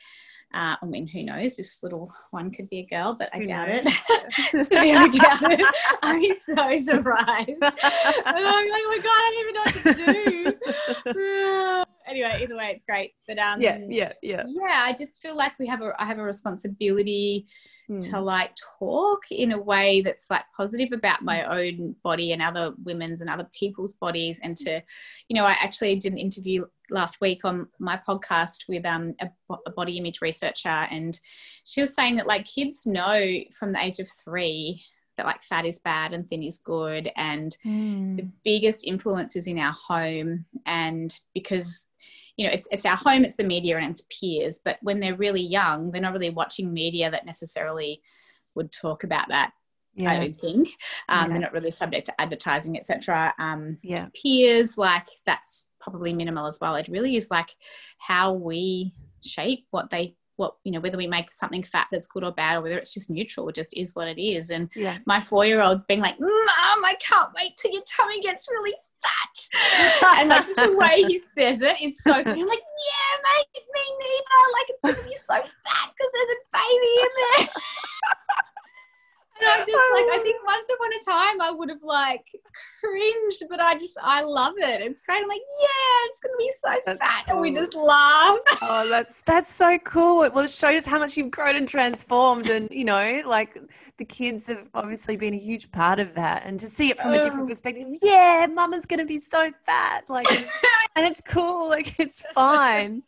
uh, 0.52 0.76
I 0.82 0.86
mean, 0.86 1.08
who 1.08 1.22
knows? 1.24 1.58
This 1.58 1.80
little 1.84 2.12
one 2.32 2.50
could 2.50 2.70
be 2.70 2.80
a 2.80 2.86
girl, 2.86 3.14
but 3.14 3.30
I 3.34 3.38
who 3.38 3.46
doubt 3.46 3.68
knows? 3.68 3.84
it. 4.10 4.66
Severely 4.66 5.10
doubt 5.10 5.52
it. 5.52 5.76
I'd 6.02 6.20
be 6.20 6.32
so 6.34 6.76
surprised. 6.76 7.64
I'm 7.64 8.44
like, 8.44 8.82
oh 8.82 8.90
my 8.90 9.00
god, 9.04 9.12
I 9.14 9.32
don't 9.32 9.42
even 9.44 9.54
know 9.54 9.62
what 9.64 11.06
to 11.06 11.14
do. 11.14 11.84
anyway, 12.08 12.40
either 12.42 12.56
way, 12.56 12.72
it's 12.74 12.84
great. 12.84 13.14
But 13.28 13.38
um, 13.38 13.62
yeah, 13.62 13.80
yeah, 13.88 14.12
yeah. 14.24 14.44
Yeah, 14.48 14.86
I 14.86 14.94
just 14.98 15.22
feel 15.22 15.36
like 15.36 15.54
we 15.60 15.68
have 15.68 15.82
a, 15.82 15.94
I 16.00 16.06
have 16.06 16.18
a 16.18 16.24
responsibility 16.24 17.46
mm. 17.88 18.10
to 18.10 18.20
like 18.20 18.56
talk 18.80 19.20
in 19.30 19.52
a 19.52 19.62
way 19.62 20.02
that's 20.02 20.32
like 20.32 20.46
positive 20.58 20.94
about 20.94 21.22
my 21.22 21.44
own 21.44 21.96
body 22.04 22.34
and 22.34 22.42
other 22.42 22.74
women's 22.84 23.22
and 23.22 23.30
other 23.30 23.48
people's 23.54 23.94
bodies 23.94 24.40
and 24.44 24.56
to 24.58 24.82
you 25.28 25.36
know 25.36 25.44
i 25.44 25.52
actually 25.52 25.96
did 25.96 26.12
an 26.12 26.18
interview 26.18 26.66
last 26.91 27.21
week 27.21 27.45
on 27.45 27.67
my 27.80 27.99
podcast 28.08 28.67
with 28.67 28.86
um, 28.86 29.13
a, 29.21 29.30
a, 29.65 29.71
body 29.71 29.97
image 29.97 30.19
researcher 30.21 30.69
and 30.69 31.19
she 31.63 31.82
was 31.82 31.93
saying 31.93 32.15
that 32.15 32.28
like 32.28 32.45
kids 32.45 32.86
know 32.86 33.39
from 33.58 33.71
the 33.71 33.84
age 33.84 33.99
of 33.99 34.10
three 34.23 34.84
that 35.17 35.25
like 35.25 35.41
fat 35.41 35.65
is 35.65 35.80
bad 35.80 36.13
and 36.13 36.30
thin 36.30 36.41
is 36.41 36.60
good 36.60 37.12
and 37.17 37.58
mm. 37.65 38.15
the 38.15 38.30
biggest 38.45 38.88
influence 38.88 39.36
is 39.36 39.47
in 39.47 39.60
our 39.60 39.73
home 39.73 40.45
and 40.65 41.19
because 41.34 41.89
you 42.38 42.47
know 42.47 42.54
it's 42.54 42.67
it's 42.71 42.86
our 42.86 42.95
home 42.95 43.25
it's 43.25 43.35
the 43.35 43.44
media 43.44 43.77
and 43.77 43.92
it's 43.92 44.04
peers 44.10 44.62
but 44.63 44.77
when 44.81 45.00
they're 45.00 45.17
really 45.17 45.42
young 45.42 45.92
they're 45.92 46.02
not 46.02 46.13
really 46.13 46.29
watching 46.29 46.73
media 46.73 47.12
that 47.12 47.25
necessarily 47.25 48.02
would 48.56 48.71
talk 48.71 49.04
about 49.04 49.27
that 49.27 49.52
yeah. 50.00 50.12
I 50.12 50.19
don't 50.19 50.35
think 50.35 50.69
um, 51.10 51.23
yeah. 51.23 51.27
they're 51.27 51.39
not 51.39 51.54
really 51.54 51.71
subject 51.71 52.06
to 52.08 52.21
advertising, 52.21 52.77
etc. 52.77 53.33
Um, 53.37 53.77
yeah, 53.83 54.08
peers 54.19 54.77
like 54.77 55.08
that's 55.25 55.67
probably 55.79 56.13
minimal 56.13 56.47
as 56.47 56.60
well. 56.60 56.75
It 56.75 56.87
really 56.87 57.15
is 57.15 57.29
like 57.29 57.50
how 57.97 58.33
we 58.33 58.93
shape 59.23 59.65
what 59.71 59.89
they 59.89 60.15
what 60.37 60.56
you 60.63 60.71
know 60.71 60.79
whether 60.79 60.97
we 60.97 61.06
make 61.06 61.29
something 61.29 61.62
fat 61.62 61.87
that's 61.91 62.08
good 62.08 62.23
or 62.23 62.31
bad 62.31 62.56
or 62.56 62.62
whether 62.62 62.77
it's 62.77 62.93
just 62.93 63.10
neutral 63.10 63.52
just 63.52 63.75
is 63.75 63.93
what 63.93 64.08
it 64.08 64.17
is 64.17 64.52
and 64.52 64.69
yeah. 64.73 64.97
my 65.06 65.19
four-year-old's 65.19 65.83
being 65.83 66.00
like 66.00 66.17
mom 66.17 66.29
i 66.31 66.95
can't 67.02 67.29
wait 67.35 67.52
till 67.58 67.73
your 67.73 67.81
tummy 67.81 68.21
gets 68.21 68.47
really 68.50 68.73
fat 69.04 70.19
and 70.19 70.29
like 70.29 70.45
the 70.56 70.77
way 70.77 71.04
he 71.04 71.19
says 71.35 71.62
it 71.62 71.81
is 71.81 72.02
so 72.02 72.13
i'm 72.13 72.23
like 72.23 72.35
yeah 72.37 72.45
mate 72.47 73.63
me 73.73 73.81
neither 74.00 74.41
like 74.54 74.69
it's 74.69 74.83
gonna 74.83 75.10
be 75.10 75.15
so 75.15 75.35
fat 75.35 75.89
because 75.89 76.12
there's 76.13 76.31
a 76.31 76.41
baby 76.54 76.93
in 77.02 77.10
there 77.19 77.47
I 79.42 79.58
just 79.60 79.69
like 79.69 80.19
I 80.19 80.19
think 80.23 80.37
once 80.46 80.67
upon 80.73 80.94
a 80.94 81.00
time 81.00 81.42
I 81.42 81.52
would 81.52 81.69
have 81.69 81.83
like 81.83 82.25
cringed, 82.79 83.44
but 83.50 83.60
I 83.60 83.75
just 83.75 83.98
I 84.02 84.23
love 84.23 84.54
it. 84.58 84.81
It's 84.81 85.02
kind 85.02 85.19
I'm 85.21 85.27
like, 85.27 85.42
yeah, 85.62 86.08
it's 86.08 86.19
gonna 86.19 86.37
be 86.37 86.52
so 86.63 86.79
that's 86.85 87.00
fat, 87.00 87.25
cool. 87.25 87.33
and 87.33 87.42
we 87.42 87.52
just 87.52 87.75
laugh. 87.75 88.37
Oh, 88.62 88.87
that's 88.90 89.21
that's 89.23 89.52
so 89.52 89.77
cool. 89.79 90.23
It, 90.23 90.33
Well, 90.33 90.46
it 90.46 90.52
shows 90.52 90.85
how 90.85 91.00
much 91.00 91.17
you've 91.17 91.31
grown 91.31 91.56
and 91.56 91.67
transformed, 91.67 92.50
and 92.50 92.69
you 92.71 92.85
know, 92.85 93.21
like 93.25 93.58
the 93.98 94.06
kids 94.06 94.48
have 94.48 94.67
obviously 94.73 95.17
been 95.17 95.33
a 95.33 95.37
huge 95.37 95.71
part 95.71 96.00
of 96.00 96.13
that. 96.15 96.44
And 96.46 96.60
to 96.60 96.67
see 96.67 96.90
it 96.90 97.00
from 97.00 97.13
a 97.13 97.21
different 97.21 97.46
oh. 97.46 97.48
perspective, 97.48 97.87
yeah, 98.02 98.48
Mama's 98.52 98.85
gonna 98.85 99.06
be 99.06 99.19
so 99.19 99.52
fat, 99.65 100.04
like, 100.10 100.27
and 101.00 101.08
it's 101.08 101.21
cool, 101.21 101.69
like 101.69 101.97
it's 102.00 102.21
fine. 102.33 103.04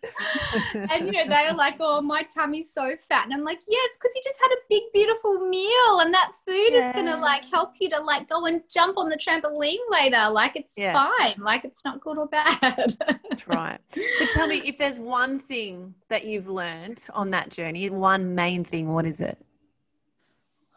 and 0.73 1.05
you 1.05 1.11
know, 1.11 1.27
they 1.27 1.45
are 1.47 1.53
like, 1.53 1.75
oh, 1.79 2.01
my 2.01 2.23
tummy's 2.23 2.73
so 2.73 2.95
fat, 3.09 3.25
and 3.25 3.33
I'm 3.33 3.43
like, 3.43 3.59
yeah, 3.67 3.77
it's 3.83 3.97
because 3.97 4.13
you 4.15 4.21
just 4.23 4.39
had 4.41 4.51
a 4.51 4.61
big, 4.69 4.83
beautiful 4.93 5.49
meal, 5.49 5.99
and 5.99 6.13
that 6.13 6.31
food 6.45 6.69
yeah. 6.71 6.89
is 6.89 6.95
gonna 6.95 7.17
like 7.17 7.43
help 7.51 7.73
you 7.79 7.89
to 7.89 7.99
like 8.01 8.29
go 8.29 8.45
and 8.45 8.61
jump 8.69 8.97
on 8.97 9.09
the 9.09 9.17
trampoline 9.17 9.75
later. 9.89 10.29
Like 10.31 10.55
it's 10.55 10.77
yeah. 10.77 10.93
fine. 10.93 11.35
Like 11.39 11.65
it's 11.65 11.83
not 11.83 11.99
good 11.99 12.17
or 12.17 12.27
bad. 12.27 12.57
That's 12.61 13.47
right. 13.47 13.79
So 13.91 14.25
tell 14.33 14.47
me 14.47 14.61
if 14.63 14.77
there's 14.77 14.97
one 14.97 15.37
thing 15.37 15.93
that 16.07 16.25
you've 16.25 16.47
learned 16.47 17.05
on 17.13 17.31
that 17.31 17.49
journey, 17.49 17.89
one 17.89 18.35
main 18.35 18.63
thing, 18.63 18.87
what 18.87 19.05
is 19.05 19.19
it? 19.19 19.37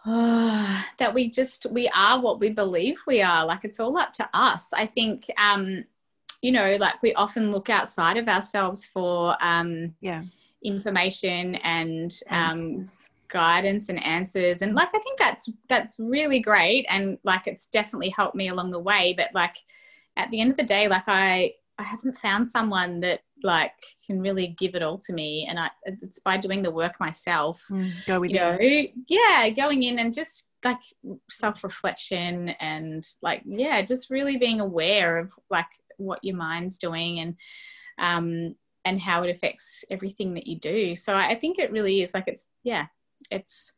that 0.07 1.15
we 1.15 1.31
just 1.31 1.65
we 1.71 1.89
are 1.95 2.21
what 2.21 2.39
we 2.39 2.51
believe 2.51 3.01
we 3.07 3.23
are 3.23 3.47
like 3.47 3.61
it's 3.65 3.81
all 3.81 3.97
up 3.97 4.13
to 4.13 4.29
us 4.35 4.71
i 4.75 4.85
think 4.85 5.25
um 5.39 5.83
you 6.45 6.53
know 6.53 6.77
like 6.79 7.03
we 7.03 7.15
often 7.15 7.51
look 7.51 7.71
outside 7.71 8.19
of 8.19 8.29
ourselves 8.29 8.85
for 8.85 9.35
um 9.41 9.95
yeah. 10.03 10.23
information 10.63 11.55
and 11.57 12.21
um 12.29 12.87
guidance 13.29 13.89
and 13.89 14.03
answers. 14.05 14.61
And 14.61 14.75
like 14.75 14.91
i 14.95 14.99
think 14.99 15.19
that's 15.19 15.49
that's 15.71 15.97
really 15.99 16.41
great. 16.41 16.85
And 16.91 17.19
like 17.25 17.47
it's 17.47 17.67
definitely 17.67 18.11
helped 18.11 18.37
me 18.37 18.49
along 18.49 18.71
the 18.73 18.79
way. 18.79 19.15
But 19.17 19.31
like 19.35 19.57
at 20.19 20.31
the 20.31 20.41
end 20.41 20.51
of 20.51 20.57
the 20.57 20.65
day 20.65 20.87
like 20.87 21.09
i 21.09 21.53
i 21.79 21.83
haven't 21.83 22.17
found 22.19 22.49
someone 22.49 23.01
that 23.01 23.21
like 23.43 23.73
can 24.07 24.21
really 24.21 24.49
give 24.59 24.75
it 24.75 24.83
all 24.83 24.99
to 24.99 25.13
me. 25.15 25.47
And 25.49 25.59
I, 25.59 25.71
it's 25.87 26.21
by 26.21 26.37
doing 26.37 26.63
the 26.63 26.71
work 26.71 27.01
myself 27.01 27.65
mm, 27.71 27.91
go 28.07 28.21
with 28.21 28.31
you 28.31 28.39
know? 28.39 28.59
Yeah 29.09 29.49
going 29.49 29.83
in 29.83 29.99
and 29.99 30.13
just 30.13 30.51
like 30.63 30.81
self-reflection 31.31 32.51
and 32.61 33.03
like 33.23 33.43
yeah 33.47 33.81
just 33.83 34.11
really 34.11 34.37
being 34.37 34.61
aware 34.61 35.19
of 35.19 35.33
like 35.51 35.73
what 35.97 36.23
your 36.23 36.37
mind's 36.37 36.79
doing 36.79 37.21
and 37.21 37.37
um 37.99 38.55
and 38.85 39.01
how 39.01 39.23
it 39.23 39.31
affects 39.31 39.85
everything 39.91 40.35
that 40.35 40.47
you 40.47 40.59
do. 40.59 40.95
So 40.95 41.15
i 41.15 41.35
think 41.35 41.59
it 41.59 41.73
really 41.73 42.03
is 42.03 42.15
like 42.15 42.25
it's 42.27 42.47
yeah 42.63 42.87
it's 43.31 43.73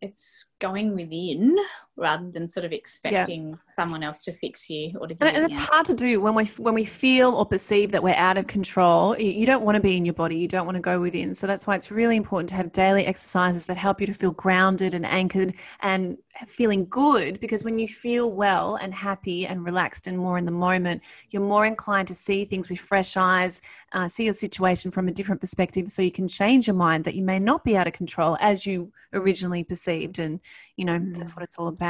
it's 0.00 0.50
going 0.60 0.94
within 0.94 1.56
rather 1.96 2.30
than 2.30 2.48
sort 2.48 2.64
of 2.64 2.72
expecting 2.72 3.50
yeah. 3.50 3.56
someone 3.66 4.02
else 4.02 4.24
to 4.24 4.32
fix 4.32 4.70
you 4.70 4.96
or 4.98 5.06
to 5.06 5.14
and, 5.20 5.36
and 5.36 5.44
it's 5.44 5.56
hard 5.56 5.84
to 5.84 5.94
do 5.94 6.20
when 6.20 6.34
we 6.34 6.44
when 6.58 6.74
we 6.74 6.84
feel 6.84 7.34
or 7.34 7.44
perceive 7.44 7.92
that 7.92 8.02
we're 8.02 8.14
out 8.14 8.38
of 8.38 8.46
control 8.46 9.16
you 9.18 9.44
don't 9.44 9.62
want 9.62 9.74
to 9.74 9.80
be 9.80 9.96
in 9.96 10.04
your 10.04 10.14
body 10.14 10.36
you 10.36 10.48
don't 10.48 10.64
want 10.64 10.74
to 10.74 10.80
go 10.80 11.00
within 11.00 11.34
so 11.34 11.46
that's 11.46 11.66
why 11.66 11.74
it's 11.74 11.90
really 11.90 12.16
important 12.16 12.48
to 12.48 12.54
have 12.54 12.72
daily 12.72 13.04
exercises 13.04 13.66
that 13.66 13.76
help 13.76 14.00
you 14.00 14.06
to 14.06 14.14
feel 14.14 14.30
grounded 14.32 14.94
and 14.94 15.04
anchored 15.04 15.54
and 15.80 16.16
feeling 16.46 16.86
good 16.86 17.38
because 17.40 17.64
when 17.64 17.78
you 17.78 17.86
feel 17.86 18.30
well 18.30 18.76
and 18.76 18.92
happy 18.94 19.46
and 19.46 19.64
relaxed 19.64 20.06
and 20.06 20.16
more 20.16 20.38
in 20.38 20.44
the 20.44 20.50
moment, 20.50 21.02
you're 21.30 21.42
more 21.42 21.66
inclined 21.66 22.08
to 22.08 22.14
see 22.14 22.44
things 22.44 22.68
with 22.68 22.80
fresh 22.80 23.16
eyes, 23.16 23.60
uh, 23.92 24.08
see 24.08 24.24
your 24.24 24.32
situation 24.32 24.90
from 24.90 25.08
a 25.08 25.12
different 25.12 25.40
perspective, 25.40 25.90
so 25.90 26.02
you 26.02 26.10
can 26.10 26.26
change 26.26 26.66
your 26.66 26.76
mind 26.76 27.04
that 27.04 27.14
you 27.14 27.22
may 27.22 27.38
not 27.38 27.64
be 27.64 27.76
out 27.76 27.86
of 27.86 27.92
control 27.92 28.36
as 28.40 28.66
you 28.66 28.90
originally 29.12 29.62
perceived. 29.62 30.18
And 30.18 30.40
you 30.76 30.84
know 30.84 30.98
mm. 30.98 31.16
that's 31.16 31.36
what 31.36 31.42
it's 31.42 31.56
all 31.58 31.68
about. 31.68 31.81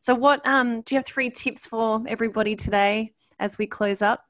So, 0.00 0.14
what 0.14 0.46
um, 0.46 0.82
do 0.82 0.94
you 0.94 0.98
have 0.98 1.06
three 1.06 1.30
tips 1.30 1.66
for 1.66 2.02
everybody 2.06 2.56
today 2.56 3.12
as 3.38 3.58
we 3.58 3.66
close 3.66 4.02
up? 4.02 4.24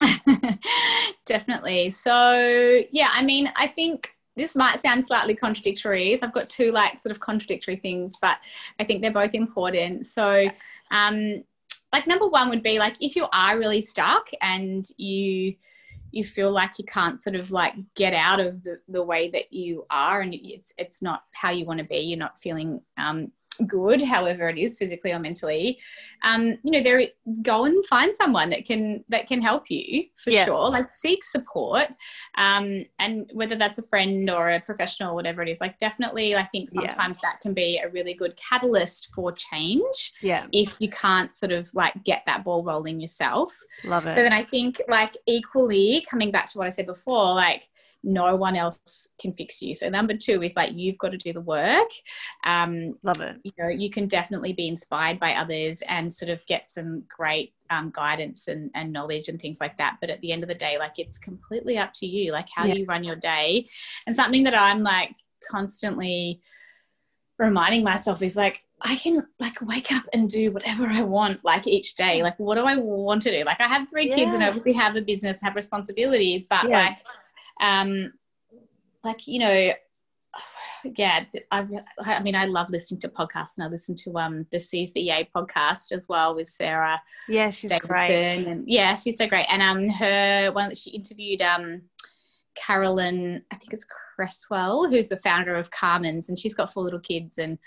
Definitely. 1.26 1.90
So, 1.90 2.82
yeah, 2.90 3.08
I 3.12 3.22
mean, 3.22 3.52
I 3.56 3.66
think 3.66 4.16
this 4.36 4.54
might 4.54 4.78
sound 4.78 5.04
slightly 5.04 5.34
contradictory. 5.34 6.16
So 6.16 6.26
I've 6.26 6.34
got 6.34 6.48
two 6.48 6.70
like 6.70 6.98
sort 6.98 7.10
of 7.10 7.20
contradictory 7.20 7.76
things, 7.76 8.14
but 8.20 8.38
I 8.78 8.84
think 8.84 9.02
they're 9.02 9.10
both 9.10 9.34
important. 9.34 10.04
So, 10.04 10.48
um, 10.90 11.42
like 11.92 12.06
number 12.06 12.26
one 12.28 12.50
would 12.50 12.62
be 12.62 12.78
like 12.78 12.96
if 13.00 13.16
you 13.16 13.26
are 13.32 13.58
really 13.58 13.80
stuck 13.80 14.28
and 14.42 14.86
you 14.98 15.54
you 16.12 16.24
feel 16.24 16.50
like 16.50 16.78
you 16.78 16.84
can't 16.84 17.20
sort 17.20 17.36
of 17.36 17.50
like 17.50 17.74
get 17.94 18.14
out 18.14 18.40
of 18.40 18.62
the, 18.62 18.80
the 18.88 19.02
way 19.02 19.28
that 19.30 19.52
you 19.52 19.84
are 19.90 20.20
and 20.20 20.34
it's 20.34 20.72
it's 20.78 21.02
not 21.02 21.24
how 21.32 21.50
you 21.50 21.64
want 21.64 21.78
to 21.78 21.84
be 21.84 21.98
you're 21.98 22.18
not 22.18 22.38
feeling 22.38 22.80
um, 22.96 23.30
good, 23.66 24.02
however 24.02 24.48
it 24.48 24.58
is, 24.58 24.78
physically 24.78 25.12
or 25.12 25.18
mentally, 25.18 25.78
um, 26.22 26.58
you 26.62 26.70
know, 26.70 26.80
there 26.80 27.02
go 27.42 27.64
and 27.64 27.84
find 27.86 28.14
someone 28.14 28.50
that 28.50 28.64
can 28.64 29.04
that 29.08 29.26
can 29.26 29.40
help 29.42 29.70
you 29.70 30.06
for 30.16 30.30
yeah. 30.30 30.44
sure. 30.44 30.70
Like 30.70 30.88
seek 30.88 31.22
support, 31.22 31.88
um, 32.36 32.84
and 32.98 33.30
whether 33.32 33.56
that's 33.56 33.78
a 33.78 33.82
friend 33.82 34.28
or 34.30 34.50
a 34.50 34.60
professional, 34.60 35.14
whatever 35.14 35.42
it 35.42 35.48
is. 35.48 35.60
Like 35.60 35.78
definitely, 35.78 36.34
I 36.34 36.44
think 36.44 36.70
sometimes 36.70 37.20
yeah. 37.22 37.30
that 37.30 37.40
can 37.40 37.54
be 37.54 37.78
a 37.78 37.88
really 37.90 38.14
good 38.14 38.36
catalyst 38.36 39.10
for 39.14 39.32
change. 39.32 40.12
Yeah. 40.20 40.46
If 40.52 40.76
you 40.80 40.88
can't 40.88 41.32
sort 41.34 41.52
of 41.52 41.72
like 41.74 42.02
get 42.04 42.22
that 42.26 42.44
ball 42.44 42.62
rolling 42.62 43.00
yourself. 43.00 43.56
Love 43.84 44.06
it. 44.06 44.16
But 44.16 44.22
then 44.22 44.32
I 44.32 44.42
think 44.42 44.80
like 44.88 45.16
equally 45.26 46.06
coming 46.10 46.30
back 46.30 46.48
to 46.48 46.58
what 46.58 46.66
I 46.66 46.70
said 46.70 46.86
before, 46.86 47.34
like 47.34 47.68
no 48.06 48.36
one 48.36 48.56
else 48.56 49.10
can 49.20 49.32
fix 49.32 49.60
you. 49.60 49.74
So 49.74 49.88
number 49.88 50.16
two 50.16 50.40
is 50.42 50.54
like 50.54 50.70
you've 50.74 50.96
got 50.96 51.10
to 51.10 51.18
do 51.18 51.32
the 51.32 51.40
work. 51.40 51.90
Um, 52.44 52.96
Love 53.02 53.20
it. 53.20 53.36
You 53.42 53.52
know, 53.58 53.68
you 53.68 53.90
can 53.90 54.06
definitely 54.06 54.52
be 54.52 54.68
inspired 54.68 55.18
by 55.18 55.34
others 55.34 55.82
and 55.88 56.10
sort 56.10 56.30
of 56.30 56.46
get 56.46 56.68
some 56.68 57.02
great 57.08 57.52
um, 57.68 57.90
guidance 57.92 58.46
and, 58.46 58.70
and 58.74 58.92
knowledge 58.92 59.28
and 59.28 59.40
things 59.40 59.60
like 59.60 59.76
that. 59.78 59.96
But 60.00 60.10
at 60.10 60.20
the 60.20 60.30
end 60.30 60.44
of 60.44 60.48
the 60.48 60.54
day, 60.54 60.78
like 60.78 60.98
it's 60.98 61.18
completely 61.18 61.78
up 61.78 61.92
to 61.94 62.06
you, 62.06 62.30
like 62.30 62.48
how 62.54 62.64
yeah. 62.64 62.74
you 62.74 62.86
run 62.86 63.02
your 63.02 63.16
day. 63.16 63.66
And 64.06 64.14
something 64.14 64.44
that 64.44 64.58
I'm 64.58 64.84
like 64.84 65.16
constantly 65.50 66.40
reminding 67.38 67.82
myself 67.82 68.22
is 68.22 68.36
like 68.36 68.62
I 68.82 68.94
can 68.96 69.26
like 69.40 69.60
wake 69.62 69.90
up 69.90 70.04
and 70.12 70.28
do 70.28 70.52
whatever 70.52 70.86
I 70.86 71.02
want 71.02 71.44
like 71.44 71.66
each 71.66 71.96
day. 71.96 72.22
Like 72.22 72.38
what 72.38 72.54
do 72.54 72.62
I 72.62 72.76
want 72.76 73.22
to 73.22 73.32
do? 73.32 73.42
Like 73.44 73.60
I 73.60 73.66
have 73.66 73.90
three 73.90 74.10
yeah. 74.10 74.14
kids 74.14 74.34
and 74.34 74.44
obviously 74.44 74.74
have 74.74 74.94
a 74.94 75.02
business, 75.02 75.42
have 75.42 75.56
responsibilities, 75.56 76.46
but 76.48 76.68
yeah. 76.68 76.84
like 76.86 76.98
um, 77.60 78.12
like 79.04 79.26
you 79.26 79.38
know 79.38 79.72
yeah 80.96 81.24
I, 81.50 81.66
I 82.04 82.22
mean 82.22 82.34
i 82.34 82.44
love 82.44 82.68
listening 82.70 83.00
to 83.00 83.08
podcasts 83.08 83.56
and 83.56 83.64
i 83.64 83.68
listen 83.68 83.96
to 83.96 84.18
um 84.18 84.46
the 84.52 84.60
seize 84.60 84.92
the 84.92 85.00
yay 85.00 85.28
podcast 85.34 85.92
as 85.92 86.06
well 86.08 86.34
with 86.34 86.48
sarah 86.48 87.00
yeah 87.28 87.50
she's 87.50 87.70
Davidson. 87.70 87.88
great 87.88 88.46
and 88.46 88.64
yeah 88.68 88.94
she's 88.94 89.16
so 89.16 89.26
great 89.26 89.46
and 89.48 89.62
um 89.62 89.88
her 89.88 90.52
one 90.52 90.68
that 90.68 90.78
she 90.78 90.90
interviewed 90.90 91.40
um 91.40 91.82
carolyn 92.54 93.42
i 93.50 93.56
think 93.56 93.72
it's 93.72 93.86
creswell 94.16 94.88
who's 94.88 95.08
the 95.08 95.18
founder 95.18 95.54
of 95.54 95.70
carman's 95.70 96.28
and 96.28 96.38
she's 96.38 96.54
got 96.54 96.72
four 96.72 96.82
little 96.82 97.00
kids 97.00 97.38
and 97.38 97.58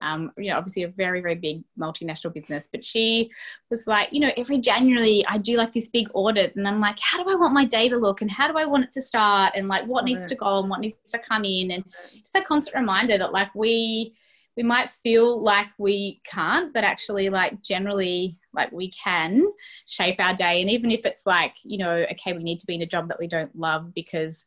um, 0.00 0.32
you 0.36 0.50
know, 0.50 0.56
obviously 0.56 0.84
a 0.84 0.88
very, 0.88 1.20
very 1.20 1.34
big 1.34 1.62
multinational 1.78 2.32
business. 2.32 2.68
But 2.70 2.84
she 2.84 3.30
was 3.70 3.86
like, 3.86 4.08
you 4.12 4.20
know, 4.20 4.30
every 4.36 4.58
January 4.58 5.24
I 5.26 5.38
do 5.38 5.56
like 5.56 5.72
this 5.72 5.88
big 5.88 6.08
audit 6.14 6.54
and 6.56 6.66
I'm 6.66 6.80
like, 6.80 6.98
how 7.00 7.22
do 7.22 7.30
I 7.30 7.34
want 7.34 7.54
my 7.54 7.64
day 7.64 7.88
to 7.88 7.96
look 7.96 8.20
and 8.20 8.30
how 8.30 8.48
do 8.50 8.56
I 8.56 8.66
want 8.66 8.84
it 8.84 8.92
to 8.92 9.02
start 9.02 9.52
and 9.54 9.68
like 9.68 9.86
what 9.86 10.04
needs 10.04 10.26
to 10.28 10.34
go 10.34 10.60
and 10.60 10.70
what 10.70 10.80
needs 10.80 11.10
to 11.10 11.18
come 11.18 11.44
in 11.44 11.70
and 11.70 11.84
just 12.12 12.32
that 12.32 12.46
constant 12.46 12.76
reminder 12.76 13.18
that 13.18 13.32
like 13.32 13.54
we 13.54 14.14
we 14.56 14.64
might 14.64 14.90
feel 14.90 15.40
like 15.40 15.68
we 15.78 16.20
can't 16.24 16.74
but 16.74 16.82
actually 16.82 17.28
like 17.28 17.62
generally 17.62 18.36
like 18.52 18.72
we 18.72 18.90
can 18.90 19.44
shape 19.86 20.16
our 20.18 20.34
day 20.34 20.60
and 20.60 20.68
even 20.68 20.90
if 20.90 21.06
it's 21.06 21.26
like 21.26 21.54
you 21.62 21.78
know 21.78 22.04
okay 22.10 22.32
we 22.32 22.42
need 22.42 22.58
to 22.58 22.66
be 22.66 22.74
in 22.74 22.82
a 22.82 22.86
job 22.86 23.08
that 23.08 23.20
we 23.20 23.28
don't 23.28 23.56
love 23.56 23.94
because 23.94 24.46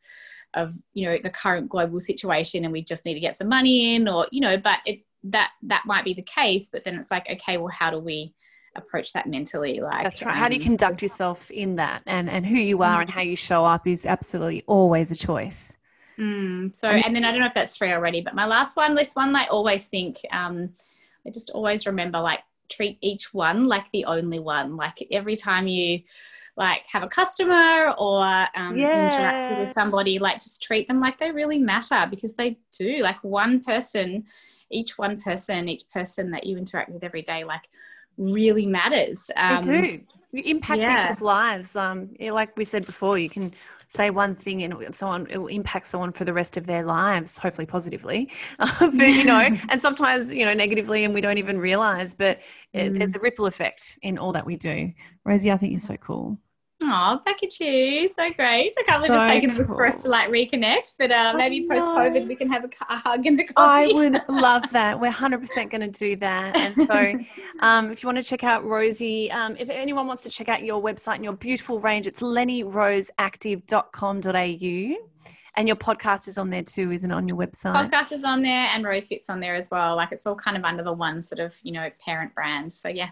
of 0.54 0.74
you 0.92 1.06
know 1.06 1.16
the 1.22 1.30
current 1.30 1.68
global 1.68 1.98
situation 1.98 2.64
and 2.64 2.72
we 2.72 2.82
just 2.82 3.06
need 3.06 3.14
to 3.14 3.20
get 3.20 3.36
some 3.36 3.48
money 3.48 3.94
in 3.94 4.06
or 4.06 4.26
you 4.30 4.40
know 4.40 4.58
but 4.58 4.78
it 4.84 5.00
that 5.24 5.52
that 5.62 5.84
might 5.86 6.04
be 6.04 6.14
the 6.14 6.22
case 6.22 6.68
but 6.68 6.84
then 6.84 6.96
it's 6.96 7.10
like 7.10 7.28
okay 7.30 7.56
well 7.56 7.68
how 7.68 7.90
do 7.90 7.98
we 7.98 8.34
approach 8.74 9.12
that 9.12 9.26
mentally? 9.26 9.80
Like 9.80 10.02
that's 10.02 10.22
right. 10.22 10.32
Um, 10.32 10.38
how 10.38 10.48
do 10.48 10.56
you 10.56 10.62
um, 10.62 10.66
conduct 10.66 11.02
yourself 11.02 11.50
in 11.50 11.76
that? 11.76 12.02
And 12.06 12.28
and 12.30 12.46
who 12.46 12.56
you 12.56 12.82
are 12.82 13.00
and 13.00 13.10
how 13.10 13.20
you 13.20 13.36
show 13.36 13.64
up 13.64 13.86
is 13.86 14.06
absolutely 14.06 14.62
always 14.66 15.10
a 15.10 15.16
choice. 15.16 15.76
Mm, 16.18 16.76
so 16.76 16.88
and 16.90 17.14
then 17.14 17.24
i 17.24 17.30
don't 17.30 17.40
know 17.40 17.46
if 17.46 17.54
that's 17.54 17.74
three 17.74 17.90
already 17.90 18.20
but 18.20 18.34
my 18.34 18.44
last 18.44 18.76
one 18.76 18.94
this 18.94 19.14
one 19.14 19.34
i 19.34 19.46
always 19.46 19.88
think 19.88 20.18
um 20.30 20.68
i 21.26 21.30
just 21.30 21.48
always 21.50 21.86
remember 21.86 22.20
like 22.20 22.40
treat 22.74 22.98
each 23.00 23.32
one 23.32 23.66
like 23.66 23.90
the 23.92 24.04
only 24.04 24.38
one 24.38 24.76
like 24.76 25.06
every 25.10 25.36
time 25.36 25.66
you 25.66 26.00
like 26.56 26.84
have 26.86 27.02
a 27.02 27.08
customer 27.08 27.94
or 27.98 28.22
um, 28.54 28.76
yeah. 28.76 29.06
interact 29.06 29.60
with 29.60 29.68
somebody 29.70 30.18
like 30.18 30.34
just 30.34 30.62
treat 30.62 30.86
them 30.86 31.00
like 31.00 31.18
they 31.18 31.30
really 31.30 31.58
matter 31.58 32.06
because 32.10 32.34
they 32.34 32.58
do 32.72 32.98
like 32.98 33.22
one 33.24 33.62
person 33.62 34.24
each 34.72 34.98
one 34.98 35.20
person, 35.20 35.68
each 35.68 35.88
person 35.90 36.30
that 36.32 36.44
you 36.44 36.56
interact 36.56 36.90
with 36.90 37.04
every 37.04 37.22
day, 37.22 37.44
like 37.44 37.68
really 38.16 38.66
matters. 38.66 39.30
Um, 39.36 39.62
they 39.62 39.80
do. 39.80 40.00
You 40.32 40.42
impact 40.44 40.80
yeah. 40.80 41.02
people's 41.02 41.22
lives. 41.22 41.76
Um, 41.76 42.10
like 42.18 42.56
we 42.56 42.64
said 42.64 42.86
before, 42.86 43.18
you 43.18 43.28
can 43.28 43.52
say 43.92 44.10
one 44.10 44.34
thing 44.34 44.62
and 44.62 44.94
someone 44.94 45.26
it 45.28 45.36
will 45.36 45.48
impact 45.48 45.86
someone 45.86 46.12
for 46.12 46.24
the 46.24 46.32
rest 46.32 46.56
of 46.56 46.66
their 46.66 46.84
lives, 46.84 47.36
hopefully 47.36 47.66
positively, 47.66 48.30
but 48.58 48.92
you 48.92 49.24
know, 49.24 49.48
and 49.68 49.80
sometimes 49.80 50.32
you 50.32 50.44
know 50.44 50.54
negatively, 50.54 51.04
and 51.04 51.12
we 51.12 51.20
don't 51.20 51.38
even 51.38 51.58
realize. 51.58 52.14
But 52.14 52.40
it, 52.72 52.92
mm. 52.92 52.98
there's 52.98 53.14
a 53.14 53.20
ripple 53.20 53.46
effect 53.46 53.98
in 54.02 54.18
all 54.18 54.32
that 54.32 54.46
we 54.46 54.56
do. 54.56 54.92
Rosie, 55.24 55.52
I 55.52 55.56
think 55.56 55.72
you're 55.72 55.80
so 55.80 55.96
cool. 55.96 56.38
Oh, 56.84 57.20
back 57.24 57.42
at 57.42 57.58
you. 57.60 58.08
So 58.08 58.30
great. 58.30 58.72
I 58.78 58.82
can't 58.86 59.04
believe 59.04 59.16
so 59.16 59.20
it's 59.20 59.28
taken 59.28 59.54
cool. 59.54 59.64
for 59.64 59.86
us 59.86 59.96
to 60.02 60.08
like 60.08 60.28
reconnect, 60.28 60.94
but 60.98 61.10
uh, 61.10 61.32
maybe 61.36 61.66
post 61.68 61.86
COVID 61.86 62.26
we 62.26 62.34
can 62.36 62.50
have 62.50 62.64
a, 62.64 62.70
a, 62.88 62.96
hug 62.96 63.26
and 63.26 63.38
a 63.40 63.44
coffee. 63.44 63.54
I 63.56 63.92
would 63.92 64.22
love 64.28 64.70
that. 64.72 64.98
We're 65.00 65.12
100% 65.12 65.70
going 65.70 65.80
to 65.80 65.88
do 65.88 66.16
that. 66.16 66.56
And 66.56 66.74
so 66.86 67.14
um, 67.60 67.90
if 67.90 68.02
you 68.02 68.06
want 68.06 68.18
to 68.18 68.24
check 68.24 68.44
out 68.44 68.64
Rosie, 68.64 69.30
um, 69.30 69.56
if 69.58 69.68
anyone 69.68 70.06
wants 70.06 70.22
to 70.24 70.30
check 70.30 70.48
out 70.48 70.64
your 70.64 70.82
website 70.82 71.16
and 71.16 71.24
your 71.24 71.34
beautiful 71.34 71.78
range, 71.80 72.06
it's 72.06 72.20
lennyroseactive.com.au. 72.20 75.08
And 75.54 75.68
your 75.68 75.76
podcast 75.76 76.28
is 76.28 76.38
on 76.38 76.48
there 76.48 76.62
too, 76.62 76.92
isn't 76.92 77.10
it, 77.10 77.14
on 77.14 77.28
your 77.28 77.36
website? 77.36 77.74
Podcast 77.74 78.10
is 78.12 78.24
on 78.24 78.40
there 78.40 78.68
and 78.72 78.82
Rosefit's 78.84 79.28
on 79.28 79.38
there 79.38 79.54
as 79.54 79.68
well. 79.70 79.96
Like 79.96 80.10
it's 80.10 80.26
all 80.26 80.34
kind 80.34 80.56
of 80.56 80.64
under 80.64 80.82
the 80.82 80.94
one 80.94 81.20
sort 81.20 81.40
of, 81.40 81.54
you 81.62 81.72
know, 81.72 81.90
parent 82.02 82.34
brands. 82.34 82.74
So 82.74 82.88
yeah. 82.88 83.10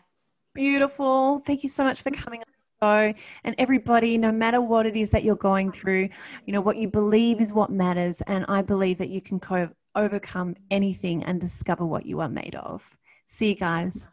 Beautiful. 0.54 1.40
Thank 1.40 1.62
you 1.62 1.68
so 1.68 1.84
much 1.84 2.00
for 2.00 2.10
coming 2.10 2.40
and 2.82 3.54
everybody 3.58 4.16
no 4.16 4.32
matter 4.32 4.60
what 4.60 4.86
it 4.86 4.96
is 4.96 5.10
that 5.10 5.22
you're 5.22 5.36
going 5.36 5.70
through 5.70 6.08
you 6.46 6.52
know 6.52 6.62
what 6.62 6.78
you 6.78 6.88
believe 6.88 7.38
is 7.40 7.52
what 7.52 7.70
matters 7.70 8.22
and 8.22 8.44
i 8.48 8.62
believe 8.62 8.96
that 8.96 9.10
you 9.10 9.20
can 9.20 9.38
co- 9.38 9.68
overcome 9.94 10.56
anything 10.70 11.22
and 11.24 11.40
discover 11.40 11.84
what 11.84 12.06
you 12.06 12.20
are 12.20 12.28
made 12.28 12.54
of. 12.54 12.98
See 13.28 13.48
you 13.50 13.54
guys 13.54 14.10